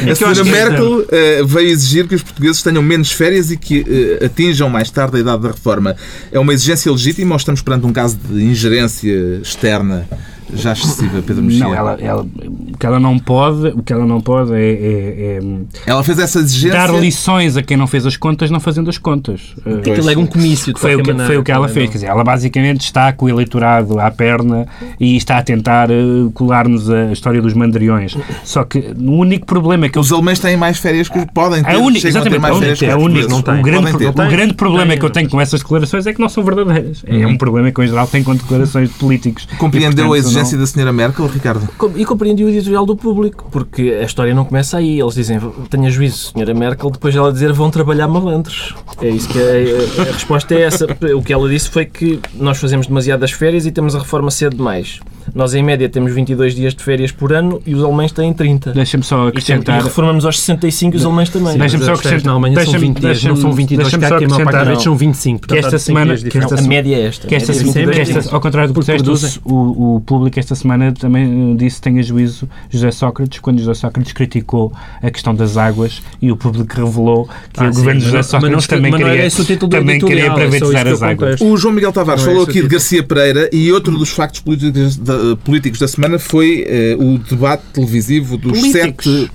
A 0.08 0.12
É 0.12 0.16
senhora 0.16 0.32
esta- 0.40 0.44
Merkel 0.44 1.06
eh, 1.12 1.42
veio 1.46 1.70
exigir 1.70 2.08
que 2.08 2.16
os 2.16 2.24
portugueses 2.24 2.62
tenham 2.62 2.82
menos 2.82 3.12
férias 3.12 3.52
e 3.52 3.58
que 3.58 3.86
eh, 4.22 4.26
atinjam 4.26 4.70
mais 4.70 4.90
tarde 4.90 5.18
a 5.18 5.20
idade 5.20 5.44
da 5.44 5.50
reforma. 5.50 5.96
É 6.32 6.40
uma 6.40 6.54
exigência 6.54 6.92
legítima 6.92 7.34
ou 7.34 7.38
estamos 7.38 7.62
perante 7.62 7.86
um 7.86 7.94
caso 7.94 8.18
de 8.18 8.44
ingerência 8.44 9.40
externa 9.42 10.08
já 10.54 10.74
excessiva, 10.74 11.22
Pedro 11.22 11.44
Mexia? 11.44 11.64
Não, 11.66 11.74
ela, 11.76 11.98
ela, 12.00 12.24
o 12.24 12.78
que 12.78 12.86
ela 12.86 13.00
não 13.00 13.18
pode, 13.20 13.68
o 13.70 13.84
que 13.84 13.92
ela 13.94 14.06
não 14.06 14.22
pode 14.22 14.54
é, 14.54 14.58
é- 14.58 15.40
é 15.40 15.40
Ela 15.86 16.04
fez 16.04 16.20
essa 16.20 16.40
exigência. 16.40 16.78
dar 16.78 16.94
lições 17.00 17.56
a 17.58 17.62
quem 17.64 17.78
não 17.78 17.88
fez 17.88 18.06
as 18.06 18.18
contas, 18.18 18.50
não 18.52 18.60
fazendo 18.60 18.90
as 18.90 18.98
contas. 18.98 19.54
Uh, 19.66 19.80
Aquilo 19.80 20.10
era 20.10 20.20
um 20.20 20.26
comício, 20.26 20.74
de 20.74 20.80
Foi 20.80 20.96
o, 20.96 21.02
que, 21.04 21.08
maneira, 21.12 21.28
foi 21.28 21.38
o 21.38 21.44
que 21.44 21.52
ela 21.52 21.68
também, 21.68 21.74
fez. 21.74 21.86
não? 21.86 21.92
Quer 21.92 21.98
dizer, 22.00 22.08
ela 22.08 22.24
basicamente 22.24 22.82
está 22.82 23.12
com 23.14 23.26
o 23.26 23.30
eleitorado 23.30 24.00
à 24.00 24.10
perna 24.12 24.68
e 25.00 25.16
está 25.18 25.38
a 25.38 25.44
tentar 25.44 25.90
uh, 25.92 26.32
colar-nos 26.32 26.90
a 26.90 27.12
história 27.12 27.42
dos 27.42 27.54
mandriões. 27.54 28.18
Só 28.44 28.64
que 28.64 28.80
o 28.98 29.12
único 29.12 29.46
problema 29.46 29.86
é 29.86 29.90
que 29.90 29.98
eu 29.98 30.02
Os 30.02 30.12
alemães 30.12 30.40
têm 30.40 30.58
mais 30.58 30.78
férias 30.78 31.08
que 31.10 31.26
podem 31.34 31.64
ter. 31.64 31.72
a 31.72 31.80
única, 31.80 32.08
exatamente, 32.08 32.40
mais 32.40 32.56
a 32.56 32.60
férias 32.60 32.80
única, 32.82 32.86
que 32.86 33.02
a 33.02 33.06
única. 33.06 33.28
Não 33.28 33.42
tem. 33.42 33.60
o, 33.60 33.62
grande, 33.62 33.98
ter. 33.98 34.08
o 34.10 34.14
grande 34.14 34.54
problema 34.54 34.88
Tem, 34.88 35.00
que 35.00 35.06
eu 35.06 35.10
tenho 35.10 35.30
com 35.30 35.40
essas 35.40 35.62
declarações 35.62 36.06
é 36.08 36.14
que 36.14 36.20
não 36.20 36.30
são 36.30 36.44
verdadeiras. 36.44 37.04
É 37.06 37.26
um 37.28 37.38
problema 37.38 37.72
que 37.72 37.80
eu, 37.80 37.84
em 37.84 37.88
geral, 37.88 38.08
tenho 38.08 38.24
com 38.24 38.36
declarações 38.36 38.90
de 38.90 38.96
políticos. 38.96 39.48
Compreendeu 39.58 39.90
E, 39.92 39.96
portanto, 40.08 40.14
a 40.14 40.18
exigência 40.18 40.41
da 40.58 40.68
senhora 40.68 40.92
Merkel, 40.92 41.26
Ricardo? 41.28 41.68
E 41.96 42.06
compreendi 42.06 42.44
o 42.44 42.50
editorial 42.50 42.86
do 42.86 42.96
público, 42.96 43.48
porque 43.52 43.98
a 44.02 44.04
história 44.04 44.34
não 44.34 44.46
começa 44.46 44.78
aí. 44.78 45.00
Eles 45.00 45.14
dizem, 45.14 45.40
tenha 45.70 45.90
juízo, 45.90 46.32
senhora 46.34 46.54
Merkel, 46.54 46.90
depois 46.90 47.16
ela 47.16 47.32
dizer, 47.32 47.54
vão 47.54 47.70
trabalhar 47.70 48.08
malandros. 48.08 48.76
É 49.02 49.10
isso 49.10 49.28
que 49.30 49.40
é, 49.40 50.02
a 50.02 50.04
resposta 50.12 50.54
é 50.56 50.62
essa. 50.62 50.86
O 51.16 51.22
que 51.22 51.34
ela 51.34 51.50
disse 51.50 51.70
foi 51.70 51.86
que 51.86 52.20
nós 52.36 52.58
fazemos 52.58 52.88
demasiadas 52.88 53.32
férias 53.32 53.66
e 53.66 53.72
temos 53.72 53.96
a 53.96 54.00
reforma 54.00 54.32
cedo 54.32 54.56
demais. 54.58 55.00
Nós, 55.34 55.54
em 55.54 55.64
média, 55.64 55.88
temos 55.90 56.14
22 56.14 56.56
dias 56.56 56.74
de 56.76 56.84
férias 56.84 57.12
por 57.12 57.32
ano 57.34 57.62
e 57.66 57.74
os 57.76 57.84
alemães 57.84 58.12
têm 58.12 58.34
30. 58.34 58.72
Deixa-me 58.74 59.04
só 59.04 59.16
E, 59.16 59.20
tem- 59.20 59.26
e 59.26 59.30
acrescentar. 59.30 59.84
reformamos 59.84 60.26
aos 60.26 60.40
65 60.40 60.96
e 60.96 60.98
os 60.98 61.06
alemães 61.06 61.30
também. 61.30 61.58
Deixa-me 61.58 61.84
só 61.86 61.94
acrescentar. 61.94 62.26
na 62.26 62.32
Alemanha 62.34 62.56
são 62.56 62.64
deixa-me- 62.64 62.88
20 62.88 63.00
dias, 63.00 63.24
não 63.24 63.30
são 63.30 63.34
deixa-me- 63.36 63.56
22 63.56 63.86
deixa-me 63.88 64.02
cá, 64.02 64.10
só 64.10 64.18
que 64.18 64.26
a 64.26 64.28
maior 64.28 64.44
parte 64.44 64.46
das 64.46 64.54
acrescentar 64.54 64.68
vezes 64.68 64.84
são 64.84 64.96
25. 64.96 65.48
que 65.48 65.58
esta 65.58 65.80
semana- 65.80 66.18
de 66.18 66.30
que 66.30 66.38
esta 66.38 66.56
a 66.56 66.62
média 66.62 66.96
é 66.96 67.06
esta. 67.08 67.28
Que 67.28 67.36
esta, 67.36 67.52
esta- 67.52 68.36
ao 68.36 68.42
contrário 68.42 68.74
do 68.74 68.80
que 68.80 68.86
disseste, 69.04 69.40
o, 69.46 69.96
o 69.96 70.02
público 70.02 70.40
esta 70.40 70.56
semana 70.56 70.92
também 70.94 71.52
eh, 71.54 71.56
disse 71.58 71.78
que 71.78 71.82
tenha 71.84 72.04
juízo 72.04 72.48
José 72.70 72.92
Sócrates, 72.92 73.40
quando 73.40 73.60
José 73.60 73.74
Sócrates 73.74 74.14
criticou 74.14 74.72
a 75.02 75.10
questão 75.12 75.34
das 75.34 75.58
águas 75.58 76.02
e 76.22 76.32
o 76.32 76.36
público 76.38 76.76
revelou 76.76 77.28
que 77.54 77.60
Ah, 77.64 77.70
o 77.70 77.74
sim, 77.74 77.80
governo 77.80 78.00
de 78.02 78.06
mas 78.06 78.12
José 78.12 78.18
mas 78.18 78.26
Sócrates 78.28 78.68
também 78.68 78.92
mas 78.92 79.02
era 79.02 79.10
queria, 79.12 79.58
do 79.58 79.68
também 79.70 80.00
queria 80.00 80.26
é 80.26 80.30
privatizar 80.34 80.88
as 80.88 81.02
águas. 81.04 81.42
O 81.42 81.56
João 81.58 81.74
Miguel 81.74 81.92
Tavares 81.92 82.22
é 82.24 82.26
falou 82.26 82.44
aqui 82.44 82.62
de. 82.62 82.68
Garcia 82.68 83.04
Pereira 83.04 83.50
e 83.52 83.72
outro 83.72 83.98
dos 83.98 84.10
factos 84.10 84.40
políticos 84.42 84.98
da, 84.98 85.16
políticos 85.44 85.80
da 85.80 85.88
semana 85.88 86.18
foi 86.20 86.66
eh, 86.68 86.96
o 87.00 87.18
debate 87.18 87.64
televisivo 87.74 88.38
dos 88.38 88.60
Políticos. 88.60 89.06
sete 89.06 89.32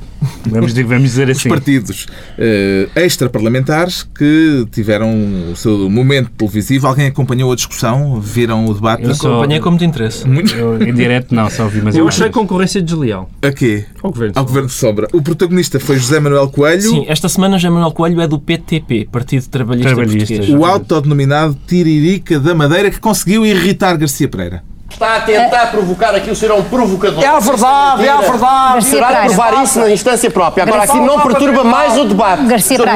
Vamos, 0.46 0.72
di- 0.72 0.82
vamos 0.82 1.02
dizer 1.04 1.28
os 1.28 1.36
assim. 1.38 1.48
partidos 1.48 2.06
eh, 2.38 2.88
extra-parlamentares 2.96 4.02
que 4.02 4.66
tiveram 4.72 5.12
o 5.52 5.56
seu 5.56 5.90
momento 5.90 6.30
televisivo. 6.30 6.86
Alguém 6.86 7.06
acompanhou 7.08 7.52
a 7.52 7.54
discussão? 7.54 8.18
Viram 8.20 8.64
o 8.66 8.72
debate? 8.74 9.04
Eu 9.04 9.14
só- 9.14 9.34
Acompanhei 9.34 9.60
com 9.60 9.70
muito 9.70 9.84
interesse. 9.84 10.26
Muito. 10.26 10.54
Eu, 10.54 10.82
em 10.82 10.94
direto 10.94 11.34
não, 11.34 11.50
só 11.50 11.64
ouvi, 11.64 11.82
mas 11.82 11.94
Eu 11.94 12.00
eu 12.04 12.08
achei 12.08 12.30
concorrência 12.30 12.80
desleal 12.80 13.30
A 13.42 13.52
quê? 13.52 13.84
ao 14.02 14.10
governo. 14.10 14.32
Ao 14.36 14.44
Governo 14.44 14.68
de 14.68 14.74
Sombra. 14.74 15.06
O 15.12 15.20
protagonista 15.20 15.78
foi 15.78 15.98
José 15.98 16.18
Manuel 16.18 16.48
Coelho, 16.48 16.80
Sim, 16.82 17.04
esta 17.08 17.28
semana 17.28 17.58
José 17.58 17.68
Manuel 17.70 17.92
Coelho 17.92 18.20
é 18.20 18.26
do 18.26 18.38
PTP, 18.38 19.08
Partido 19.12 19.46
Trabalhista, 19.48 19.94
Trabalhista. 19.94 20.34
Português. 20.34 20.58
o 20.58 20.64
autodenominado 20.64 21.56
Tiririca 21.66 22.40
da 22.40 22.54
Madeira, 22.54 22.90
que 22.90 22.98
conseguiu 22.98 23.44
irritar 23.44 23.96
Garcia 23.96 24.28
Pereira. 24.28 24.62
Está 24.90 25.16
a 25.16 25.20
tentar 25.20 25.66
provocar 25.70 26.14
aqui, 26.14 26.30
o 26.30 26.36
senhor 26.36 26.56
é 26.56 26.58
um 26.58 26.64
provocador. 26.64 27.22
É 27.22 27.26
a 27.26 27.38
verdade, 27.38 28.06
é 28.06 28.10
a 28.10 28.20
verdade. 28.20 28.72
Garcia 28.74 29.00
provar 29.24 29.62
isso 29.62 29.80
na 29.80 29.90
instância 29.90 30.30
própria. 30.30 30.64
Agora 30.64 30.84
aqui 30.84 30.98
não 30.98 31.20
perturba 31.20 31.64
mais 31.64 31.98
o 31.98 32.04
debate. 32.04 32.42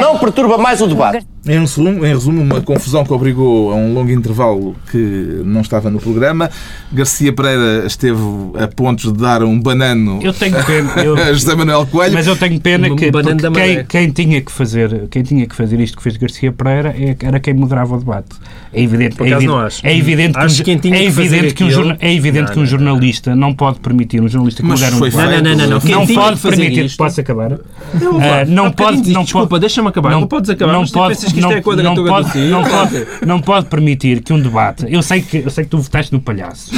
Não 0.00 0.18
perturba 0.18 0.56
mais 0.56 0.80
o 0.80 0.86
debate. 0.86 1.26
Em 1.46 1.58
resumo, 1.58 2.04
em 2.04 2.08
resumo, 2.12 2.42
uma 2.42 2.60
confusão 2.60 3.02
que 3.02 3.12
obrigou 3.14 3.72
a 3.72 3.74
um 3.74 3.94
longo 3.94 4.10
intervalo 4.10 4.76
que 4.90 5.40
não 5.42 5.62
estava 5.62 5.88
no 5.88 5.98
programa. 5.98 6.50
Garcia 6.92 7.32
Pereira 7.32 7.86
esteve 7.86 8.20
a 8.62 8.68
pontos 8.68 9.10
de 9.10 9.18
dar 9.18 9.42
um 9.42 9.58
banano 9.58 10.18
Eu 10.22 10.34
tenho 10.34 10.62
pena. 10.64 10.90
eu- 11.02 11.14
a 11.16 11.32
José 11.32 11.54
Manuel 11.54 11.86
Coelho. 11.86 12.12
Mas 12.12 12.26
eu 12.26 12.36
tenho 12.36 12.60
pena 12.60 12.88
Um 12.88 12.96
que 12.96 13.10
quem, 13.54 13.84
quem 13.86 14.10
tinha 14.10 14.40
que 14.42 14.52
fazer 14.52 15.08
quem 15.10 15.22
tinha 15.22 15.46
que 15.46 15.56
fazer 15.56 15.80
isto 15.80 15.96
que 15.96 16.02
fez 16.02 16.16
Garcia 16.18 16.52
Pereira 16.52 16.90
é- 16.98 17.16
era 17.24 17.40
quem 17.40 17.54
moderava 17.54 17.94
o 17.94 17.98
debate. 17.98 18.36
É 18.72 18.82
evidente, 18.82 19.16
Por 19.16 19.26
é 19.26 19.30
evidente, 19.30 19.46
não 19.48 19.58
acho. 19.60 19.86
é 19.86 19.96
evidente 19.96 20.34
que, 20.34 20.38
Acho 20.44 20.54
um, 20.54 20.58
que 20.58 20.64
quem 20.64 20.78
tinha 20.78 20.96
é 20.96 20.98
que 21.06 21.10
fazer 21.10 21.22
evidente 21.36 21.54
que 21.54 21.64
um, 21.64 21.66
aquilo- 21.68 21.82
jorna- 21.84 21.98
é 22.00 22.14
evidente 22.14 22.38
Não, 22.40 22.46
que 22.46 22.52
um 22.52 22.54
não, 22.56 22.60
não. 22.60 22.66
jornalista 22.66 23.34
não 23.34 23.54
pode 23.54 23.80
permitir 23.80 24.20
um 24.20 24.28
jornalista 24.28 24.62
que 24.62 24.68
modera 24.68 24.94
um 24.94 25.00
debate. 25.00 25.16
Não, 25.16 25.42
não, 25.42 25.56
não, 25.56 25.66
não. 25.70 25.80
Quem 25.80 25.90
Não 25.92 26.06
tinha 26.06 26.20
pode 26.20 26.36
que 26.36 26.42
fazer 26.42 26.56
permitir. 26.56 26.84
isto- 26.84 26.98
Posso 26.98 27.20
acabar? 27.20 27.50
Não, 27.94 28.16
Ah, 28.20 28.20
vá. 28.20 28.44
não 28.46 28.70
pode- 28.70 29.10
não 29.10 29.22
Desculpa, 29.24 29.48
pode- 29.48 29.60
deixa-me 29.60 29.88
acabar. 29.88 30.10
não- 30.10 30.20
Não, 30.20 30.26
podes 30.28 30.50
acabar. 30.50 30.72
não 30.74 30.80
mas 30.82 30.90
pode 30.90 31.14
Achas 31.30 31.32
que 31.32 31.38
isto 31.38 31.48
não, 31.48 31.52
é 31.52 31.82
não 31.82 31.94
pode, 31.94 32.38
não, 32.48 32.62
pode, 32.64 33.06
não 33.26 33.40
pode 33.40 33.66
permitir 33.66 34.22
que 34.22 34.32
um 34.32 34.40
debate. 34.40 34.86
Eu 34.88 35.02
sei 35.02 35.22
que, 35.22 35.38
eu 35.38 35.50
sei 35.50 35.64
que 35.64 35.70
tu 35.70 35.78
votaste 35.78 36.12
no 36.12 36.20
palhaço. 36.20 36.70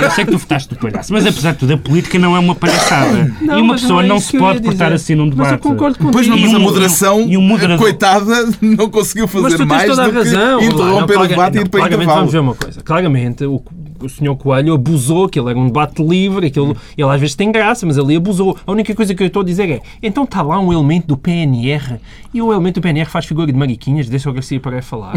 Eu 0.00 0.10
sei 0.10 0.24
que 0.24 0.30
tu 0.30 0.38
votaste 0.38 0.72
no 0.72 0.78
palhaço. 0.78 1.12
Mas 1.12 1.26
apesar 1.26 1.52
de 1.52 1.58
tudo, 1.58 1.74
a 1.74 1.76
política 1.78 2.18
não 2.18 2.36
é 2.36 2.38
uma 2.38 2.54
palhaçada. 2.54 3.32
Não, 3.40 3.58
e 3.58 3.62
uma 3.62 3.74
pessoa 3.74 4.00
não 4.00 4.00
é 4.02 4.06
não 4.08 4.16
isso 4.16 4.30
se 4.30 4.38
pode 4.38 4.60
portar 4.62 4.88
dizer. 4.92 4.94
assim 5.02 5.14
num 5.14 5.28
debate. 5.28 5.50
Mas 5.50 5.52
eu 5.52 5.58
concordo 5.58 5.98
contigo. 5.98 6.12
Pois 6.12 6.28
não, 6.28 6.38
mas 6.38 6.54
a 6.54 6.58
moderação, 6.58 7.20
e 7.28 7.36
um 7.36 7.42
moderador- 7.42 7.78
coitada, 7.78 8.48
não 8.60 8.88
conseguiu 8.90 9.28
Mas 9.32 9.42
fazer 9.42 9.56
tu 9.56 9.58
tens 9.58 9.68
mais 9.68 9.86
toda 9.88 10.04
a 10.04 10.08
do 10.08 10.22
que 10.22 10.64
interromper 10.66 11.18
o 11.18 11.26
debate 11.26 11.58
e 11.58 11.60
ir 11.62 11.68
para 11.68 11.80
claramente. 11.80 12.08
Vamos 12.08 12.32
ver 12.32 12.38
uma 12.40 12.54
coisa. 12.54 12.80
Claramente, 12.82 13.44
o, 13.44 13.62
o 14.04 14.08
senhor 14.08 14.36
Coelho 14.36 14.74
abusou, 14.74 15.24
aquilo 15.24 15.48
era 15.48 15.58
um 15.58 15.66
debate 15.66 16.02
livre, 16.02 16.46
aquilo, 16.46 16.76
ele 16.96 17.08
às 17.10 17.20
vezes 17.20 17.34
tem 17.34 17.50
graça, 17.50 17.86
mas 17.86 17.98
ali 17.98 18.16
abusou. 18.16 18.56
A 18.66 18.72
única 18.72 18.94
coisa 18.94 19.14
que 19.14 19.22
eu 19.22 19.26
estou 19.26 19.42
a 19.42 19.44
dizer 19.44 19.70
é, 19.70 19.80
então 20.02 20.24
está 20.24 20.42
lá 20.42 20.58
um 20.58 20.72
elemento 20.72 21.06
do 21.08 21.16
PNR 21.16 21.98
e 22.34 22.40
o 22.40 22.52
elemento 22.52 22.76
do 22.76 22.82
PNR 22.82 23.08
faz 23.08 23.24
figura 23.26 23.46
de 23.50 23.58
mariquinhas, 23.58 24.08
deixa 24.08 24.30
o 24.30 24.32
Garcia 24.32 24.58
para 24.60 24.82
falar. 24.82 25.14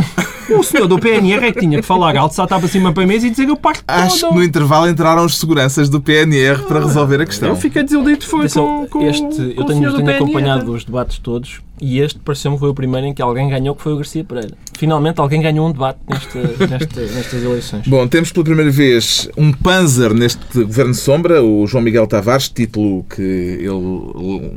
O 0.57 0.61
senhor 0.63 0.87
do 0.87 0.99
PNR 0.99 1.45
é 1.45 1.51
que 1.51 1.59
tinha 1.59 1.79
que 1.79 1.85
falar 1.85 2.15
alto, 2.15 2.35
saltar 2.35 2.59
para 2.59 2.67
cima 2.67 2.93
para 2.93 3.03
a 3.03 3.07
mesa 3.07 3.25
e 3.25 3.29
dizer 3.31 3.47
eu 3.47 3.57
parto 3.57 3.83
Acho 3.87 4.15
que 4.15 4.21
todo. 4.21 4.35
no 4.35 4.43
intervalo 4.43 4.87
entraram 4.87 5.25
os 5.25 5.37
seguranças 5.37 5.89
do 5.89 5.99
PNR 5.99 6.63
para 6.67 6.79
resolver 6.79 7.21
a 7.21 7.25
questão. 7.25 7.49
Eu 7.49 7.55
fiquei 7.55 7.83
desiludido 7.83 8.25
foi 8.25 8.47
com, 8.49 8.87
com, 8.87 9.01
este, 9.01 9.21
com 9.21 9.41
eu 9.41 9.63
o 9.63 9.65
tenho, 9.65 9.79
tenho 9.81 9.95
PNR. 9.95 10.15
acompanhado 10.15 10.71
os 10.71 10.83
debates 10.83 11.17
todos 11.17 11.61
e 11.81 11.99
este 11.99 12.19
pareceu-me 12.19 12.57
foi 12.57 12.69
o 12.69 12.73
primeiro 12.73 13.07
em 13.07 13.13
que 13.13 13.21
alguém 13.21 13.49
ganhou, 13.49 13.75
que 13.75 13.81
foi 13.81 13.93
o 13.93 13.97
Garcia 13.97 14.23
Pereira. 14.23 14.51
Finalmente 14.77 15.19
alguém 15.19 15.41
ganhou 15.41 15.67
um 15.67 15.71
debate 15.71 15.99
nesta, 16.09 16.39
nesta, 16.67 17.01
nestas 17.01 17.43
eleições. 17.43 17.87
Bom, 17.87 18.07
temos 18.07 18.31
pela 18.31 18.43
primeira 18.43 18.71
vez 18.71 19.29
um 19.37 19.51
panzer 19.51 20.13
neste 20.13 20.63
Governo 20.63 20.93
Sombra, 20.93 21.43
o 21.43 21.65
João 21.67 21.83
Miguel 21.83 22.07
Tavares, 22.07 22.49
título 22.49 23.03
que 23.13 23.21
ele 23.21 24.51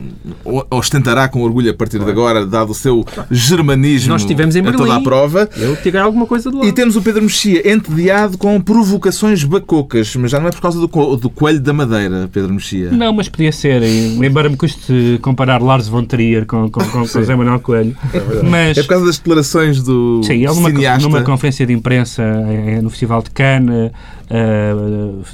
ostentará 0.70 1.28
com 1.28 1.42
orgulho 1.42 1.70
a 1.70 1.74
partir 1.74 1.98
de 1.98 2.10
agora, 2.10 2.46
dado 2.46 2.70
o 2.70 2.74
seu 2.74 3.04
germanismo 3.30 4.10
Nós 4.10 4.22
estivemos 4.22 4.56
em 4.56 4.60
a 4.60 4.72
toda 4.72 4.84
a 4.84 4.86
Berlim. 4.86 5.02
prova. 5.04 5.48
Eu 5.56 5.76
tirei 5.76 6.00
alguma 6.00 6.26
coisa 6.26 6.50
de 6.50 6.56
lá. 6.56 6.64
E 6.66 6.72
temos 6.72 6.96
o 6.96 7.02
Pedro 7.02 7.22
Mexia 7.22 7.70
entediado 7.72 8.36
com 8.38 8.60
provocações 8.60 9.44
bacocas, 9.44 10.14
mas 10.16 10.30
já 10.30 10.40
não 10.40 10.48
é 10.48 10.50
por 10.50 10.60
causa 10.60 10.78
do, 10.80 10.88
co- 10.88 11.16
do 11.16 11.30
coelho 11.30 11.60
da 11.60 11.72
madeira, 11.72 12.28
Pedro 12.32 12.52
Mexia. 12.52 12.90
Não, 12.90 13.12
mas 13.12 13.28
podia 13.28 13.52
ser. 13.52 13.82
e, 13.82 14.16
Embora 14.24 14.48
me 14.48 14.56
custe 14.56 15.18
comparar 15.22 15.62
Lars 15.62 15.88
von 15.88 16.04
Trier 16.04 16.44
com, 16.46 16.68
com, 16.70 16.80
com, 16.84 17.06
com 17.12 17.20
José 17.20 17.34
Manuel 17.36 17.60
Coelho. 17.60 17.96
Mas, 18.48 18.76
É 18.78 18.82
por 18.82 18.88
causa 18.88 19.06
das 19.06 19.18
declarações 19.18 19.82
do 19.82 20.22
Sim, 20.22 20.34
ele 20.34 20.46
numa, 20.46 20.70
cineasta. 20.70 21.02
numa 21.08 21.22
conferência 21.22 21.66
de 21.66 21.72
imprensa 21.72 22.22
eh, 22.22 22.80
no 22.82 22.90
Festival 22.90 23.22
de 23.22 23.30
Cannes 23.30 23.90
eh, 24.30 24.72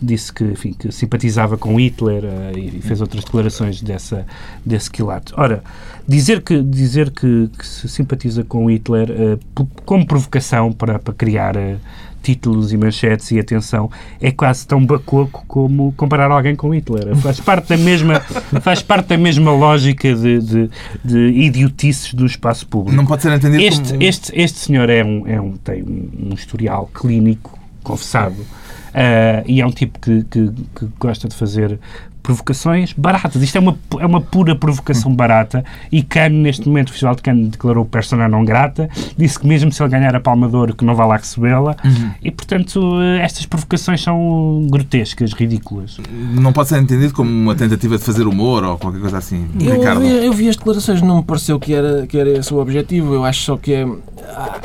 disse 0.02 0.32
que, 0.32 0.44
enfim, 0.44 0.72
que 0.72 0.90
simpatizava 0.92 1.56
com 1.58 1.78
Hitler 1.80 2.24
eh, 2.24 2.52
e 2.76 2.80
fez 2.80 3.00
outras 3.00 3.24
declarações 3.24 3.80
dessa, 3.82 4.26
desse 4.64 4.90
quilate. 4.90 5.32
Ora, 5.36 5.62
dizer 6.06 6.42
que, 6.42 6.62
dizer 6.62 7.10
que, 7.10 7.50
que 7.58 7.66
se 7.66 7.88
simpatiza 7.88 8.44
com 8.44 8.70
Hitler 8.70 9.08
p- 9.54 9.66
como 9.84 10.06
provocação 10.06 10.72
para, 10.72 10.98
para 10.98 11.14
criar 11.14 11.54
títulos 12.24 12.72
e 12.72 12.76
manchetes 12.76 13.30
e 13.30 13.38
atenção 13.38 13.90
é 14.18 14.30
quase 14.30 14.66
tão 14.66 14.84
bacoco 14.84 15.44
como 15.46 15.92
comparar 15.92 16.30
alguém 16.30 16.56
com 16.56 16.74
Hitler. 16.74 17.14
Faz 17.16 17.38
parte 17.38 17.68
da 17.68 17.76
mesma, 17.76 18.20
faz 18.62 18.82
parte 18.82 19.08
da 19.08 19.18
mesma 19.18 19.52
lógica 19.52 20.14
de, 20.14 20.40
de, 20.40 20.70
de 21.04 21.18
idiotices 21.42 22.14
do 22.14 22.24
espaço 22.24 22.66
público. 22.66 22.96
Não 22.96 23.04
pode 23.04 23.22
ser 23.22 23.32
entendido 23.32 23.62
Este, 23.62 23.92
como... 23.92 24.02
este, 24.02 24.32
este 24.34 24.58
senhor 24.58 24.88
é 24.88 25.04
um, 25.04 25.28
é 25.28 25.40
um, 25.40 25.52
tem 25.52 25.82
um, 25.82 26.30
um 26.30 26.34
historial 26.34 26.90
clínico, 26.94 27.58
confessado, 27.82 28.36
ah, 28.94 29.42
e 29.44 29.60
é 29.60 29.66
um 29.66 29.70
tipo 29.70 29.98
que, 29.98 30.24
que, 30.24 30.50
que 30.74 30.88
gosta 30.98 31.28
de 31.28 31.34
fazer 31.34 31.78
provocações 32.24 32.94
baratas. 32.94 33.42
Isto 33.42 33.58
é 33.58 33.60
uma, 33.60 33.78
é 34.00 34.06
uma 34.06 34.20
pura 34.20 34.56
provocação 34.56 35.14
barata 35.14 35.62
e 35.92 36.02
Cannes, 36.02 36.42
neste 36.42 36.66
momento, 36.66 36.88
o 36.88 36.90
Festival 36.92 37.14
de 37.14 37.22
Cannes 37.22 37.48
declarou 37.50 37.84
persona 37.84 38.26
não 38.26 38.44
grata, 38.44 38.88
disse 39.16 39.38
que 39.38 39.46
mesmo 39.46 39.70
se 39.70 39.82
ele 39.82 39.90
ganhar 39.90 40.16
a 40.16 40.20
Palma 40.20 40.48
de 40.48 40.56
Ouro 40.56 40.74
que 40.74 40.84
não 40.84 40.94
vai 40.96 41.06
lá 41.06 41.16
recebê-la 41.16 41.76
e, 42.22 42.30
portanto, 42.30 42.80
estas 43.20 43.44
provocações 43.46 44.02
são 44.02 44.66
grotescas, 44.70 45.32
ridículas. 45.34 45.98
Não 46.40 46.52
pode 46.52 46.70
ser 46.70 46.80
entendido 46.80 47.12
como 47.12 47.30
uma 47.30 47.54
tentativa 47.54 47.98
de 47.98 48.02
fazer 48.04 48.26
humor 48.26 48.64
ou 48.64 48.78
qualquer 48.78 49.00
coisa 49.00 49.18
assim, 49.18 49.46
Eu 49.60 49.74
Ricardo. 49.78 50.00
vi, 50.00 50.26
eu 50.26 50.32
vi 50.32 50.48
as 50.48 50.56
declarações, 50.56 51.02
não 51.02 51.18
me 51.18 51.22
pareceu 51.22 51.60
que 51.60 51.74
era, 51.74 52.06
que 52.06 52.16
era 52.18 52.30
esse 52.30 52.52
o 52.54 52.58
objetivo. 52.58 53.12
Eu 53.14 53.24
acho 53.24 53.42
só 53.42 53.56
que 53.58 53.74
é. 53.74 53.86
ah, 54.34 54.58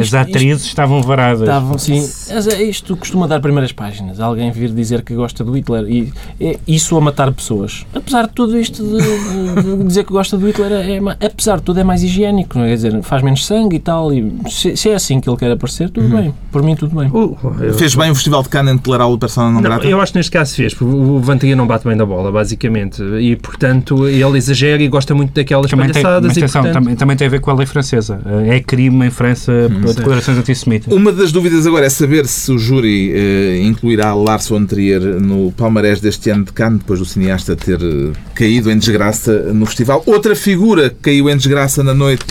As 0.00 0.06
isto- 0.06 0.16
atrizes 0.16 0.66
estavam 0.66 1.02
varadas. 1.02 1.42
Estavam, 1.42 1.78
sim. 1.78 2.08
É 2.30 2.62
Isto 2.62 2.96
costuma 2.96 3.26
dar 3.26 3.40
primeiras 3.40 3.72
páginas. 3.72 4.20
Alguém 4.20 4.50
vir 4.50 4.70
dizer 4.70 5.02
que 5.02 5.14
gosta 5.14 5.44
do 5.44 5.52
Hitler 5.56 5.84
e 5.88 6.12
é 6.40 6.58
isso 6.66 6.96
a 6.96 7.00
matar 7.00 7.30
pessoas. 7.32 7.84
Apesar 7.94 8.26
de 8.26 8.32
tudo 8.32 8.58
isto 8.58 8.82
de, 8.82 9.62
de- 9.62 9.76
de 9.78 9.84
dizer 9.84 10.04
que 10.04 10.12
gosta 10.12 10.36
do 10.38 10.46
Hitler, 10.46 10.72
é, 10.72 11.00
ma- 11.00 11.16
apesar 11.20 11.56
de 11.56 11.62
tudo 11.62 11.80
é 11.80 11.84
mais 11.84 12.02
higiênico. 12.02 12.58
Não 12.58 12.64
é? 12.64 12.68
Quer 12.68 12.74
dizer, 12.74 13.02
faz 13.02 13.22
menos 13.22 13.44
sangue 13.46 13.76
e 13.76 13.78
tal. 13.78 14.12
E 14.12 14.32
se, 14.48 14.76
se 14.76 14.88
é 14.90 14.94
assim 14.94 15.20
que 15.20 15.28
ele 15.28 15.36
quer 15.36 15.50
aparecer, 15.50 15.90
tudo 15.90 16.08
bem. 16.08 16.32
Por 16.50 16.62
mim, 16.62 16.74
tudo 16.74 16.98
bem. 16.98 17.08
Uh, 17.10 17.36
eu- 17.60 17.74
Fez 17.74 17.94
bem 17.94 18.10
o 18.10 18.14
Festival 18.14 18.42
de 18.42 18.48
Cannes 18.48 18.72
em 18.72 18.76
declará-lo 18.76 19.18
persona 19.18 19.46
não, 19.48 19.54
Não, 19.54 19.62
grata? 19.62 19.86
eu 19.86 20.00
acho 20.00 20.12
que 20.12 20.18
neste 20.18 20.30
caso 20.32 20.54
fez, 20.54 20.74
porque 20.74 20.94
o 20.94 21.18
Vantiga 21.20 21.54
não 21.56 21.66
bate 21.66 21.86
bem 21.86 21.96
da 21.96 22.06
bola, 22.06 22.30
basicamente. 22.32 23.02
E, 23.20 23.36
portanto, 23.36 24.06
ele 24.08 24.38
exagera 24.38 24.82
e 24.82 24.88
gosta 24.88 25.14
muito 25.14 25.32
daquelas 25.34 25.70
Também 25.70 25.90
tem, 25.90 26.02
palhaçadas. 26.02 26.28
mas 26.28 26.36
e, 26.36 26.40
atenção, 26.40 26.62
portanto, 26.62 26.82
também, 26.82 26.96
também 26.96 27.16
tem 27.16 27.26
a 27.26 27.30
ver 27.30 27.40
com 27.40 27.50
a 27.50 27.54
lei 27.54 27.66
francesa. 27.66 28.20
Eh, 28.24 28.56
É 28.56 28.60
crime 28.60 29.06
em 29.06 29.10
França 29.10 29.52
declarações 29.94 30.38
antissemitas. 30.38 30.92
Uma 30.92 31.12
das 31.12 31.32
dúvidas 31.32 31.66
agora 31.66 31.86
é 31.86 31.90
saber 31.90 32.26
se 32.26 32.50
o 32.52 32.58
júri 32.58 33.12
eh, 33.14 33.62
incluirá 33.62 34.14
Lars 34.14 34.48
von 34.48 34.64
Trier 34.64 35.00
no 35.20 35.52
palmarés 35.52 36.00
deste 36.00 36.30
ano 36.30 36.44
de 36.44 36.52
Cannes, 36.52 36.78
depois 36.78 36.98
do 36.98 37.04
cineasta 37.04 37.56
ter 37.56 37.80
eh, 37.82 38.12
caído 38.34 38.70
em 38.70 38.78
desgraça 38.78 39.52
no 39.52 39.66
festival. 39.66 40.02
Outra 40.06 40.36
figura 40.36 40.90
que 40.90 40.96
caiu 40.96 41.28
em 41.28 41.36
desgraça 41.36 41.82
na 41.82 41.94
noite 41.94 42.24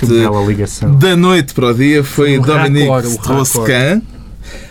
da 1.00 1.16
noite 1.16 1.54
para 1.54 1.68
o 1.68 1.74
dia 1.74 2.04
foi 2.04 2.38
O 2.38 2.42
Dominique 2.42 3.08
Strauss-Kahn, 3.08 4.02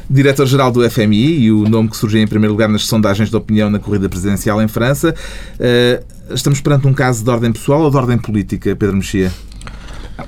diretor-geral 0.09 0.73
do 0.73 0.89
FMI 0.89 1.45
e 1.45 1.53
o 1.53 1.69
nome 1.69 1.89
que 1.89 1.97
surgiu 1.97 2.21
em 2.21 2.27
primeiro 2.27 2.53
lugar 2.53 2.69
nas 2.69 2.87
sondagens 2.87 3.31
de 3.31 3.37
opinião 3.37 3.71
na 3.71 3.79
corrida 3.79 4.09
presidencial 4.09 4.61
em 4.61 4.69
França. 4.69 5.15
Eh, 5.59 6.03
estamos 6.31 6.61
perante 6.61 6.87
um 6.87 6.95
caso 6.95 7.23
de 7.23 7.31
ordem 7.31 7.53
pessoal 7.53 7.83
ou 7.83 7.91
de 7.91 7.97
ordem 7.97 8.19
política, 8.19 8.75
Pedro 8.75 8.97
Mexia? 8.97 9.33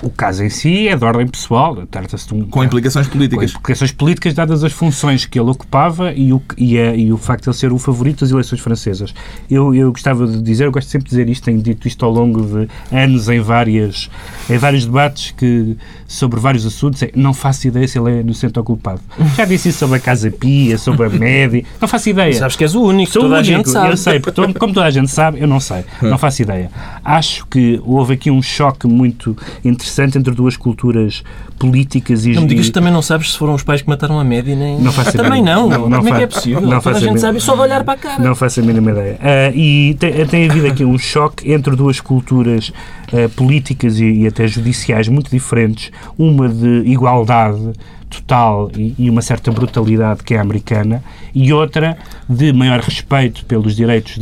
O 0.03 0.11
caso 0.11 0.45
em 0.45 0.51
si 0.51 0.89
é 0.89 0.97
de 0.97 1.05
ordem 1.05 1.27
pessoal, 1.27 1.85
trata-se 1.91 2.27
de 2.29 2.35
um. 2.35 2.45
Com 2.47 2.63
implicações 2.65 3.07
com 3.07 3.13
políticas. 3.15 3.51
implicações 3.51 3.93
políticas 3.93 4.35
dadas 4.35 4.63
as 4.65 4.73
funções 4.73 5.25
que 5.27 5.39
ele 5.39 5.51
ocupava 5.51 6.13
e 6.13 6.33
o, 6.33 6.41
e, 6.57 6.79
a- 6.79 6.95
e 6.95 7.13
o 7.13 7.17
facto 7.17 7.45
de 7.45 7.49
ele 7.51 7.57
ser 7.57 7.73
o 7.73 7.79
favorito 7.79 8.21
das 8.21 8.31
eleições 8.31 8.61
francesas. 8.61 9.15
Eu, 9.51 9.75
eu 9.75 9.91
gostava 9.93 10.27
de 10.27 10.41
dizer, 10.43 10.65
eu 10.67 10.73
gosto 10.73 10.89
sempre 10.89 11.05
de 11.05 11.11
dizer 11.11 11.29
isto, 11.29 11.45
tenho 11.45 11.61
dito 11.61 11.87
isto 11.89 12.05
ao 12.05 12.11
longo 12.13 12.43
de 12.43 12.69
anos 12.95 13.29
em, 13.29 13.41
várias, 13.41 14.09
em 14.49 14.57
vários 14.59 14.85
debates 14.85 15.33
que, 15.33 15.77
sobre 16.07 16.39
vários 16.41 16.65
assuntos, 16.67 17.03
é, 17.03 17.11
não 17.15 17.33
faço 17.35 17.67
ideia 17.69 17.87
se 17.89 17.99
ele 17.99 18.11
é 18.11 18.21
inocente 18.21 18.59
ou 18.59 18.65
culpado. 18.65 19.01
Já 19.37 19.45
disse 19.45 19.69
isso 19.71 19.79
sobre 19.79 19.97
a 19.97 20.01
Casa 20.01 20.31
Pia, 20.31 20.79
sobre 20.79 21.07
a 21.07 21.11
média, 21.11 21.65
não 21.81 21.89
faço 21.89 22.09
ideia. 22.11 22.33
Sabes 22.35 22.57
que 22.57 22.65
és 22.65 22.75
o 22.75 22.83
único, 22.83 23.13
Sou 23.13 23.23
toda 23.23 23.35
o 23.35 23.37
a 23.37 23.41
único, 23.41 23.57
gente 23.57 23.71
sabe. 23.71 23.91
Eu 23.91 23.97
sei, 23.97 24.21
porque 24.21 24.41
como 24.59 24.73
toda 24.75 24.87
a 24.87 24.91
gente 24.91 25.11
sabe, 25.11 25.41
eu 25.41 25.47
não 25.47 25.61
sei, 25.61 25.85
não 26.01 26.19
faço 26.19 26.43
ideia. 26.43 26.71
Acho 27.05 27.47
que 27.47 27.81
houve 27.85 28.15
aqui 28.15 28.31
um 28.31 28.43
choque 28.43 28.87
muito 28.87 29.37
interessante 29.83 30.17
entre 30.17 30.35
duas 30.35 30.57
culturas 30.57 31.23
políticas 31.59 32.25
e 32.25 32.33
Não 32.33 32.43
me 32.43 32.49
digas 32.49 32.67
que 32.67 32.73
também 32.73 32.93
não 32.93 33.03
sabes 33.03 33.33
se 33.33 33.39
foram 33.39 33.55
os 33.55 33.63
pais 33.63 33.83
que 33.83 33.89
mataram 33.89 34.19
a 34.19 34.25
média 34.25 34.55
nem. 34.55 34.81
Não 34.81 34.93
faço 34.93 35.13
Também 35.17 35.43
ideia. 35.43 35.57
não. 35.57 35.69
Não- 35.69 35.89
não 35.89 35.99
Como 35.99 36.09
é 36.15 36.19
que 36.19 36.23
é 36.23 36.27
possível? 36.27 36.61
não 36.61 36.81
Toda 36.81 36.97
a 36.97 37.01
gente 37.01 37.21
sabe 37.21 37.41
só 37.41 37.55
de 37.55 37.61
olhar 37.61 37.85
para 37.85 37.95
a 37.95 37.97
cara. 37.97 38.23
Não 38.23 38.35
faço 38.35 38.61
a 38.61 38.63
mínima 38.63 38.91
ideia. 38.93 39.19
Ah, 39.21 39.51
e 39.55 39.95
tem, 39.99 40.27
tem 40.27 40.51
havido 40.51 40.67
aqui 40.67 40.85
um 40.85 40.99
choque 40.99 41.53
entre 41.53 41.75
duas 41.77 42.01
culturas 42.01 42.73
ah, 43.13 43.29
políticas 43.35 43.99
e, 43.99 44.05
e 44.05 44.27
até 44.27 44.47
judiciais 44.47 45.09
muito 45.09 45.31
diferentes. 45.31 45.91
Uma 46.17 46.49
de 46.49 46.83
igualdade 46.87 47.73
total 48.13 48.71
e, 48.77 48.95
e 48.99 49.11
uma 49.11 49.23
certa 49.23 49.51
brutalidade 49.51 50.23
que 50.23 50.35
é 50.35 50.39
americana 50.39 51.03
e 51.35 51.53
outra 51.53 51.97
de 52.29 52.53
maior 52.53 52.81
respeito 52.81 53.45
pelos 53.47 53.75
direitos 53.75 54.19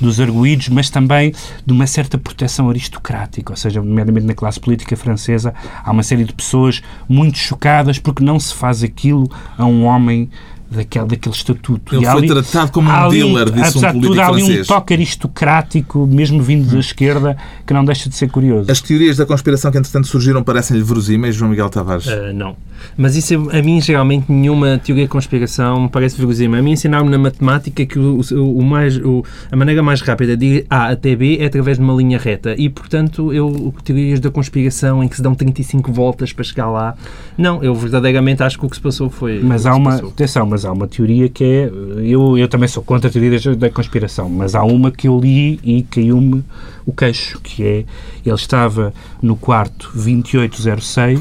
dos 0.00 0.20
arguídos, 0.20 0.68
mas 0.68 0.90
também 0.90 1.32
de 1.64 1.72
uma 1.72 1.86
certa 1.86 2.18
proteção 2.18 2.68
aristocrática, 2.68 3.52
ou 3.52 3.56
seja, 3.56 3.80
nomeadamente 3.80 4.26
na 4.26 4.34
classe 4.34 4.58
política 4.58 4.96
francesa 4.96 5.54
há 5.84 5.90
uma 5.90 6.02
série 6.02 6.24
de 6.24 6.32
pessoas 6.32 6.82
muito 7.08 7.38
chocadas 7.38 7.98
porque 7.98 8.22
não 8.22 8.40
se 8.40 8.54
faz 8.54 8.82
aquilo 8.82 9.30
a 9.56 9.64
um 9.64 9.84
homem 9.84 10.28
daquele, 10.70 11.06
daquele 11.06 11.34
estatuto. 11.34 11.94
Ele 11.94 12.04
E 12.04 12.06
foi 12.06 12.18
ali- 12.18 12.28
tratado 12.28 12.72
como 12.72 12.88
um 12.88 12.92
ali 12.92 13.18
dealer, 13.22 13.50
disse 13.50 13.78
um 13.78 13.80
de 13.80 13.86
tudo, 13.86 14.00
político 14.00 14.20
há 14.20 14.26
ali 14.28 14.60
um 14.60 14.64
toque 14.64 14.94
aristocrático, 14.94 16.06
mesmo 16.06 16.42
vindo 16.42 16.70
da 16.70 16.78
esquerda, 16.78 17.36
que 17.66 17.72
não 17.72 17.84
deixa 17.84 18.08
de 18.08 18.14
ser 18.16 18.28
curioso. 18.30 18.70
As 18.70 18.80
teorias 18.80 19.16
da 19.16 19.26
conspiração 19.26 19.70
que, 19.70 19.78
entretanto, 19.78 20.06
surgiram 20.06 20.42
parecem-lhe 20.42 20.82
verosímeis, 20.82 21.34
João 21.34 21.50
Miguel 21.50 21.68
Tavares? 21.68 22.08
Ah, 22.08 22.32
não. 22.32 22.56
Mas 22.96 23.16
isso, 23.16 23.34
a 23.50 23.60
mim, 23.62 23.80
geralmente, 23.80 24.30
nenhuma 24.30 24.78
teoria 24.78 25.04
de 25.04 25.10
conspiração 25.10 25.82
me 25.82 25.88
parece 25.88 26.16
verosímil. 26.16 26.58
A 26.58 26.62
mim 26.62 26.72
ensinaram-me 26.72 27.10
na 27.10 27.18
matemática 27.18 27.84
que 27.84 27.98
o, 27.98 28.20
o- 28.32 28.58
o 28.58 28.64
mais, 28.64 28.96
o- 28.98 29.24
a 29.50 29.56
maneira 29.56 29.82
mais 29.82 30.00
rápida 30.00 30.36
de 30.36 30.46
ir 30.46 30.66
A 30.70 30.88
até 30.90 31.16
B 31.16 31.38
é 31.40 31.46
através 31.46 31.76
de 31.78 31.82
uma 31.82 31.92
linha 31.94 32.18
reta. 32.18 32.54
E, 32.56 32.68
portanto, 32.68 33.32
eu, 33.32 33.74
teorias 33.84 34.20
da 34.20 34.30
conspiração 34.30 35.02
em 35.02 35.08
que 35.08 35.16
se 35.16 35.22
dão 35.22 35.34
35 35.34 35.90
voltas 35.92 36.32
para 36.32 36.44
chegar 36.44 36.68
lá, 36.70 36.94
não. 37.36 37.62
Eu 37.64 37.74
verdadeiramente 37.74 38.42
acho 38.42 38.58
que 38.58 38.66
o 38.66 38.68
que 38.70 38.76
se 38.76 38.82
passou 38.82 39.10
foi. 39.10 39.40
Mas 39.42 39.66
há 39.66 39.74
uma. 39.74 39.96
Atenção, 39.96 40.46
mas 40.46 40.57
mas 40.58 40.64
há 40.64 40.72
uma 40.72 40.88
teoria 40.88 41.28
que 41.28 41.44
é. 41.44 41.70
Eu, 42.04 42.36
eu 42.36 42.48
também 42.48 42.68
sou 42.68 42.82
contra 42.82 43.08
teorias 43.08 43.44
da 43.56 43.70
conspiração, 43.70 44.28
mas 44.28 44.56
há 44.56 44.64
uma 44.64 44.90
que 44.90 45.06
eu 45.06 45.20
li 45.20 45.60
e 45.62 45.84
caiu-me 45.84 46.42
o 46.84 46.92
queixo, 46.92 47.40
que 47.40 47.62
é. 47.62 47.84
Ele 48.26 48.34
estava 48.34 48.92
no 49.22 49.36
quarto 49.36 49.88
2806, 49.94 51.20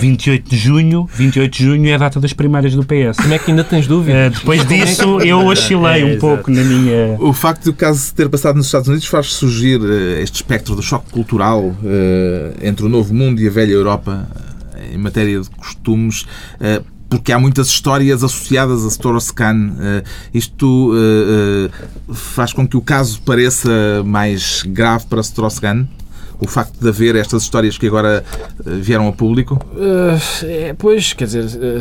28 0.00 0.48
de 0.50 0.56
junho. 0.56 1.08
28 1.12 1.52
de 1.52 1.64
junho 1.64 1.88
é 1.88 1.94
a 1.94 1.98
data 1.98 2.20
das 2.20 2.32
primárias 2.32 2.74
do 2.76 2.84
PS. 2.84 3.16
Como 3.20 3.34
é 3.34 3.38
que 3.40 3.50
ainda 3.50 3.64
tens 3.64 3.88
dúvidas? 3.88 4.38
depois 4.38 4.64
disso, 4.66 5.20
eu 5.20 5.44
oscilei 5.44 6.02
É, 6.02 6.04
um 6.04 6.08
exato. 6.10 6.20
pouco 6.20 6.50
na 6.52 6.62
minha. 6.62 7.16
O 7.18 7.32
facto 7.32 7.64
de 7.64 7.70
o 7.70 7.74
caso 7.74 8.14
ter 8.14 8.28
passado 8.28 8.54
nos 8.56 8.66
Estados 8.66 8.86
Unidos 8.88 9.06
faz 9.06 9.26
surgir 9.32 9.80
eh, 9.82 10.22
este 10.22 10.36
espectro 10.36 10.76
do 10.76 10.82
choque 10.82 11.10
cultural 11.10 11.74
eh, 11.84 12.52
entre 12.62 12.86
o 12.86 12.88
novo 12.88 13.12
mundo 13.12 13.40
e 13.40 13.48
a 13.48 13.50
velha 13.50 13.72
Europa 13.72 14.28
em 14.92 14.96
matéria 14.96 15.40
de 15.40 15.50
costumes. 15.50 16.24
Porque 17.08 17.32
há 17.32 17.38
muitas 17.38 17.68
histórias 17.68 18.22
associadas 18.22 18.84
a 18.84 18.88
Strauss-Kahn. 18.88 19.72
Eh, 19.80 20.02
Isto 20.34 20.92
eh, 20.94 21.70
eh, 21.70 22.14
faz 22.14 22.52
com 22.52 22.66
que 22.66 22.76
o 22.76 22.82
caso 22.82 23.20
pareça 23.22 23.70
mais 24.04 24.62
grave 24.66 25.06
para 25.06 25.20
Strauss-Kahn? 25.20 25.86
O 26.40 26.46
facto 26.46 26.78
de 26.80 26.88
haver 26.88 27.16
estas 27.16 27.42
histórias 27.42 27.76
que 27.76 27.86
agora 27.86 28.24
vieram 28.64 29.08
a 29.08 29.12
público? 29.12 29.58
Uh, 29.72 30.44
é, 30.44 30.72
pois, 30.72 31.12
quer 31.12 31.24
dizer, 31.24 31.46
uh, 31.46 31.80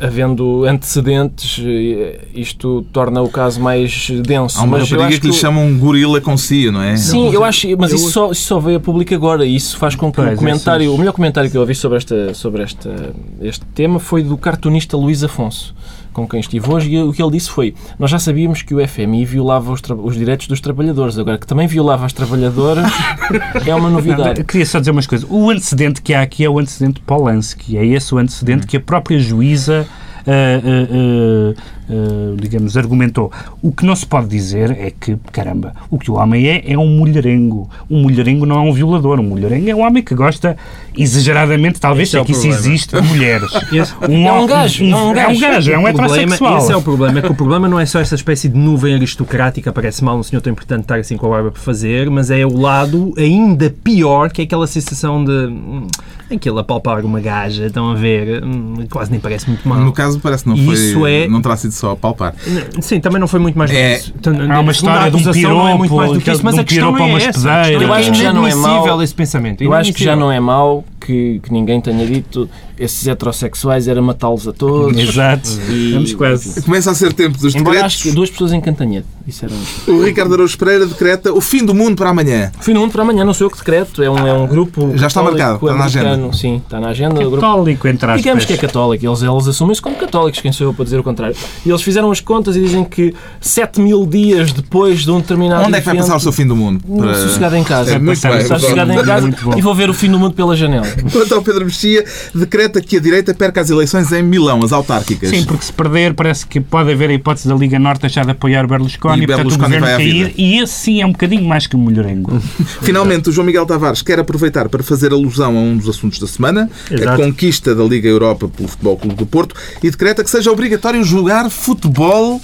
havendo 0.00 0.64
antecedentes, 0.64 1.58
uh, 1.58 2.26
isto 2.34 2.84
torna 2.92 3.22
o 3.22 3.28
caso 3.28 3.60
mais 3.60 4.08
denso. 4.24 4.58
Há 4.58 4.62
uma 4.62 4.78
mas 4.78 4.90
eu 4.90 4.96
rapariga 4.98 5.08
acho 5.08 5.20
que 5.20 5.26
lhe 5.28 5.32
que- 5.32 5.38
chamam 5.38 5.64
um 5.66 5.78
gorila 5.78 6.20
com 6.20 6.36
si, 6.36 6.70
não 6.70 6.82
é? 6.82 6.96
Sim, 6.96 7.30
eu 7.32 7.42
acho, 7.44 7.66
mas 7.78 7.92
isso 7.92 8.10
só, 8.10 8.30
isso 8.30 8.42
só 8.42 8.58
veio 8.58 8.76
a 8.76 8.80
público 8.80 9.14
agora 9.14 9.44
e 9.44 9.54
isso 9.56 9.76
faz 9.78 9.94
com 9.94 10.10
que 10.10 10.16
Pois, 10.20 10.34
o 10.34 10.36
comentário, 10.36 10.84
essas- 10.84 10.94
o 10.94 10.98
melhor 10.98 11.12
comentário 11.12 11.50
que 11.50 11.56
eu 11.56 11.60
ouvi 11.60 11.74
sobre, 11.74 11.98
esta, 11.98 12.34
sobre 12.34 12.62
esta, 12.62 13.14
este 13.40 13.64
tema 13.74 13.98
foi 13.98 14.22
do 14.22 14.36
cartunista 14.36 14.96
Luís 14.96 15.22
Afonso, 15.24 15.74
com 16.16 16.26
quem 16.26 16.40
estive 16.40 16.66
hoje, 16.70 16.90
e 16.90 17.02
o 17.02 17.12
que 17.12 17.22
ele 17.22 17.32
disse 17.32 17.50
foi: 17.50 17.74
Nós 17.98 18.10
já 18.10 18.18
sabíamos 18.18 18.62
que 18.62 18.74
o 18.74 18.88
FMI 18.88 19.26
violava 19.26 19.70
os, 19.70 19.82
os 20.02 20.16
direitos 20.16 20.48
dos 20.48 20.62
trabalhadores, 20.62 21.18
agora 21.18 21.36
que 21.36 21.46
também 21.46 21.66
violava 21.66 22.06
as 22.06 22.12
trabalhadoras 22.14 22.90
é 23.66 23.74
uma 23.74 23.90
novidade. 23.90 24.40
Eu 24.40 24.46
queria 24.46 24.64
só 24.64 24.78
dizer 24.78 24.92
umas 24.92 25.06
coisas. 25.06 25.28
O 25.30 25.50
antecedente 25.50 26.00
que 26.00 26.14
há 26.14 26.22
aqui 26.22 26.42
é 26.42 26.48
o 26.48 26.58
antecedente 26.58 27.00
Polanski. 27.00 27.76
É 27.76 27.84
esse 27.84 28.14
o 28.14 28.18
antecedente 28.18 28.66
que 28.66 28.78
a 28.78 28.80
própria 28.80 29.18
juíza. 29.18 29.86
ah, 30.26 30.30
ah, 30.30 31.54
ah, 31.54 31.75
ah, 31.88 32.36
digamos, 32.40 32.76
argumentou. 32.76 33.30
O 33.62 33.70
que 33.72 33.84
não 33.84 33.94
se 33.96 34.06
pode 34.06 34.28
dizer 34.28 34.70
é 34.72 34.90
que, 34.90 35.16
caramba, 35.32 35.74
o 35.90 35.98
que 35.98 36.10
o 36.10 36.14
homem 36.14 36.46
é, 36.48 36.72
é 36.72 36.78
um 36.78 36.88
mulherengo. 36.88 37.68
Um 37.90 38.02
mulherengo 38.02 38.44
não 38.46 38.56
é 38.56 38.60
um 38.60 38.72
violador. 38.72 39.18
Um 39.20 39.24
mulherengo 39.24 39.68
é 39.70 39.74
um 39.74 39.80
homem 39.86 40.02
que 40.02 40.14
gosta 40.14 40.56
exageradamente, 40.96 41.78
talvez, 41.80 42.08
Esse 42.08 42.18
é 42.18 42.24
que 42.24 42.32
isso 42.32 42.46
existe, 42.46 42.94
de 43.00 43.02
mulheres. 43.06 43.50
É 43.76 44.08
um 44.08 44.26
hom- 44.26 44.46
gajo, 44.46 44.84
é 44.84 44.86
um 44.86 44.90
é 44.92 44.96
um 45.10 45.14
gajo. 45.14 45.40
gajo, 45.40 45.70
é 45.72 45.78
um 45.78 45.80
O 45.80 45.84
problema- 45.84 46.14
heterossexual. 46.16 46.58
Esse 46.58 46.72
é 46.72 46.76
o 46.76 46.82
problema, 46.82 47.18
é 47.18 47.22
que 47.22 47.30
o 47.32 47.34
problema 47.34 47.68
não 47.68 47.78
é 47.78 47.86
só 47.86 48.00
essa 48.00 48.14
espécie 48.14 48.48
de 48.48 48.56
nuvem 48.58 48.94
aristocrática, 48.94 49.72
parece 49.72 50.02
mal 50.02 50.16
um 50.18 50.22
senhor 50.22 50.40
tão 50.40 50.52
importante 50.52 50.82
estar 50.82 50.98
assim 50.98 51.16
com 51.16 51.26
a 51.26 51.30
barba 51.30 51.50
para 51.50 51.60
fazer, 51.60 52.08
mas 52.10 52.30
é 52.30 52.44
o 52.46 52.56
lado 52.56 53.12
ainda 53.18 53.70
pior, 53.84 54.30
que 54.30 54.40
é 54.40 54.44
aquela 54.44 54.66
sensação 54.66 55.24
de 55.24 55.30
hum, 55.30 55.86
aquele 56.30 56.58
apalpar 56.58 57.04
uma 57.04 57.20
gaja, 57.20 57.66
estão 57.66 57.90
a 57.90 57.94
ver, 57.94 58.42
hum, 58.44 58.86
quase 58.90 59.10
nem 59.10 59.20
parece 59.20 59.48
muito 59.48 59.68
mal. 59.68 59.78
No 59.80 59.92
caso, 59.92 60.18
parece 60.20 60.44
que 60.44 60.48
não, 60.48 60.56
E 60.56 60.64
foi, 60.64 60.74
isso 60.74 61.06
é- 61.06 61.28
não 61.28 61.42
terá 61.42 61.56
sido 61.56 61.72
só 61.76 61.92
a 61.92 61.96
palpar. 61.96 62.34
Sim, 62.80 63.00
também 63.00 63.20
não 63.20 63.28
foi 63.28 63.40
muito 63.40 63.56
mais 63.56 63.70
do 63.70 63.74
que 63.74 63.80
É, 63.80 63.96
isso. 63.96 64.12
Então, 64.18 64.34
há 64.52 64.60
uma 64.60 64.72
história 64.72 65.10
de 65.10 65.16
um 65.16 65.20
acusação 65.20 65.50
não 65.50 65.68
é 65.68 65.74
muito 65.74 65.90
piropo, 65.90 65.96
mais 65.96 66.12
do 66.12 66.20
que 66.20 66.30
isso, 66.30 66.44
mas 66.44 66.54
de 66.54 66.60
um 66.60 66.62
a 66.62 66.64
questão 66.64 66.92
piropo 66.94 67.10
é 67.10 67.14
uma 67.14 67.22
essa. 67.22 67.70
Eu 67.70 67.94
é 67.94 67.98
acho 67.98 68.12
que 68.12 68.18
já 68.18 68.32
não 68.32 68.46
é 68.46 68.50
inadmissível 68.50 68.86
mau. 68.86 69.02
esse 69.02 69.14
pensamento. 69.14 69.62
Eu 69.62 69.72
acho 69.72 69.92
que 69.92 70.04
já 70.04 70.16
não 70.16 70.32
é 70.32 70.40
mau 70.40 70.84
que, 71.00 71.40
que 71.42 71.52
ninguém 71.52 71.80
tenha 71.80 72.06
dito 72.06 72.48
esses 72.78 73.06
heterossexuais 73.06 73.88
era 73.88 74.00
matá-los 74.02 74.46
a 74.48 74.52
todos. 74.52 74.96
Exato. 74.98 75.48
E- 75.70 75.92
Vamos 75.92 76.12
quase. 76.14 76.62
Começa 76.62 76.90
a 76.90 76.94
ser 76.94 77.12
tempo 77.12 77.38
dos 77.38 77.54
Embora 77.54 77.76
decretos. 77.76 77.94
acho 77.96 78.02
que 78.04 78.12
duas 78.12 78.30
pessoas 78.30 78.52
em 78.52 78.60
Cantanhede 78.60 79.06
disseram 79.26 79.54
isso. 79.56 79.90
O 79.90 80.04
Ricardo 80.04 80.34
Araújo 80.34 80.56
Pereira 80.56 80.86
decreta 80.86 81.32
o 81.32 81.40
fim 81.40 81.64
do 81.64 81.74
mundo 81.74 81.96
para 81.96 82.10
amanhã. 82.10 82.52
Fim 82.60 82.72
do 82.74 82.80
mundo 82.80 82.92
para 82.92 83.02
amanhã, 83.02 83.24
não 83.24 83.34
sou 83.34 83.46
eu 83.46 83.50
que 83.50 83.58
decreto, 83.58 84.02
é 84.02 84.10
um, 84.10 84.18
é 84.26 84.32
um 84.32 84.46
grupo. 84.46 84.92
Já 84.96 85.06
está 85.08 85.20
católico 85.20 85.38
marcado, 85.42 85.66
está 85.66 85.78
na 85.78 85.84
agenda. 85.84 86.32
Sim, 86.32 86.56
está 86.64 86.80
na 86.80 86.88
agenda. 86.88 87.14
o 87.20 87.30
grupo 87.30 87.36
Católico, 87.40 87.88
entre 87.88 88.06
aspas. 88.06 88.22
Digamos 88.22 88.44
que 88.44 88.52
é 88.52 88.56
católico, 88.56 89.04
eles, 89.06 89.22
eles 89.22 89.48
assumem-se 89.48 89.82
como 89.82 89.96
católicos, 89.96 90.40
quem 90.40 90.52
sou 90.52 90.68
eu 90.68 90.74
para 90.74 90.84
dizer 90.84 90.98
o 90.98 91.02
contrário. 91.02 91.36
E 91.64 91.68
eles 91.70 91.82
fizeram 91.82 92.10
as 92.10 92.20
contas 92.20 92.56
e 92.56 92.60
dizem 92.60 92.84
que 92.84 93.14
7 93.40 93.80
mil 93.80 94.06
dias 94.06 94.52
depois 94.52 95.00
de 95.00 95.10
um 95.10 95.20
determinado 95.20 95.66
Onde 95.66 95.76
é 95.76 95.80
que 95.80 95.86
vai 95.86 95.96
passar 95.96 96.16
o 96.16 96.20
seu 96.20 96.32
fim 96.32 96.46
do 96.46 96.54
mundo? 96.54 96.84
Para... 96.96 97.14
Sossegado 97.14 97.56
em 97.56 97.64
casa. 97.64 97.92
É, 97.94 97.98
muito 97.98 98.20
bem. 98.20 98.38
Está 98.38 98.58
sossegado 98.58 98.92
em 98.92 99.02
casa 99.04 99.22
Muito 99.22 99.44
bom. 99.44 99.58
e 99.58 99.62
vou 99.62 99.74
ver 99.74 99.90
o 99.90 99.94
fim 99.94 100.10
do 100.10 100.18
mundo 100.18 100.34
pela 100.34 100.54
janela. 100.56 100.86
Quanto 101.12 101.34
ao 101.34 101.42
Pedro 101.42 101.64
Mexia, 101.64 102.04
decreta 102.34 102.65
que 102.68 102.96
a 102.96 103.00
direita 103.00 103.34
perca 103.34 103.60
as 103.60 103.70
eleições 103.70 104.10
em 104.12 104.22
Milão, 104.22 104.62
as 104.62 104.72
autárquicas. 104.72 105.30
Sim, 105.30 105.44
porque 105.44 105.64
se 105.64 105.72
perder, 105.72 106.14
parece 106.14 106.46
que 106.46 106.60
pode 106.60 106.90
haver 106.92 107.10
a 107.10 107.12
hipótese 107.14 107.48
da 107.48 107.54
Liga 107.54 107.78
Norte 107.78 108.02
deixar 108.02 108.24
de 108.24 108.32
apoiar 108.32 108.64
o 108.64 108.68
Berlusconi 108.68 109.20
E 109.20 109.24
e, 109.24 109.26
portanto, 109.26 109.46
o 109.46 109.48
Berlusconi 109.48 109.74
governo 109.74 109.86
vai 109.86 109.94
à 109.94 109.96
cair. 109.96 110.34
E 110.36 110.58
esse 110.58 110.72
sim 110.72 111.00
é 111.00 111.06
um 111.06 111.12
bocadinho 111.12 111.44
mais 111.44 111.66
que 111.66 111.76
um 111.76 111.84
melhorengo. 111.84 112.40
Finalmente, 112.82 113.28
o 113.28 113.32
João 113.32 113.46
Miguel 113.46 113.66
Tavares 113.66 114.02
quer 114.02 114.18
aproveitar 114.18 114.68
para 114.68 114.82
fazer 114.82 115.12
alusão 115.12 115.56
a 115.56 115.60
um 115.60 115.76
dos 115.76 115.88
assuntos 115.88 116.18
da 116.18 116.26
semana, 116.26 116.70
a 116.90 116.94
Exato. 116.94 117.22
conquista 117.22 117.74
da 117.74 117.84
Liga 117.84 118.08
Europa 118.08 118.48
pelo 118.48 118.68
Futebol 118.68 118.96
Clube 118.96 119.16
do 119.16 119.26
Porto, 119.26 119.54
e 119.82 119.90
decreta 119.90 120.22
que 120.22 120.30
seja 120.30 120.50
obrigatório 120.50 121.02
jogar 121.04 121.50
futebol 121.50 122.40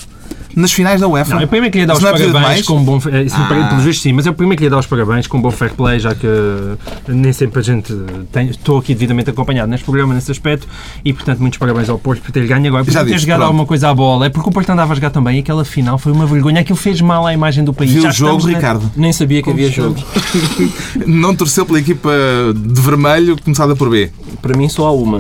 nas 0.57 0.73
finais 0.73 1.01
da 1.01 1.09
UEFA. 1.09 1.35
Não, 1.35 1.41
eu 1.43 1.49
primeiro 1.49 1.73
queria 1.73 1.87
dar 1.87 1.95
os 1.95 1.99
Isso 2.01 2.09
é 2.09 2.31
parabéns 2.33 2.67
com 2.67 2.77
um 2.79 2.85
bom. 2.85 2.97
eh, 3.11 3.29
Sim, 3.29 3.37
Ah. 3.39 3.67
pelos 3.71 3.85
vistos 3.85 4.03
sim, 4.03 4.13
mas 4.13 4.27
eu 4.27 4.35
primeiro 4.35 4.57
queria 4.59 4.71
dar 4.71 4.79
os 4.79 4.87
parabéns 4.87 5.27
com 5.27 5.39
um 5.39 5.43
bom 5.43 5.51
fair 5.51 5.73
play, 5.75 5.99
já 5.99 6.15
que 6.15 6.27
eh, 6.27 6.77
nem 7.09 7.33
sempre 7.33 7.61
a 7.61 7.63
gente 7.63 7.93
tem. 8.31 8.49
Estou 8.51 8.79
aqui 8.79 8.95
devidamente 8.95 9.31
acompanhado 9.31 9.71
neste 9.71 9.85
programa, 9.85 10.15
nesse 10.15 10.31
aspecto, 10.31 10.67
e 11.05 11.13
portanto 11.13 11.39
muitos 11.41 11.59
parabéns 11.59 11.89
ao 11.89 11.99
Porto 11.99 12.23
por 12.23 12.31
ter 12.33 12.47
ganho 12.47 12.67
agora, 12.69 12.85
por 12.85 12.91
Já 12.93 13.01
ter 13.05 13.07
disse, 13.13 13.21
jogado 13.21 13.39
pronto. 13.39 13.49
alguma 13.49 13.67
coisa 13.67 13.89
à 13.91 13.95
bola. 13.95 14.27
É 14.27 14.29
porque 14.29 14.49
o 14.49 14.53
Porto 14.53 14.71
andava 14.71 14.93
a 14.93 14.95
jogar 14.95 15.11
também 15.11 15.37
e 15.37 15.41
aquela 15.41 15.65
final 15.65 15.99
foi 15.99 16.13
uma 16.13 16.27
vergonha. 16.27 16.61
Aquilo 16.61 16.77
fez 16.77 17.01
mal 17.01 17.27
à 17.27 17.33
imagem 17.33 17.65
do 17.65 17.73
país. 17.73 17.91
Viu 17.91 18.03
Já 18.03 18.09
o 18.11 18.13
jogo, 18.13 18.47
na- 18.47 18.55
Ricardo? 18.57 18.91
Nem 18.97 19.13
sabia 19.13 19.43
que 19.43 19.51
havia 19.51 19.71
jogo. 19.71 19.97
Não 21.07 21.35
torceu 21.35 21.65
pela 21.67 21.79
equipa 21.79 22.11
de 22.55 22.81
vermelho, 22.81 23.37
começada 23.43 23.75
por 23.75 23.89
B. 23.91 24.11
Para 24.41 24.57
mim 24.57 24.69
só 24.69 24.87
há 24.87 24.93
uma. 24.93 25.19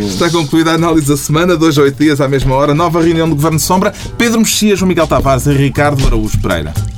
Está 0.00 0.30
concluída 0.30 0.72
a 0.72 0.74
análise 0.74 1.08
da 1.08 1.16
semana, 1.16 1.56
dois 1.56 1.78
a 1.78 1.82
oito 1.82 1.96
dias 2.02 2.20
à 2.20 2.28
mesma 2.28 2.54
hora, 2.54 2.74
nova 2.74 3.00
reunião 3.02 3.28
do 3.28 3.34
Governo 3.34 3.58
de 3.58 3.62
Sombra, 3.64 3.92
Pedro 4.18 4.40
Mexias, 4.66 4.78
João 4.80 4.88
Miguel 4.88 5.06
Tavares 5.06 5.46
e 5.46 5.52
Ricardo 5.52 6.04
Araújo 6.06 6.38
Pereira. 6.40 6.95